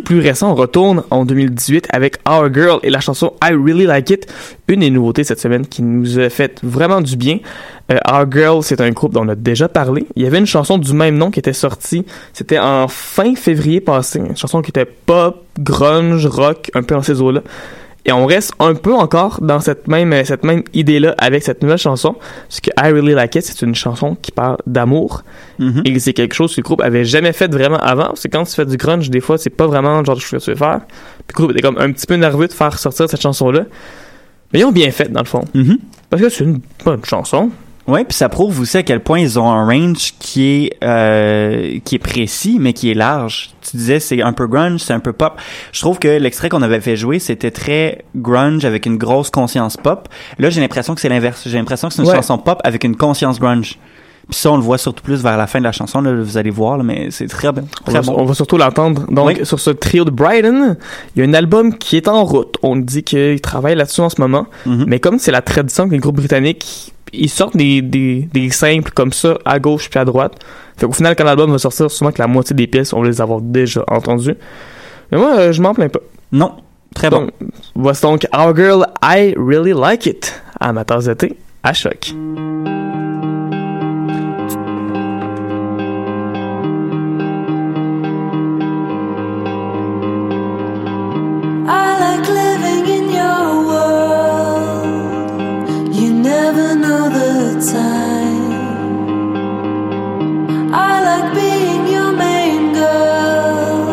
Plus 0.03 0.19
récent, 0.19 0.51
on 0.51 0.55
retourne 0.55 1.03
en 1.09 1.25
2018 1.25 1.87
avec 1.91 2.17
Our 2.27 2.53
Girl 2.53 2.79
et 2.83 2.89
la 2.89 2.99
chanson 2.99 3.33
I 3.43 3.51
Really 3.51 3.85
Like 3.85 4.09
It. 4.09 4.27
Une 4.67 4.81
des 4.81 4.89
nouveautés 4.89 5.23
cette 5.23 5.39
semaine 5.39 5.65
qui 5.67 5.81
nous 5.81 6.19
a 6.19 6.29
fait 6.29 6.59
vraiment 6.63 7.01
du 7.01 7.15
bien. 7.17 7.39
Euh, 7.91 7.97
Our 8.11 8.25
Girl, 8.31 8.63
c'est 8.63 8.81
un 8.81 8.89
groupe 8.91 9.13
dont 9.13 9.25
on 9.25 9.29
a 9.29 9.35
déjà 9.35 9.69
parlé. 9.69 10.05
Il 10.15 10.23
y 10.23 10.27
avait 10.27 10.39
une 10.39 10.47
chanson 10.47 10.77
du 10.77 10.93
même 10.93 11.17
nom 11.17 11.29
qui 11.31 11.39
était 11.39 11.53
sortie. 11.53 12.05
C'était 12.33 12.59
en 12.59 12.87
fin 12.87 13.35
février 13.35 13.79
passé. 13.79 14.19
Une 14.19 14.35
chanson 14.35 14.61
qui 14.61 14.71
était 14.71 14.85
pop, 14.85 15.43
grunge, 15.59 16.25
rock, 16.25 16.71
un 16.73 16.81
peu 16.81 16.95
dans 16.95 17.03
ces 17.03 17.21
eaux-là. 17.21 17.41
Et 18.07 18.11
on 18.11 18.27
reste 18.27 18.53
un 18.59 18.75
peu 18.75 18.93
encore 18.93 19.39
dans 19.41 19.59
cette 19.59 19.87
même, 19.87 20.13
euh, 20.13 20.23
cette 20.23 20.43
même 20.43 20.61
idée-là 20.73 21.15
avec 21.17 21.41
cette 21.43 21.63
nouvelle 21.63 21.79
chanson. 21.79 22.15
Parce 22.47 22.61
que 22.61 22.69
I 22.77 22.91
Really 22.91 23.13
Like 23.13 23.35
It, 23.35 23.43
c'est 23.43 23.61
une 23.63 23.73
chanson 23.73 24.15
qui 24.21 24.31
parle 24.31 24.57
d'amour. 24.67 25.23
Et 25.85 25.97
c'est 25.99 26.13
quelque 26.13 26.35
chose 26.35 26.53
que 26.53 26.61
le 26.61 26.65
groupe 26.65 26.81
avait 26.81 27.03
jamais 27.03 27.33
fait 27.33 27.51
vraiment 27.51 27.79
avant. 27.79 28.07
Parce 28.09 28.23
que 28.23 28.27
quand 28.27 28.43
tu 28.43 28.53
fais 28.53 28.65
du 28.65 28.77
grunge, 28.77 29.09
des 29.09 29.21
fois, 29.21 29.37
c'est 29.39 29.49
pas 29.49 29.65
vraiment 29.65 29.99
le 29.99 30.05
genre 30.05 30.15
de 30.15 30.21
chose 30.21 30.39
que 30.39 30.45
tu 30.45 30.51
veux 30.51 30.57
faire. 30.57 30.81
Puis 31.25 31.25
le 31.29 31.33
groupe 31.33 31.51
était 31.51 31.61
comme 31.61 31.77
un 31.79 31.91
petit 31.91 32.05
peu 32.05 32.15
nerveux 32.15 32.47
de 32.47 32.53
faire 32.53 32.77
sortir 32.77 33.09
cette 33.09 33.21
chanson-là. 33.21 33.65
Mais 34.53 34.59
ils 34.59 34.65
ont 34.65 34.71
bien 34.71 34.91
fait, 34.91 35.11
dans 35.11 35.21
le 35.21 35.25
fond. 35.25 35.43
Parce 36.09 36.21
que 36.21 36.29
c'est 36.29 36.43
une 36.43 36.59
bonne 36.83 37.03
chanson. 37.03 37.49
Oui, 37.87 38.03
puis 38.03 38.17
ça 38.17 38.29
prouve 38.29 38.59
aussi 38.61 38.77
à 38.77 38.83
quel 38.83 38.99
point 39.01 39.19
ils 39.19 39.37
ont 39.37 39.47
un 39.51 39.63
range 39.65 40.13
qui 40.19 40.65
est 40.65 40.83
euh, 40.83 41.77
qui 41.83 41.95
est 41.95 41.99
précis, 41.99 42.57
mais 42.59 42.73
qui 42.73 42.89
est 42.89 42.95
large. 42.95 43.51
Tu 43.61 43.77
disais 43.77 43.99
c'est 43.99 44.21
un 44.23 44.33
peu 44.33 44.47
grunge, 44.47 44.79
c'est 44.81 44.93
un 44.93 44.99
peu 44.99 45.13
pop. 45.13 45.33
Je 45.71 45.81
trouve 45.81 45.99
que 45.99 46.07
l'extrait 46.07 46.49
qu'on 46.49 46.63
avait 46.63 46.81
fait 46.81 46.95
jouer, 46.95 47.19
c'était 47.19 47.51
très 47.51 48.03
grunge 48.15 48.65
avec 48.65 48.87
une 48.87 48.97
grosse 48.97 49.29
conscience 49.29 49.77
pop. 49.77 50.07
Là, 50.39 50.49
j'ai 50.49 50.61
l'impression 50.61 50.95
que 50.95 51.01
c'est 51.01 51.09
l'inverse. 51.09 51.43
J'ai 51.45 51.57
l'impression 51.57 51.87
que 51.89 51.93
c'est 51.93 52.01
une 52.01 52.07
Ouais. 52.09 52.15
chanson 52.15 52.39
pop 52.39 52.59
avec 52.63 52.83
une 52.83 52.95
conscience 52.95 53.39
grunge. 53.39 53.77
Puis 54.27 54.39
ça, 54.39 54.51
on 54.51 54.57
le 54.57 54.63
voit 54.63 54.79
surtout 54.79 55.03
plus 55.03 55.21
vers 55.21 55.37
la 55.37 55.45
fin 55.45 55.59
de 55.59 55.63
la 55.65 55.71
chanson. 55.71 56.01
Là, 56.01 56.11
vous 56.15 56.37
allez 56.37 56.49
voir, 56.49 56.77
là, 56.79 56.83
mais 56.83 57.09
c'est 57.11 57.27
très 57.27 57.51
bien, 57.51 57.65
On 57.81 57.91
très 57.91 57.99
va, 57.99 58.01
bon. 58.01 58.15
on 58.17 58.25
va 58.25 58.33
surtout 58.33 58.57
l'entendre. 58.57 59.05
Donc, 59.11 59.41
sur 59.43 59.59
ce 59.59 59.69
trio 59.69 60.03
de 60.03 60.09
Brighton, 60.09 60.75
il 61.15 61.19
y 61.21 61.23
a 61.23 61.29
un 61.29 61.33
album 61.35 61.77
qui 61.77 61.95
est 61.97 62.07
en 62.07 62.23
route. 62.25 62.55
On 62.63 62.75
dit 62.75 63.03
qu'il 63.03 63.39
travaille 63.41 63.75
là-dessus 63.75 64.01
en 64.01 64.09
ce 64.09 64.19
moment. 64.19 64.47
Mhm. 64.65 64.85
Mais 64.87 64.99
comme 64.99 65.19
c'est 65.19 65.31
la 65.31 65.43
tradition 65.43 65.87
que 65.87 65.93
les 65.93 65.99
groupes 65.99 66.15
britanniques, 66.15 66.94
ils 67.17 67.29
sortent 67.29 67.57
des, 67.57 67.81
des, 67.81 68.27
des 68.33 68.49
simples 68.49 68.91
comme 68.91 69.13
ça, 69.13 69.37
à 69.45 69.59
gauche 69.59 69.89
puis 69.89 69.99
à 69.99 70.05
droite. 70.05 70.33
Fait 70.77 70.85
qu'au 70.85 70.91
final, 70.91 71.15
quand 71.15 71.23
l'album 71.23 71.51
va 71.51 71.57
sortir, 71.57 71.89
sûrement 71.89 72.11
que 72.11 72.21
la 72.21 72.27
moitié 72.27 72.55
des 72.55 72.67
pièces, 72.67 72.93
on 72.93 73.01
va 73.01 73.07
les 73.07 73.21
avoir 73.21 73.41
déjà 73.41 73.83
entendues. 73.87 74.35
Mais 75.11 75.17
moi, 75.17 75.35
euh, 75.37 75.51
je 75.51 75.61
m'en 75.61 75.73
plains 75.73 75.89
pas. 75.89 76.01
Non, 76.31 76.53
très 76.93 77.09
bon. 77.09 77.29
Voici 77.75 78.01
donc 78.01 78.27
Our 78.33 78.55
Girl, 78.55 78.85
I 79.03 79.35
Really 79.37 79.73
Like 79.73 80.05
It, 80.05 80.41
à 80.59 80.73
ma 80.73 80.83
tasse 80.83 81.05
de 81.05 81.13
thé, 81.13 81.37
à 81.63 81.73
choc. 81.73 82.13
I 100.73 101.01
like 101.03 101.33
being 101.33 101.87
your 101.91 102.11
main 102.11 102.73
girl. 102.73 103.89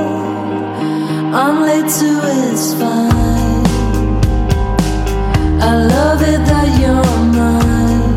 I'm 1.34 1.62
late 1.62 1.86
it's 1.86 2.74
fine. 2.74 3.66
I 5.60 5.74
love 5.94 6.20
it 6.22 6.44
that 6.50 6.68
you're 6.80 7.16
mine. 7.38 8.14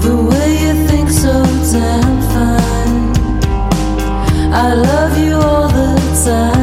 The 0.00 0.16
way 0.30 0.50
you 0.64 0.72
think 0.88 1.10
so 1.10 1.44
damn 1.72 2.20
fine. 2.32 3.12
I 4.54 4.72
love 4.74 5.18
you 5.18 5.34
all 5.34 5.68
the 5.68 5.96
time. 6.24 6.59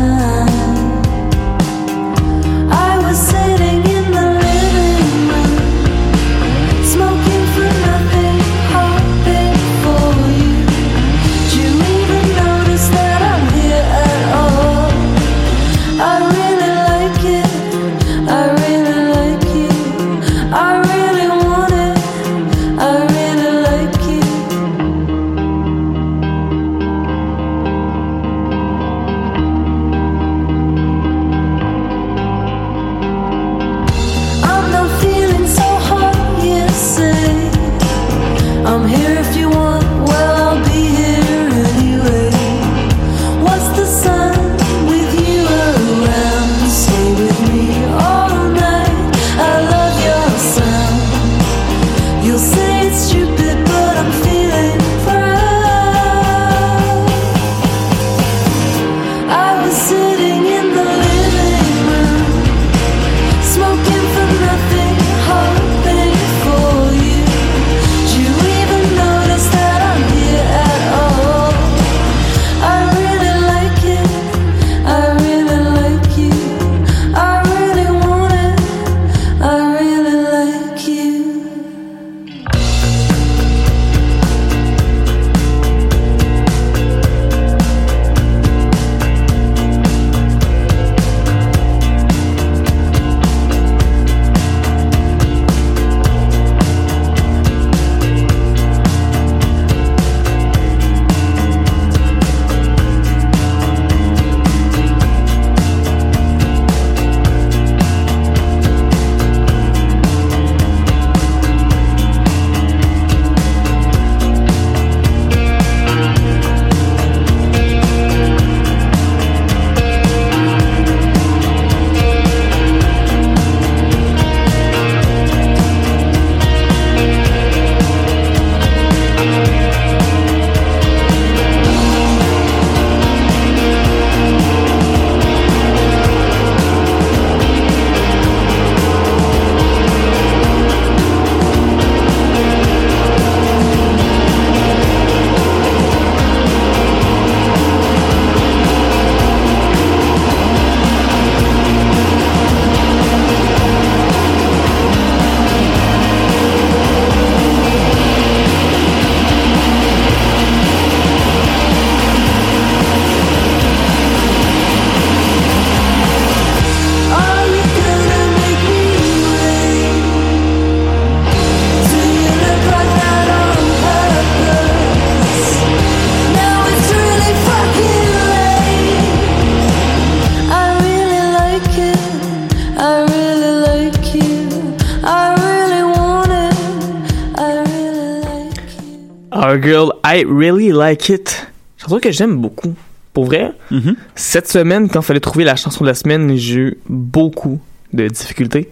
Really 190.15 190.69
Like 190.69 191.09
It. 191.09 191.47
Chanson 191.77 191.99
que 191.99 192.11
j'aime 192.11 192.37
beaucoup. 192.37 192.73
Pour 193.13 193.25
vrai, 193.25 193.51
Mhm. 193.71 193.95
cette 194.15 194.47
semaine, 194.47 194.89
quand 194.89 195.01
il 195.01 195.05
fallait 195.05 195.19
trouver 195.19 195.43
la 195.43 195.55
chanson 195.55 195.83
de 195.83 195.89
la 195.89 195.95
semaine, 195.95 196.35
j'ai 196.35 196.55
eu 196.59 196.77
beaucoup 196.87 197.59
de 197.93 198.07
difficultés. 198.07 198.69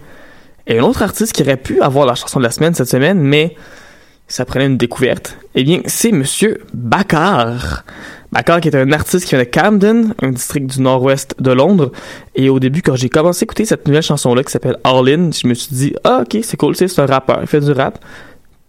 Et 0.66 0.78
un 0.78 0.82
autre 0.84 1.02
artiste 1.02 1.32
qui 1.32 1.42
aurait 1.42 1.56
pu 1.56 1.80
avoir 1.80 2.06
la 2.06 2.14
chanson 2.14 2.38
de 2.38 2.44
la 2.44 2.50
semaine 2.50 2.74
cette 2.74 2.88
semaine, 2.88 3.20
mais 3.20 3.56
ça 4.28 4.44
prenait 4.44 4.66
une 4.66 4.76
découverte, 4.76 5.36
eh 5.54 5.62
bien, 5.62 5.80
c'est 5.86 6.10
Monsieur 6.12 6.60
Bakar. 6.74 7.84
Bakar 8.32 8.60
qui 8.60 8.68
est 8.68 8.76
un 8.76 8.90
artiste 8.92 9.24
qui 9.26 9.30
vient 9.36 9.44
de 9.44 9.48
Camden, 9.48 10.14
un 10.20 10.30
district 10.30 10.66
du 10.66 10.80
nord-ouest 10.80 11.34
de 11.40 11.52
Londres. 11.52 11.92
Et 12.34 12.48
au 12.48 12.58
début, 12.58 12.82
quand 12.82 12.96
j'ai 12.96 13.08
commencé 13.08 13.42
à 13.42 13.44
écouter 13.44 13.64
cette 13.64 13.86
nouvelle 13.86 14.02
chanson-là 14.02 14.42
qui 14.42 14.50
s'appelle 14.50 14.76
All 14.82 15.08
In, 15.08 15.30
je 15.30 15.46
me 15.46 15.54
suis 15.54 15.74
dit, 15.74 15.94
ah, 16.02 16.22
ok, 16.22 16.38
c'est 16.42 16.56
cool, 16.56 16.74
c'est 16.76 16.98
un 16.98 17.06
rappeur, 17.06 17.38
il 17.40 17.46
fait 17.46 17.60
du 17.60 17.70
rap. 17.72 17.98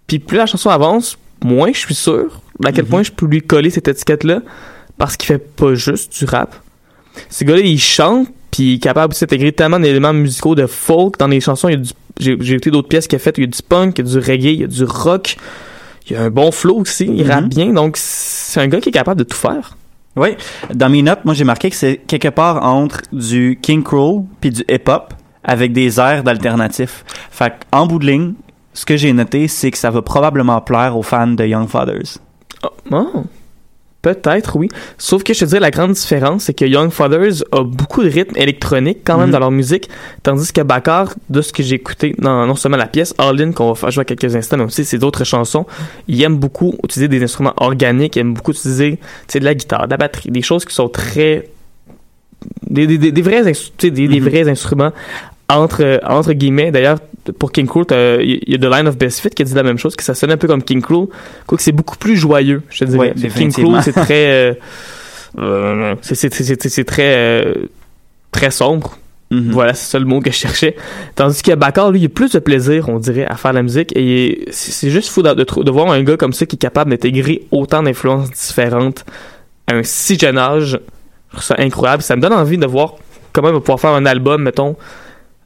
Puis 0.06 0.20
plus 0.20 0.38
la 0.38 0.46
chanson 0.46 0.70
avance, 0.70 1.18
moins 1.44 1.72
je 1.74 1.80
suis 1.80 1.96
sûr 1.96 2.42
à 2.64 2.72
quel 2.72 2.86
point 2.86 3.04
je 3.04 3.12
peux 3.12 3.26
lui 3.26 3.42
coller 3.42 3.70
cette 3.70 3.88
étiquette-là 3.88 4.42
parce 4.98 5.16
qu'il 5.16 5.28
fait 5.28 5.38
pas 5.38 5.76
juste 5.76 6.18
du 6.18 6.26
rap. 6.26 6.56
Ce 7.30 7.44
gars-là, 7.44 7.62
il 7.62 7.80
chante, 7.80 8.28
puis 8.52 8.64
il 8.64 8.76
est 8.76 8.80
capable 8.80 9.14
d'intégrer 9.14 9.52
tellement 9.52 9.80
d'éléments 9.80 10.14
musicaux 10.14 10.56
de 10.56 10.66
folk 10.66 11.18
dans 11.18 11.28
les 11.28 11.40
chansons. 11.40 11.70
J'ai 12.20 12.34
écouté 12.34 12.72
d'autres 12.72 12.88
pièces 12.88 13.08
qu'il 13.08 13.18
a 13.18 13.20
faites, 13.20 13.38
il 13.38 13.42
y 13.42 13.44
a 13.44 13.48
du 13.48 13.62
punk, 13.62 13.98
il 13.98 14.06
y 14.06 14.10
a 14.10 14.12
du 14.12 14.18
reggae, 14.18 14.54
il 14.54 14.62
y 14.62 14.64
a 14.64 14.68
du 14.68 14.84
rock. 14.84 15.38
Il 16.10 16.14
y 16.14 16.16
a 16.16 16.24
un 16.24 16.30
bon 16.30 16.52
flow 16.52 16.78
aussi, 16.78 17.06
il 17.06 17.30
rappe 17.30 17.50
bien, 17.50 17.74
donc 17.74 17.98
c'est 17.98 18.62
un 18.62 18.68
gars 18.68 18.80
qui 18.80 18.90
est 18.90 18.94
capable 18.94 19.20
de 19.20 19.26
tout 19.26 19.36
faire. 19.36 19.76
Oui, 20.16 20.30
dans 20.74 20.90
mes 20.90 21.02
notes, 21.02 21.26
moi 21.26 21.34
j'ai 21.34 21.44
marqué 21.44 21.70
que 21.70 21.76
c'est 21.76 21.98
quelque 22.08 22.30
part 22.30 22.64
entre 22.64 23.02
du 23.12 23.60
King 23.62 23.84
Crow 23.84 24.26
puis 24.40 24.50
du 24.50 24.64
hip-hop 24.70 25.14
avec 25.44 25.74
des 25.74 26.00
airs 26.00 26.24
d'alternatif. 26.24 27.04
Fait 27.30 27.54
en 27.72 27.86
bout 27.88 28.00
de 28.00 28.06
ligne, 28.08 28.34
ce 28.78 28.86
que 28.86 28.96
j'ai 28.96 29.12
noté, 29.12 29.48
c'est 29.48 29.72
que 29.72 29.78
ça 29.78 29.90
va 29.90 30.02
probablement 30.04 30.62
plaire 30.62 30.96
aux 30.96 31.02
fans 31.12 31.26
de 31.40 31.44
Young 31.54 31.68
Fathers. 31.68 32.20
Oh, 32.92 33.24
peut-être, 34.04 34.56
oui. 34.56 34.70
Sauf 35.00 35.24
que 35.24 35.34
je 35.34 35.40
te 35.40 35.46
dirais, 35.46 35.60
la 35.60 35.72
grande 35.72 35.94
différence, 35.94 36.44
c'est 36.44 36.54
que 36.54 36.64
Young 36.64 36.92
Fathers 36.92 37.38
a 37.52 37.64
beaucoup 37.64 38.04
de 38.04 38.10
rythme 38.10 38.38
électronique 38.38 39.00
quand 39.04 39.18
même 39.18 39.28
Mhm. 39.30 39.34
dans 39.34 39.40
leur 39.40 39.52
musique, 39.52 39.90
tandis 40.22 40.54
que 40.54 40.62
Bakar, 40.62 41.14
de 41.30 41.42
ce 41.42 41.52
que 41.52 41.64
j'ai 41.64 41.76
écouté, 41.76 42.16
non, 42.20 42.46
non 42.46 42.56
seulement 42.56 42.78
la 42.78 42.86
pièce 42.88 43.16
All 43.18 43.42
In 43.42 43.52
qu'on 43.52 43.70
va 43.70 43.76
faire 43.76 43.90
jouer 43.92 44.04
à 44.04 44.06
quelques 44.06 44.36
instants, 44.36 44.58
mais 44.58 44.64
aussi 44.66 44.86
ses 44.86 45.04
autres 45.04 45.24
chansons, 45.26 45.66
il 46.08 46.22
aime 46.22 46.38
beaucoup 46.38 46.76
utiliser 46.84 47.08
des 47.08 47.22
instruments 47.24 47.54
organiques, 47.58 48.16
il 48.16 48.20
aime 48.20 48.34
beaucoup 48.36 48.52
utiliser 48.52 49.00
de 49.34 49.40
la 49.40 49.56
guitare, 49.56 49.88
de 49.88 49.92
la 49.92 49.98
batterie, 49.98 50.30
des 50.30 50.44
choses 50.44 50.64
qui 50.66 50.74
sont 50.76 50.88
très... 50.88 51.50
des, 52.70 52.86
des, 52.88 53.22
vrais, 53.22 53.44
des, 53.44 53.92
des 53.92 54.08
Mhm. 54.08 54.20
vrais 54.30 54.48
instruments 54.48 54.92
entre, 55.50 56.00
entre 56.06 56.34
guillemets. 56.34 56.72
D'ailleurs, 56.72 57.00
pour 57.40 57.52
King 57.52 57.68
Cruel, 57.68 58.22
il 58.22 58.42
y 58.48 58.56
a 58.56 58.58
The 58.58 58.72
Line 58.74 58.88
of 58.88 58.98
Best 58.98 59.20
Fit 59.22 59.30
qui 59.30 59.42
a 59.42 59.46
dit 59.46 59.54
la 59.54 59.64
même 59.64 59.78
chose, 59.78 59.96
que 59.96 60.04
ça 60.04 60.14
sonne 60.14 60.32
un 60.32 60.38
peu 60.38 60.48
comme 60.48 60.64
King 60.64 60.82
Cruel, 60.82 61.08
quoique 61.46 61.64
c'est 61.64 61.72
beaucoup 61.72 61.98
plus 61.98 62.16
joyeux, 62.18 62.62
je 62.70 62.80
te 62.80 62.86
dirais. 62.86 63.14
Ouais, 63.16 63.30
King. 63.30 63.52
Cruel, 63.52 63.82
c'est 63.84 63.94
très... 63.94 64.28
euh, 64.28 64.54
euh, 65.40 65.96
c'est- 66.02 66.84
très... 66.86 67.16
euh, 67.18 67.54
très 68.32 68.52
sombre. 68.52 68.98
Mhm. 69.30 69.52
Voilà, 69.52 69.74
c'est 69.74 69.92
ça 69.92 70.00
le 70.00 70.06
mot 70.06 70.22
que 70.22 70.32
je 70.32 70.36
cherchais. 70.38 70.78
Tandis 71.16 71.42
que 71.42 71.54
Bakar, 71.54 71.92
lui, 71.92 72.00
il 72.00 72.06
a 72.06 72.10
plus 72.10 72.32
de 72.32 72.40
plaisir, 72.40 72.88
on 72.88 72.98
dirait, 72.98 73.26
à 73.26 73.36
faire 73.36 73.52
la 73.52 73.62
musique. 73.62 73.92
Et 73.96 74.46
c'est 74.52 74.90
juste 74.90 75.10
fou 75.10 75.22
de, 75.22 75.34
de, 75.34 75.44
de 75.64 75.72
voir 75.72 75.92
un 75.92 76.02
gars 76.04 76.16
comme 76.16 76.32
ça 76.32 76.46
qui 76.46 76.56
est 76.56 76.60
capable 76.60 76.92
d'intégrer 76.92 77.46
autant 77.52 77.84
d'influences 77.84 78.32
différentes 78.32 79.04
à 79.68 79.74
un 79.76 79.84
si 79.84 80.18
jeune 80.18 80.38
âge. 80.38 80.80
Je 81.32 81.34
trouve 81.36 81.44
ça 81.44 81.56
incroyable. 81.58 82.04
Ça 82.04 82.16
me 82.16 82.22
donne 82.22 82.32
envie 82.32 82.58
de 82.58 82.66
voir 82.66 82.96
comment 83.34 83.50
il 83.50 83.54
va 83.54 83.60
pouvoir 83.60 83.82
faire 83.82 83.90
un 83.90 84.06
album, 84.06 84.44
mettons, 84.44 84.78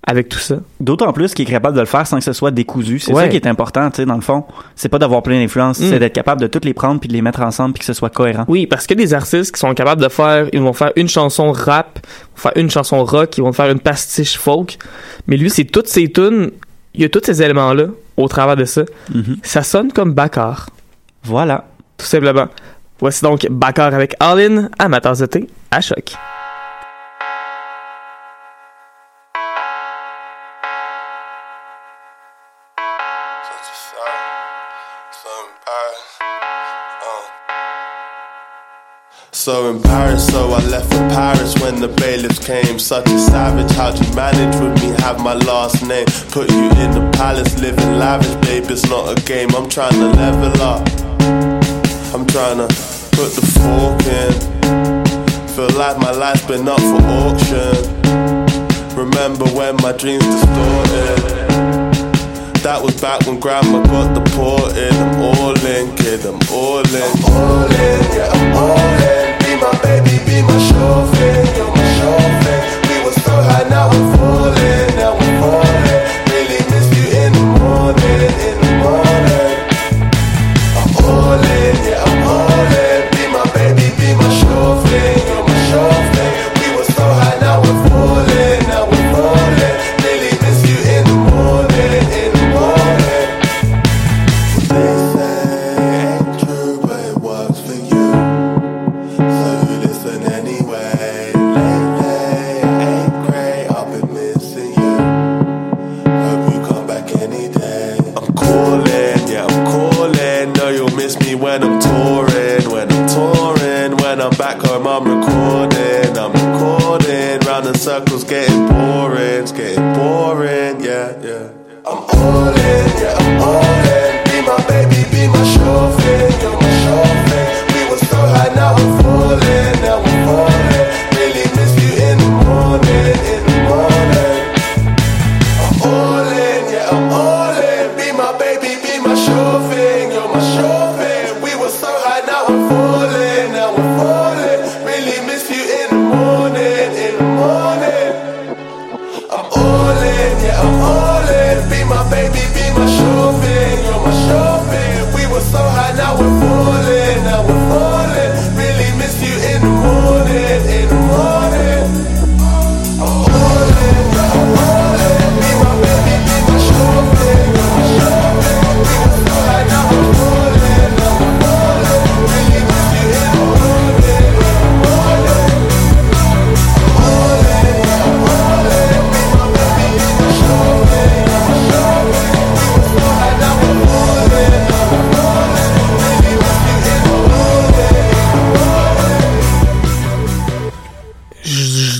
avec 0.07 0.29
tout 0.29 0.39
ça. 0.39 0.55
D'autant 0.79 1.13
plus 1.13 1.33
qu'il 1.33 1.47
est 1.47 1.51
capable 1.51 1.75
de 1.75 1.79
le 1.81 1.85
faire 1.85 2.07
sans 2.07 2.17
que 2.17 2.23
ce 2.23 2.33
soit 2.33 2.49
décousu. 2.51 2.99
C'est 2.99 3.13
Ouais. 3.13 3.23
ça 3.23 3.27
qui 3.29 3.35
est 3.35 3.45
important, 3.47 3.89
tu 3.91 3.97
sais, 3.97 4.05
dans 4.05 4.15
le 4.15 4.21
fond. 4.21 4.43
C'est 4.75 4.89
pas 4.89 4.97
d'avoir 4.97 5.21
plein 5.21 5.39
d'influences, 5.39 5.79
Mm. 5.79 5.89
c'est 5.89 5.99
d'être 5.99 6.13
capable 6.13 6.41
de 6.41 6.47
toutes 6.47 6.65
les 6.65 6.73
prendre 6.73 6.99
puis 6.99 7.07
de 7.07 7.13
les 7.13 7.21
mettre 7.21 7.41
ensemble 7.41 7.73
puis 7.73 7.79
que 7.81 7.85
ce 7.85 7.93
soit 7.93 8.09
cohérent. 8.09 8.45
Oui, 8.47 8.65
parce 8.65 8.87
que 8.87 8.93
des 8.95 9.13
artistes 9.13 9.53
qui 9.53 9.59
sont 9.59 9.73
capables 9.75 10.01
de 10.01 10.09
faire, 10.09 10.47
ils 10.53 10.61
vont 10.61 10.73
faire 10.73 10.91
une 10.95 11.07
chanson 11.07 11.51
rap, 11.51 11.99
ils 12.03 12.35
vont 12.35 12.41
faire 12.49 12.51
une 12.55 12.71
chanson 12.71 13.05
rock, 13.05 13.37
ils 13.37 13.41
vont 13.43 13.53
faire 13.53 13.69
une 13.69 13.79
pastiche 13.79 14.37
folk. 14.37 14.77
Mais 15.27 15.37
lui, 15.37 15.49
c'est 15.51 15.65
toutes 15.65 15.87
ces 15.87 16.11
tunes, 16.11 16.49
il 16.95 17.01
y 17.01 17.05
a 17.05 17.09
tous 17.09 17.21
ces 17.23 17.41
éléments-là 17.43 17.85
au 18.17 18.27
travers 18.27 18.55
de 18.55 18.65
ça. 18.65 18.81
Mhm. 19.13 19.37
Ça 19.43 19.61
sonne 19.61 19.91
comme 19.93 20.13
Bakar. 20.13 20.69
Voilà. 21.23 21.65
Tout 21.97 22.05
simplement. 22.07 22.47
Voici 22.99 23.21
donc 23.23 23.47
Bakar 23.49 23.93
avec 23.93 24.15
All 24.19 24.39
In 24.81 24.99
tasse 24.99 25.19
de 25.19 25.25
thé 25.27 25.47
à 25.69 25.79
choc. 25.81 26.13
So 39.41 39.79
Paris, 39.79 40.27
so 40.27 40.51
I 40.51 40.63
left 40.67 40.93
for 40.93 40.99
Paris 41.09 41.59
when 41.63 41.81
the 41.81 41.87
bailiffs 41.87 42.37
came. 42.37 42.77
Such 42.77 43.09
a 43.09 43.17
savage, 43.17 43.71
how'd 43.71 43.97
you 43.97 44.13
manage 44.13 44.53
with 44.61 44.79
me? 44.83 44.89
Have 45.01 45.19
my 45.19 45.33
last 45.33 45.81
name. 45.81 46.05
Put 46.29 46.51
you 46.51 46.65
in 46.77 46.91
the 46.91 47.09
palace, 47.17 47.59
living 47.59 47.97
lavish, 47.97 48.35
babe. 48.45 48.69
It's 48.69 48.85
not 48.87 49.09
a 49.09 49.19
game. 49.23 49.49
I'm 49.55 49.67
trying 49.67 49.97
to 49.97 50.09
level 50.09 50.61
up. 50.61 50.87
I'm 52.13 52.27
trying 52.27 52.61
to 52.61 52.67
put 53.17 53.33
the 53.33 53.41
fork 53.57 54.05
in. 54.05 54.31
Feel 55.55 55.75
like 55.75 55.97
my 55.97 56.11
life's 56.11 56.45
been 56.45 56.67
up 56.67 56.79
for 56.79 57.01
auction. 57.01 57.81
Remember 58.95 59.45
when 59.57 59.75
my 59.77 59.91
dreams 59.93 60.23
distorted? 60.23 61.17
That 62.61 62.79
was 62.79 62.93
back 63.01 63.25
when 63.25 63.39
grandma 63.39 63.81
got 63.81 64.13
deported. 64.13 64.93
I'm 64.93 65.19
all 65.19 65.57
in, 65.65 65.95
kid, 65.97 66.27
I'm 66.27 66.37
all 66.53 66.85
in. 66.85 67.01
I'm 67.01 67.25
all 67.25 67.65
in, 67.65 68.01
yeah, 68.13 68.29
I'm 68.31 68.55
all 68.55 68.77
in. 68.77 69.30
Baby, 69.83 70.15
be 70.25 70.41
my 70.43 70.57
chauffeur, 70.67 71.37
you're 71.55 71.71
my 71.75 71.85
chauffeur. 71.97 72.59
We 72.87 72.95
were 73.05 73.17
so 73.25 73.33
high, 73.49 73.67
now 73.69 73.89
we're 73.91 74.09
falling, 74.17 74.80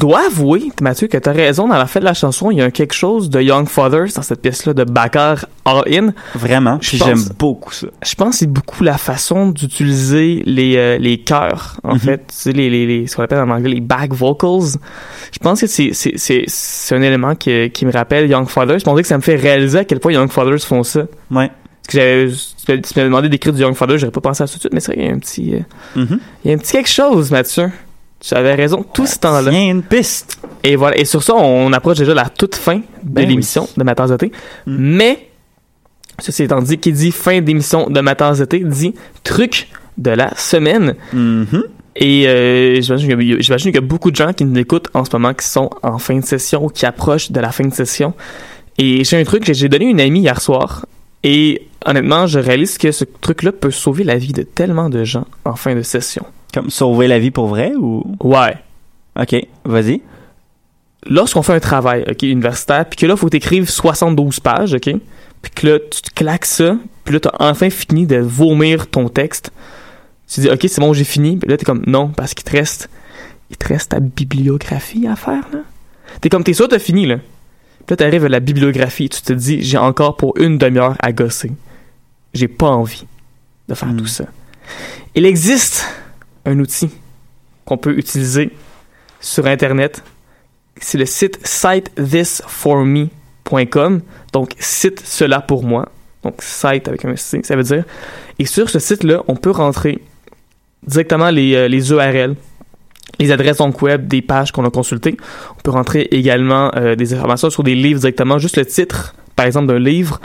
dois 0.01 0.25
avouer, 0.25 0.71
Mathieu, 0.81 1.07
que 1.07 1.17
t'as 1.17 1.31
raison. 1.31 1.67
Dans 1.67 1.77
la 1.77 1.85
fin 1.85 1.99
de 2.01 2.05
la 2.05 2.13
chanson, 2.13 2.51
il 2.51 2.57
y 2.57 2.61
a 2.61 2.69
quelque 2.71 2.93
chose 2.93 3.29
de 3.29 3.41
Young 3.41 3.69
Fathers 3.69 4.07
dans 4.15 4.21
cette 4.21 4.41
pièce-là 4.41 4.73
de 4.73 4.83
Backer 4.83 5.45
All 5.63 5.83
In. 5.87 6.13
Vraiment. 6.35 6.77
Je 6.81 6.97
j'aime 6.97 7.23
beaucoup 7.39 7.71
ça. 7.71 7.87
Je 8.05 8.15
pense 8.15 8.31
que 8.31 8.35
c'est 8.39 8.47
beaucoup 8.51 8.83
la 8.83 8.97
façon 8.97 9.49
d'utiliser 9.49 10.43
les, 10.45 10.75
euh, 10.77 10.97
les 10.97 11.19
chœurs, 11.19 11.77
en 11.83 11.93
Mhm. 11.93 11.99
fait. 11.99 12.17
Tu 12.27 12.35
sais, 12.35 12.51
les, 12.51 12.69
les, 12.69 12.85
les- 12.85 13.07
ce 13.07 13.15
qu'on 13.15 13.23
appelle 13.23 13.39
en 13.39 13.49
anglais 13.49 13.69
les 13.69 13.81
back 13.81 14.13
vocals. 14.13 14.77
Je 15.31 15.39
pense 15.39 15.61
que 15.61 15.67
c'est, 15.67 15.91
un 16.95 17.01
élément 17.01 17.35
qui, 17.35 17.69
qui 17.71 17.85
me 17.85 17.91
rappelle 17.91 18.29
Young 18.29 18.47
Fathers. 18.49 18.79
On 18.87 18.91
dirait 18.91 19.03
que 19.03 19.07
ça 19.07 19.17
me 19.17 19.21
fait 19.23 19.35
réaliser 19.35 19.79
à 19.79 19.85
quel 19.85 19.99
point 19.99 20.11
Young 20.11 20.29
Fathers 20.31 20.59
font 20.61 20.83
ça. 20.83 21.01
Ouais. 21.31 21.49
Parce 21.83 21.95
que 21.95 22.31
j'avais, 22.67 22.81
tu 22.81 22.93
m'avais 22.95 23.07
demandé 23.09 23.29
d'écrire 23.29 23.53
du 23.53 23.61
Young 23.61 23.73
Fathers, 23.75 23.97
j'aurais 23.97 24.11
pas 24.11 24.21
pensé 24.21 24.43
à 24.43 24.47
ça 24.47 24.53
tout 24.53 24.57
de 24.57 24.61
suite, 24.61 24.73
mais 24.73 24.79
c'est 24.79 24.93
vrai 24.93 24.97
qu'il 25.01 25.05
y 25.09 25.11
a 25.11 25.15
un 25.15 25.19
petit, 25.19 25.53
euh, 25.55 25.59
Mhm. 26.01 26.19
il 26.45 26.51
y 26.51 26.53
a 26.53 26.55
un 26.55 26.59
petit 26.59 26.71
quelque 26.73 26.89
chose, 26.89 27.31
Mathieu. 27.31 27.69
Tu 28.21 28.35
avais 28.35 28.53
raison 28.53 28.83
tout 28.83 29.07
ce 29.07 29.17
temps-là. 29.17 29.51
A 29.51 29.59
une 29.59 29.81
piste. 29.81 30.39
Et 30.63 30.75
voilà. 30.75 30.97
Et 30.97 31.05
sur 31.05 31.23
ça, 31.23 31.33
on 31.35 31.73
approche 31.73 31.97
déjà 31.97 32.13
la 32.13 32.29
toute 32.29 32.55
fin 32.55 32.77
de 32.77 32.83
Ben 33.03 33.27
l'émission 33.27 33.67
de 33.75 33.83
Ma 33.83 33.95
tasse 33.95 34.11
de 34.11 34.17
thé. 34.17 34.31
Mm. 34.67 34.75
Mais, 34.77 35.29
ceci 36.19 36.43
étant 36.43 36.61
dit, 36.61 36.77
qui 36.77 36.93
dit 36.93 37.11
fin 37.11 37.41
d'émission 37.41 37.89
de 37.89 37.99
Ma 37.99 38.13
tasse 38.13 38.37
de 38.37 38.45
thé 38.45 38.59
dit 38.59 38.93
truc 39.23 39.67
de 39.97 40.11
la 40.11 40.35
semaine. 40.37 40.95
Mhm. 41.13 41.63
Et 41.95 42.27
euh, 42.27 42.79
j'imagine 42.79 43.41
j'imagine 43.41 43.71
qu'il 43.71 43.81
y 43.81 43.83
a 43.83 43.87
beaucoup 43.87 44.11
de 44.11 44.15
gens 44.15 44.31
qui 44.31 44.45
nous 44.45 44.57
écoutent 44.57 44.87
en 44.93 45.03
ce 45.03 45.09
moment 45.11 45.33
qui 45.33 45.45
sont 45.45 45.69
en 45.83 45.97
fin 45.97 46.17
de 46.17 46.23
session 46.23 46.63
ou 46.63 46.69
qui 46.69 46.85
approchent 46.85 47.31
de 47.31 47.39
la 47.39 47.51
fin 47.51 47.67
de 47.67 47.73
session. 47.73 48.13
Et 48.77 49.03
j'ai 49.03 49.19
un 49.19 49.23
truc 49.23 49.43
que 49.43 49.53
j'ai 49.53 49.67
donné 49.67 49.87
à 49.87 49.89
une 49.89 49.99
amie 49.99 50.21
hier 50.21 50.39
soir. 50.39 50.85
Et 51.23 51.67
honnêtement, 51.85 52.27
je 52.27 52.39
réalise 52.39 52.77
que 52.77 52.91
ce 52.91 53.05
truc-là 53.05 53.51
peut 53.51 53.71
sauver 53.71 54.03
la 54.03 54.17
vie 54.17 54.33
de 54.33 54.43
tellement 54.43 54.89
de 54.89 55.03
gens 55.03 55.25
en 55.45 55.55
fin 55.55 55.75
de 55.75 55.81
session. 55.81 56.25
Comme 56.53 56.69
sauver 56.69 57.07
la 57.07 57.19
vie 57.19 57.31
pour 57.31 57.47
vrai 57.47 57.73
ou? 57.77 58.03
Ouais. 58.21 58.55
Ok, 59.19 59.35
vas-y. 59.65 60.01
lorsqu'on 61.07 61.41
fait 61.41 61.53
un 61.53 61.59
travail 61.59 62.05
ok, 62.09 62.23
universitaire, 62.23 62.85
puis 62.85 62.97
que 62.97 63.05
là, 63.05 63.13
il 63.15 63.19
faut 63.19 63.29
écrives 63.29 63.69
72 63.69 64.39
pages, 64.39 64.73
ok? 64.73 64.95
Puis 65.41 65.51
que 65.53 65.67
là, 65.67 65.79
tu 65.79 66.01
te 66.01 66.13
claques 66.13 66.45
ça, 66.45 66.77
puis 67.03 67.13
là, 67.13 67.19
tu 67.19 67.27
as 67.27 67.35
enfin 67.39 67.69
fini 67.69 68.05
de 68.05 68.17
vomir 68.17 68.87
ton 68.87 69.09
texte. 69.09 69.51
Tu 70.27 70.41
dis, 70.41 70.49
ok, 70.49 70.59
c'est 70.61 70.79
bon, 70.79 70.93
j'ai 70.93 71.03
fini. 71.03 71.37
Puis 71.37 71.49
là, 71.49 71.57
tu 71.57 71.63
es 71.63 71.65
comme, 71.65 71.83
non, 71.87 72.09
parce 72.09 72.33
qu'il 72.33 72.45
te 72.45 72.51
reste, 72.51 72.89
il 73.49 73.57
te 73.57 73.67
reste 73.67 73.91
ta 73.91 73.99
bibliographie 73.99 75.07
à 75.07 75.15
faire, 75.15 75.43
là. 75.51 75.59
T'es 76.19 76.29
comme, 76.29 76.43
t'es 76.43 76.53
sûr, 76.53 76.67
t'as 76.67 76.79
fini, 76.79 77.05
là. 77.05 77.17
Puis 77.85 77.93
là, 77.93 77.97
t'arrives 77.97 78.25
à 78.25 78.29
la 78.29 78.39
bibliographie, 78.39 79.09
tu 79.09 79.21
te 79.21 79.33
dis, 79.33 79.61
j'ai 79.61 79.77
encore 79.77 80.17
pour 80.17 80.37
une 80.37 80.57
demi-heure 80.57 80.95
à 80.99 81.11
gosser. 81.11 81.51
J'ai 82.33 82.47
pas 82.47 82.69
envie 82.69 83.05
de 83.67 83.73
faire 83.73 83.95
tout 83.95 84.07
ça. 84.07 84.25
Il 85.15 85.25
existe 85.25 85.85
un 86.45 86.59
outil 86.59 86.89
qu'on 87.65 87.77
peut 87.77 87.97
utiliser 87.97 88.51
sur 89.19 89.45
Internet 89.45 90.03
c'est 90.81 90.97
le 90.97 91.05
site 91.05 91.39
sitethisforme.com. 91.45 94.01
Donc, 94.33 94.51
site 94.59 95.01
cela 95.05 95.39
pour 95.39 95.63
moi. 95.63 95.87
Donc, 96.23 96.41
site 96.41 96.87
avec 96.87 97.05
un 97.05 97.15
C, 97.15 97.41
ça 97.43 97.55
veut 97.55 97.63
dire. 97.63 97.85
Et 98.39 98.45
sur 98.45 98.67
ce 98.69 98.79
site-là, 98.79 99.23
on 99.27 99.35
peut 99.35 99.51
rentrer 99.51 100.01
directement 100.85 101.29
les, 101.29 101.53
euh, 101.55 101.67
les 101.67 101.91
URL, 101.91 102.35
les 103.19 103.31
adresses 103.31 103.59
web 103.81 104.07
des 104.07 104.21
pages 104.21 104.51
qu'on 104.51 104.65
a 104.65 104.69
consultées. 104.69 105.17
On 105.57 105.61
peut 105.61 105.71
rentrer 105.71 106.07
également 106.11 106.71
euh, 106.75 106.95
des 106.95 107.13
informations 107.13 107.49
sur 107.49 107.63
des 107.63 107.75
livres 107.75 107.99
directement, 107.99 108.37
juste 108.37 108.57
le 108.57 108.65
titre, 108.65 109.13
par 109.35 109.45
exemple, 109.45 109.67
d'un 109.67 109.79
livre 109.79 110.19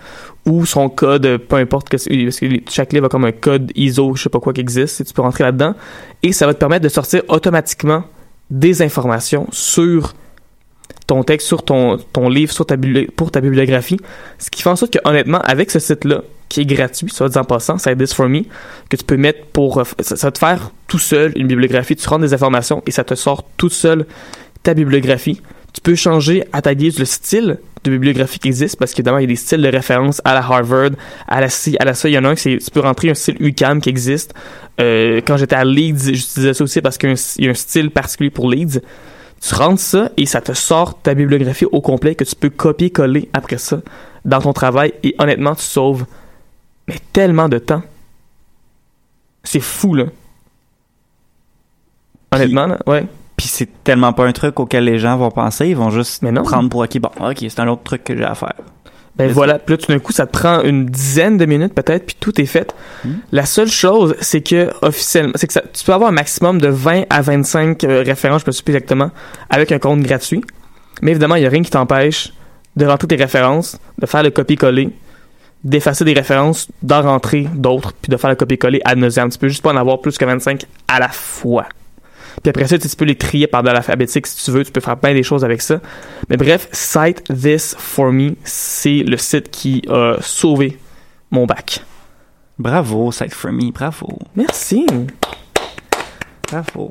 ou 0.47 0.64
son 0.64 0.89
code, 0.89 1.39
peu 1.39 1.57
importe, 1.57 1.89
parce 1.91 2.05
que 2.05 2.30
chaque 2.70 2.93
livre 2.93 3.07
a 3.07 3.09
comme 3.09 3.24
un 3.24 3.32
code 3.32 3.72
ISO, 3.74 4.14
je 4.14 4.22
sais 4.22 4.28
pas 4.28 4.39
quoi 4.39 4.53
qui 4.53 4.61
existe, 4.61 5.01
et 5.01 5.05
tu 5.05 5.12
peux 5.12 5.22
rentrer 5.22 5.43
là-dedans. 5.43 5.74
Et 6.22 6.32
ça 6.32 6.47
va 6.47 6.55
te 6.55 6.59
permettre 6.59 6.84
de 6.84 6.89
sortir 6.89 7.22
automatiquement 7.28 8.05
des 8.51 8.80
informations 8.82 9.49
sur 9.51 10.14
ton 11.09 11.24
texte, 11.24 11.49
sur 11.49 11.64
ton, 11.64 11.99
ton 12.12 12.28
livre, 12.28 12.53
sur 12.53 12.64
ta 12.64 12.76
pour 13.16 13.30
ta 13.32 13.41
bibliographie. 13.41 13.99
Ce 14.39 14.51
qui 14.51 14.62
fait 14.62 14.70
en 14.70 14.76
sorte 14.76 14.93
que, 14.93 14.99
honnêtement, 15.05 15.41
avec 15.41 15.70
ce 15.70 15.80
site-là, 15.80 16.22
qui 16.49 16.61
est 16.61 16.64
gratuit, 16.66 17.09
soit 17.11 17.28
dit 17.28 17.38
en 17.38 17.44
passant, 17.44 17.78
c'est 17.78 17.97
This 17.97 18.14
For 18.14 18.28
Me, 18.28 18.42
que 18.88 18.97
tu 18.97 19.05
peux 19.05 19.16
mettre 19.16 19.47
pour. 19.53 19.78
euh, 19.78 19.84
Ça, 20.01 20.14
va 20.14 20.30
te 20.30 20.38
faire 20.38 20.70
tout 20.86 20.99
seul 20.99 21.32
une 21.36 21.47
bibliographie. 21.47 21.97
Tu 21.97 22.09
rentres 22.09 22.22
des 22.22 22.34
informations 22.34 22.82
et 22.86 22.90
ça 22.90 23.05
te 23.05 23.14
sort 23.14 23.44
tout 23.57 23.68
seul 23.68 24.07
ta 24.62 24.74
bibliographie. 24.74 25.40
Tu 25.72 25.80
peux 25.80 25.94
changer 25.94 26.44
à 26.53 26.62
ta 26.62 26.74
guise 26.74 26.99
le 26.99 27.05
style 27.05 27.59
de 27.84 27.90
bibliographie 27.90 28.38
qui 28.38 28.49
existe 28.49 28.78
parce 28.78 28.92
qu'évidemment, 28.92 29.18
il 29.18 29.22
y 29.22 29.24
a 29.24 29.28
des 29.28 29.36
styles 29.36 29.61
de 29.61 29.68
référence 29.68 30.22
à 30.24 30.34
la 30.34 30.40
Harvard, 30.40 30.90
à 31.28 31.40
la 31.40 31.49
ci, 31.49 31.76
à 31.78 31.84
la 31.84 31.94
ça. 31.94 32.09
Il 32.09 32.12
y 32.12 32.18
en 32.18 32.24
a 32.24 32.30
un, 32.30 32.36
c'est, 32.36 32.59
tu 32.59 32.70
peux 32.70 32.80
rentrer 32.80 33.11
un 33.11 33.14
style 33.14 33.36
UCAM 33.40 33.80
qui 33.80 33.88
existe. 33.90 34.32
Euh, 34.80 35.20
quand 35.26 35.36
j'étais 35.36 35.57
à 35.57 35.64
Leeds, 35.64 36.14
j'utilisais 36.14 36.55
ça 36.55 36.64
aussi 36.64 36.80
parce 36.80 36.97
qu'il 36.99 37.14
y 37.38 37.47
a 37.47 37.51
un 37.51 37.55
style 37.55 37.90
particulier 37.90 38.30
pour 38.30 38.51
Leeds. 38.51 38.80
Tu 39.40 39.55
rentres 39.55 39.80
ça 39.82 40.11
et 40.16 40.24
ça 40.24 40.40
te 40.40 40.53
sort 40.55 41.01
ta 41.03 41.12
bibliographie 41.14 41.66
au 41.66 41.82
complet 41.82 42.14
que 42.14 42.24
tu 42.24 42.34
peux 42.34 42.49
copier-coller 42.51 43.28
après 43.34 43.59
ça 43.59 43.80
dans 44.24 44.40
ton 44.40 44.53
travail 44.55 44.94
et 45.03 45.14
honnêtement, 45.18 45.55
tu 45.55 45.62
sauves 45.62 46.07
mais 46.89 46.97
tellement 47.12 47.49
de 47.49 47.59
temps. 47.59 47.82
C'est 49.45 49.61
fou, 49.61 49.95
là. 49.95 50.07
Honnêtement, 52.32 52.66
là, 52.66 52.78
ouais. 52.87 53.07
Puis 53.37 53.49
c'est 53.49 53.68
tellement 53.84 54.12
pas 54.12 54.26
un 54.26 54.32
truc 54.32 54.59
auquel 54.61 54.84
les 54.84 54.99
gens 54.99 55.16
vont 55.16 55.30
penser, 55.30 55.68
ils 55.68 55.76
vont 55.76 55.91
juste 55.91 56.22
non. 56.22 56.43
prendre 56.43 56.68
pour 56.68 56.82
acquis. 56.82 56.99
Bon, 57.01 57.11
ok, 57.20 57.37
c'est 57.41 57.61
un 57.61 57.68
autre 57.68 57.82
truc 57.82 58.03
que 58.05 58.16
j'ai 58.16 58.24
à 58.24 58.34
faire. 58.34 58.55
Ben 59.16 59.30
voilà, 59.30 59.59
puis 59.59 59.74
là 59.74 59.78
tout 59.78 59.91
d'un 59.91 59.99
coup 59.99 60.12
ça 60.12 60.26
te 60.26 60.32
prend 60.39 60.61
une 60.62 60.84
dizaine 60.84 61.39
de 61.39 61.47
minutes 61.47 61.72
peut-être 61.72 62.05
puis 62.05 62.16
tout 62.20 62.39
est 62.39 62.45
fait. 62.45 62.74
La 63.32 63.47
seule 63.47 63.70
chose 63.70 64.14
c'est 64.20 64.43
que 64.43 64.70
officiellement, 64.82 65.32
c'est 65.37 65.47
que 65.47 65.55
ça- 65.55 65.62
tu 65.72 65.82
peux 65.87 65.95
avoir 65.95 66.11
un 66.11 66.12
maximum 66.12 66.61
de 66.61 66.68
20 66.68 67.05
à 67.09 67.22
25 67.22 67.82
euh, 67.84 68.03
références, 68.05 68.43
je 68.43 68.49
me 68.49 68.53
sais 68.53 68.62
plus 68.62 68.74
exactement, 68.74 69.11
avec 69.49 69.72
un 69.72 69.78
compte 69.78 70.01
gratuit. 70.03 70.43
Mais 71.01 71.12
évidemment, 71.12 71.37
il 71.37 71.43
y 71.43 71.47
a 71.47 71.49
rien 71.49 71.62
qui 71.62 71.70
t'empêche 71.70 72.34
de 72.76 72.84
rentrer 72.84 73.09
tes 73.09 73.16
références, 73.16 73.78
de 73.99 74.05
faire 74.05 74.22
le 74.22 74.28
copier-coller, 74.30 74.91
d'effacer 75.67 76.05
des 76.05 76.12
références, 76.12 76.69
d'en 76.83 77.03
rentrer 77.03 77.49
d'autres 77.55 77.93
puis 77.93 78.11
de 78.11 78.17
faire 78.17 78.31
le 78.31 78.37
copier-coller 78.37 78.81
ad 78.85 78.99
nauseam. 78.99 79.29
Tu 79.31 79.39
peux 79.39 79.49
juste 79.49 79.62
pas 79.62 79.73
en 79.73 79.77
avoir 79.77 80.01
plus 80.01 80.17
que 80.17 80.25
25 80.25 80.64
à 80.87 81.01
la 81.01 81.09
fois. 81.09 81.67
Puis 82.43 82.51
après 82.51 82.69
ça, 82.69 82.79
tu, 82.79 82.89
peux 82.97 83.05
les 83.05 83.17
trier 83.17 83.47
par 83.47 83.62
de 83.62 83.71
l'alphabétique 83.71 84.27
si 84.27 84.45
tu 84.45 84.51
veux. 84.53 84.64
Tu 84.64 84.71
peux 84.71 84.81
faire 84.81 84.97
plein 84.97 85.12
des 85.12 85.25
choses 85.25 85.45
avec 85.45 85.61
ça. 85.61 85.81
Mais 86.29 86.37
bref, 86.37 86.69
Cite 86.71 87.25
This 87.25 87.75
For 87.79 88.12
Me, 88.12 88.37
c'est 88.45 89.03
le 89.03 89.17
site 89.17 89.51
qui 89.51 89.83
a 89.91 90.17
sauvé 90.21 90.79
mon 91.31 91.47
bac. 91.47 91.81
Bravo, 92.59 93.11
Site 93.11 93.35
For 93.35 93.51
Me, 93.51 93.73
bravo. 93.73 94.19
Merci. 94.37 94.87
Bravo. 96.51 96.90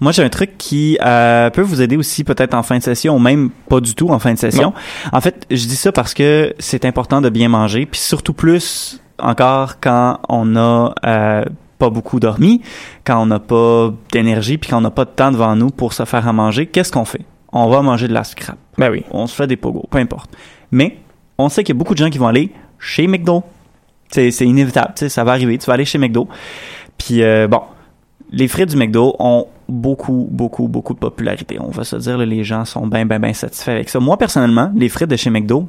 Moi, 0.00 0.12
j'ai 0.12 0.22
un 0.22 0.28
truc 0.28 0.58
qui 0.58 0.98
euh, 1.04 1.50
peut 1.50 1.62
vous 1.62 1.80
aider 1.80 1.96
aussi 1.96 2.24
peut-être 2.24 2.54
en 2.54 2.62
fin 2.62 2.78
de 2.78 2.82
session 2.82 3.16
ou 3.16 3.18
même 3.18 3.50
pas 3.68 3.80
du 3.80 3.94
tout 3.94 4.08
en 4.08 4.18
fin 4.18 4.32
de 4.32 4.38
session. 4.38 4.72
En 5.12 5.20
fait, 5.20 5.46
je 5.50 5.66
dis 5.66 5.76
ça 5.76 5.92
parce 5.92 6.14
que 6.14 6.54
c'est 6.58 6.84
important 6.84 7.20
de 7.20 7.28
bien 7.28 7.48
manger, 7.48 7.86
puis 7.86 8.00
surtout 8.00 8.32
plus 8.32 9.00
encore 9.18 9.80
quand 9.80 10.18
on 10.28 10.56
a 10.56 10.94
euh, 11.06 11.44
pas 11.78 11.90
beaucoup 11.90 12.20
dormi, 12.20 12.62
quand 13.04 13.22
on 13.22 13.26
n'a 13.26 13.38
pas 13.38 13.92
d'énergie, 14.12 14.58
puis 14.58 14.70
quand 14.70 14.78
on 14.78 14.82
n'a 14.82 14.90
pas 14.90 15.04
de 15.04 15.10
temps 15.10 15.30
devant 15.30 15.54
nous 15.56 15.70
pour 15.70 15.92
se 15.92 16.04
faire 16.04 16.26
à 16.26 16.32
manger. 16.32 16.66
Qu'est-ce 16.66 16.92
qu'on 16.92 17.04
fait? 17.04 17.22
On 17.52 17.68
va 17.68 17.82
manger 17.82 18.08
de 18.08 18.12
la 18.12 18.24
scrap. 18.24 18.58
Ben 18.76 18.90
oui. 18.90 19.04
On 19.10 19.26
se 19.26 19.34
fait 19.34 19.46
des 19.46 19.56
pogos, 19.56 19.86
peu 19.90 19.98
importe. 19.98 20.30
Mais 20.70 20.98
on 21.38 21.48
sait 21.48 21.62
qu'il 21.64 21.74
y 21.74 21.76
a 21.76 21.78
beaucoup 21.78 21.94
de 21.94 21.98
gens 21.98 22.10
qui 22.10 22.18
vont 22.18 22.26
aller 22.26 22.50
chez 22.78 23.06
McDo. 23.06 23.44
C'est 24.10 24.30
c'est 24.30 24.46
inévitable, 24.46 24.92
ça 24.96 25.24
va 25.24 25.32
arriver. 25.32 25.58
Tu 25.58 25.66
vas 25.66 25.74
aller 25.74 25.84
chez 25.84 25.98
McDo. 25.98 26.28
Puis 26.98 27.22
euh, 27.22 27.48
bon, 27.48 27.62
les 28.30 28.48
frites 28.48 28.70
du 28.70 28.76
McDo 28.76 29.14
ont 29.18 29.46
beaucoup, 29.68 30.28
beaucoup, 30.30 30.68
beaucoup 30.68 30.94
de 30.94 30.98
popularité. 30.98 31.58
On 31.60 31.70
va 31.70 31.84
se 31.84 31.96
dire, 31.96 32.18
là, 32.18 32.26
les 32.26 32.44
gens 32.44 32.64
sont 32.64 32.86
bien, 32.86 33.06
bien, 33.06 33.18
bien 33.18 33.32
satisfaits 33.32 33.70
avec 33.70 33.88
ça. 33.88 34.00
Moi, 34.00 34.16
personnellement, 34.16 34.72
les 34.74 34.88
frites 34.88 35.10
de 35.10 35.16
chez 35.16 35.30
McDo, 35.30 35.68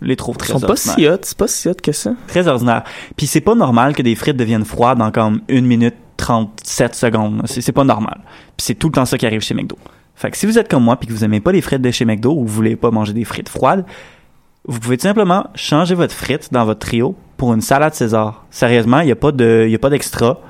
je 0.00 0.06
les 0.06 0.16
trouve 0.16 0.36
Ils 0.36 0.38
très 0.38 0.52
sont 0.52 0.60
pas 0.60 0.72
ordinaires. 0.72 0.94
si 0.94 1.08
hot, 1.08 1.18
c'est 1.22 1.38
pas 1.38 1.48
si 1.48 1.68
hot 1.68 1.74
que 1.82 1.92
ça. 1.92 2.12
Très 2.26 2.46
ordinaire. 2.46 2.84
Puis 3.16 3.26
c'est 3.26 3.40
pas 3.40 3.54
normal 3.54 3.94
que 3.94 4.02
des 4.02 4.14
frites 4.14 4.36
deviennent 4.36 4.64
froides 4.64 5.00
en 5.00 5.10
comme 5.10 5.40
1 5.50 5.62
minute 5.62 5.94
37 6.16 6.94
secondes. 6.94 7.42
C'est 7.46 7.60
c'est 7.60 7.72
pas 7.72 7.84
normal. 7.84 8.20
Puis 8.56 8.66
c'est 8.66 8.74
tout 8.74 8.88
le 8.88 8.92
temps 8.92 9.04
ça 9.04 9.18
qui 9.18 9.26
arrive 9.26 9.40
chez 9.40 9.54
McDo. 9.54 9.76
Fait 10.14 10.30
que 10.30 10.36
si 10.36 10.46
vous 10.46 10.58
êtes 10.58 10.68
comme 10.68 10.82
moi 10.82 10.96
puis 10.96 11.08
que 11.08 11.12
vous 11.12 11.24
aimez 11.24 11.40
pas 11.40 11.52
les 11.52 11.60
frites 11.60 11.82
de 11.82 11.90
chez 11.90 12.04
McDo 12.04 12.32
ou 12.32 12.40
vous 12.40 12.52
voulez 12.52 12.76
pas 12.76 12.90
manger 12.90 13.12
des 13.12 13.24
frites 13.24 13.48
froides, 13.48 13.84
vous 14.66 14.80
pouvez 14.80 14.96
tout 14.96 15.04
simplement 15.04 15.46
changer 15.54 15.94
votre 15.94 16.12
frite 16.12 16.48
dans 16.52 16.64
votre 16.64 16.80
trio 16.80 17.14
pour 17.36 17.54
une 17.54 17.60
salade 17.60 17.94
César. 17.94 18.44
Sérieusement, 18.50 19.00
il 19.00 19.08
y 19.08 19.12
a 19.12 19.16
pas 19.16 19.32
de 19.32 19.66
y 19.68 19.74
a 19.74 19.78
pas 19.78 19.90
d'extra. 19.90 20.40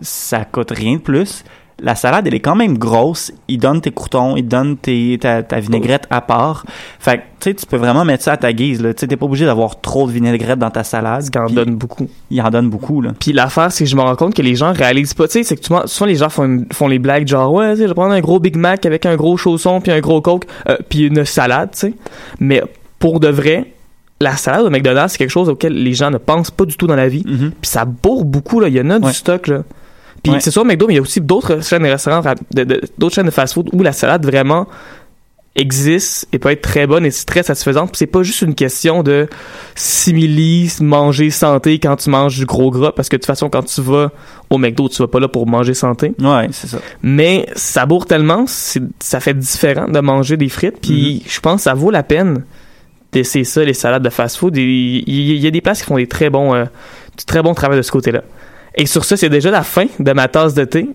Ça 0.00 0.44
coûte 0.44 0.70
rien 0.70 0.94
de 0.96 1.00
plus. 1.00 1.44
La 1.84 1.96
salade, 1.96 2.26
elle 2.28 2.34
est 2.34 2.40
quand 2.40 2.54
même 2.54 2.78
grosse. 2.78 3.32
Il 3.48 3.58
donne 3.58 3.80
tes 3.80 3.90
croutons, 3.90 4.36
il 4.36 4.46
donne 4.46 4.76
tes, 4.76 5.18
ta, 5.20 5.42
ta 5.42 5.58
vinaigrette 5.58 6.06
à 6.10 6.20
part. 6.20 6.64
Fait 7.00 7.16
que, 7.18 7.22
tu 7.40 7.50
sais, 7.50 7.54
tu 7.54 7.66
peux 7.66 7.76
vraiment 7.76 8.04
mettre 8.04 8.22
ça 8.22 8.32
à 8.32 8.36
ta 8.36 8.52
guise. 8.52 8.78
Tu 8.80 8.92
sais, 8.96 9.06
t'es 9.08 9.16
pas 9.16 9.26
obligé 9.26 9.46
d'avoir 9.46 9.80
trop 9.80 10.06
de 10.06 10.12
vinaigrette 10.12 10.60
dans 10.60 10.70
ta 10.70 10.84
salade. 10.84 11.24
Il 11.32 11.38
en 11.38 11.46
donne 11.54 11.74
beaucoup. 11.74 12.08
Il 12.30 12.40
en 12.40 12.50
donne 12.50 12.70
beaucoup, 12.70 13.00
là. 13.00 13.12
Puis 13.18 13.32
l'affaire, 13.32 13.72
c'est 13.72 13.82
que 13.84 13.90
je 13.90 13.96
me 13.96 14.02
rends 14.02 14.14
compte 14.14 14.34
que 14.34 14.42
les 14.42 14.54
gens 14.54 14.72
réalisent 14.72 15.14
pas. 15.14 15.26
Tu 15.26 15.32
sais, 15.32 15.42
c'est 15.42 15.56
que 15.56 15.64
souvent, 15.64 15.86
souvent 15.86 16.06
les 16.06 16.14
gens 16.16 16.28
font, 16.28 16.44
une- 16.44 16.66
font 16.72 16.86
les 16.86 17.00
blagues 17.00 17.26
genre, 17.26 17.52
ouais, 17.52 17.74
je 17.74 17.82
vais 17.82 17.94
prendre 17.94 18.12
un 18.12 18.20
gros 18.20 18.38
Big 18.38 18.56
Mac 18.56 18.86
avec 18.86 19.04
un 19.04 19.16
gros 19.16 19.36
chausson, 19.36 19.80
puis 19.80 19.90
un 19.90 20.00
gros 20.00 20.20
Coke, 20.20 20.44
euh, 20.68 20.76
puis 20.88 21.06
une 21.06 21.24
salade, 21.24 21.70
tu 21.72 21.78
sais. 21.78 21.94
Mais 22.38 22.62
pour 23.00 23.18
de 23.18 23.28
vrai, 23.28 23.72
la 24.20 24.36
salade 24.36 24.66
au 24.66 24.70
McDonald's, 24.70 25.12
c'est 25.12 25.18
quelque 25.18 25.30
chose 25.30 25.48
auquel 25.48 25.72
les 25.82 25.94
gens 25.94 26.12
ne 26.12 26.18
pensent 26.18 26.52
pas 26.52 26.64
du 26.64 26.76
tout 26.76 26.86
dans 26.86 26.94
la 26.94 27.08
vie. 27.08 27.24
Puis 27.60 27.70
ça 27.70 27.84
bourre 27.86 28.24
beaucoup, 28.24 28.60
là. 28.60 28.68
Il 28.68 28.74
y 28.74 28.80
en 28.80 28.90
a 28.90 29.00
du 29.00 29.06
stock, 29.12 29.48
là. 29.48 29.62
Puis 30.22 30.32
Ouais. 30.32 30.40
c'est 30.40 30.50
sûr 30.50 30.64
McDo, 30.64 30.86
mais 30.86 30.94
il 30.94 30.96
y 30.96 31.00
a 31.00 31.02
aussi 31.02 31.20
d'autres 31.20 31.62
chaînes 31.64 31.82
de 31.82 31.88
restaurants, 31.88 32.22
d'autres 32.98 33.14
chaînes 33.14 33.26
de 33.26 33.30
fast-food 33.30 33.70
où 33.72 33.82
la 33.82 33.92
salade 33.92 34.24
vraiment 34.24 34.66
existe 35.54 36.26
et 36.32 36.38
peut 36.38 36.50
être 36.50 36.62
très 36.62 36.86
bonne 36.86 37.04
et 37.04 37.10
très 37.10 37.42
satisfaisante. 37.42 37.90
Puis 37.90 37.98
c'est 37.98 38.06
pas 38.06 38.22
juste 38.22 38.42
une 38.42 38.54
question 38.54 39.02
de 39.02 39.28
simili 39.74 40.72
manger 40.80 41.30
santé 41.30 41.78
quand 41.78 41.96
tu 41.96 42.10
manges 42.10 42.38
du 42.38 42.46
gros 42.46 42.70
gras 42.70 42.92
parce 42.92 43.08
que 43.08 43.16
de 43.16 43.20
toute 43.20 43.26
façon 43.26 43.50
quand 43.50 43.62
tu 43.64 43.80
vas 43.82 44.10
au 44.48 44.58
McDo, 44.58 44.88
tu 44.88 45.02
vas 45.02 45.08
pas 45.08 45.20
là 45.20 45.28
pour 45.28 45.46
manger 45.46 45.74
santé. 45.74 46.14
Ouais, 46.20 46.48
c'est 46.52 46.68
ça. 46.68 46.78
Mais 47.02 47.46
ça 47.54 47.84
bourre 47.84 48.06
tellement, 48.06 48.44
ça 48.46 49.20
fait 49.20 49.34
différent 49.34 49.88
de 49.88 50.00
manger 50.00 50.36
des 50.36 50.48
frites. 50.48 50.80
Puis 50.80 51.22
je 51.28 51.40
pense 51.40 51.56
que 51.56 51.62
ça 51.62 51.74
vaut 51.74 51.90
la 51.90 52.02
peine 52.02 52.44
d'essayer 53.12 53.44
ça, 53.44 53.62
les 53.62 53.74
salades 53.74 54.02
de 54.02 54.10
fast-food. 54.10 54.56
Il 54.56 55.36
y, 55.38 55.46
a 55.46 55.50
des 55.50 55.60
places 55.60 55.80
qui 55.80 55.86
font 55.86 55.96
des 55.96 56.06
très 56.06 56.30
bons, 56.30 56.54
euh, 56.54 56.64
du 57.18 57.24
très 57.26 57.42
bon 57.42 57.52
travail 57.52 57.76
de 57.76 57.82
ce 57.82 57.92
côté-là. 57.92 58.22
Et 58.74 58.86
sur 58.86 59.04
ça, 59.04 59.16
c'est 59.16 59.28
déjà 59.28 59.50
la 59.50 59.62
fin 59.62 59.86
de 59.98 60.12
ma 60.12 60.28
tasse 60.28 60.54
de 60.54 60.64
thé. 60.64 60.88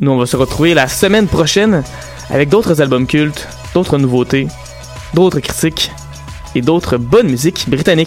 Nous, 0.00 0.10
on 0.10 0.18
va 0.18 0.26
se 0.26 0.36
retrouver 0.36 0.74
la 0.74 0.88
semaine 0.88 1.26
prochaine 1.26 1.82
avec 2.30 2.48
d'autres 2.48 2.80
albums 2.80 3.06
cultes, 3.06 3.48
d'autres 3.74 3.98
nouveautés, 3.98 4.48
d'autres 5.14 5.40
critiques 5.40 5.90
et 6.54 6.62
d'autres 6.62 6.96
bonnes 6.96 7.28
musiques 7.28 7.68
britanniques. 7.68 7.96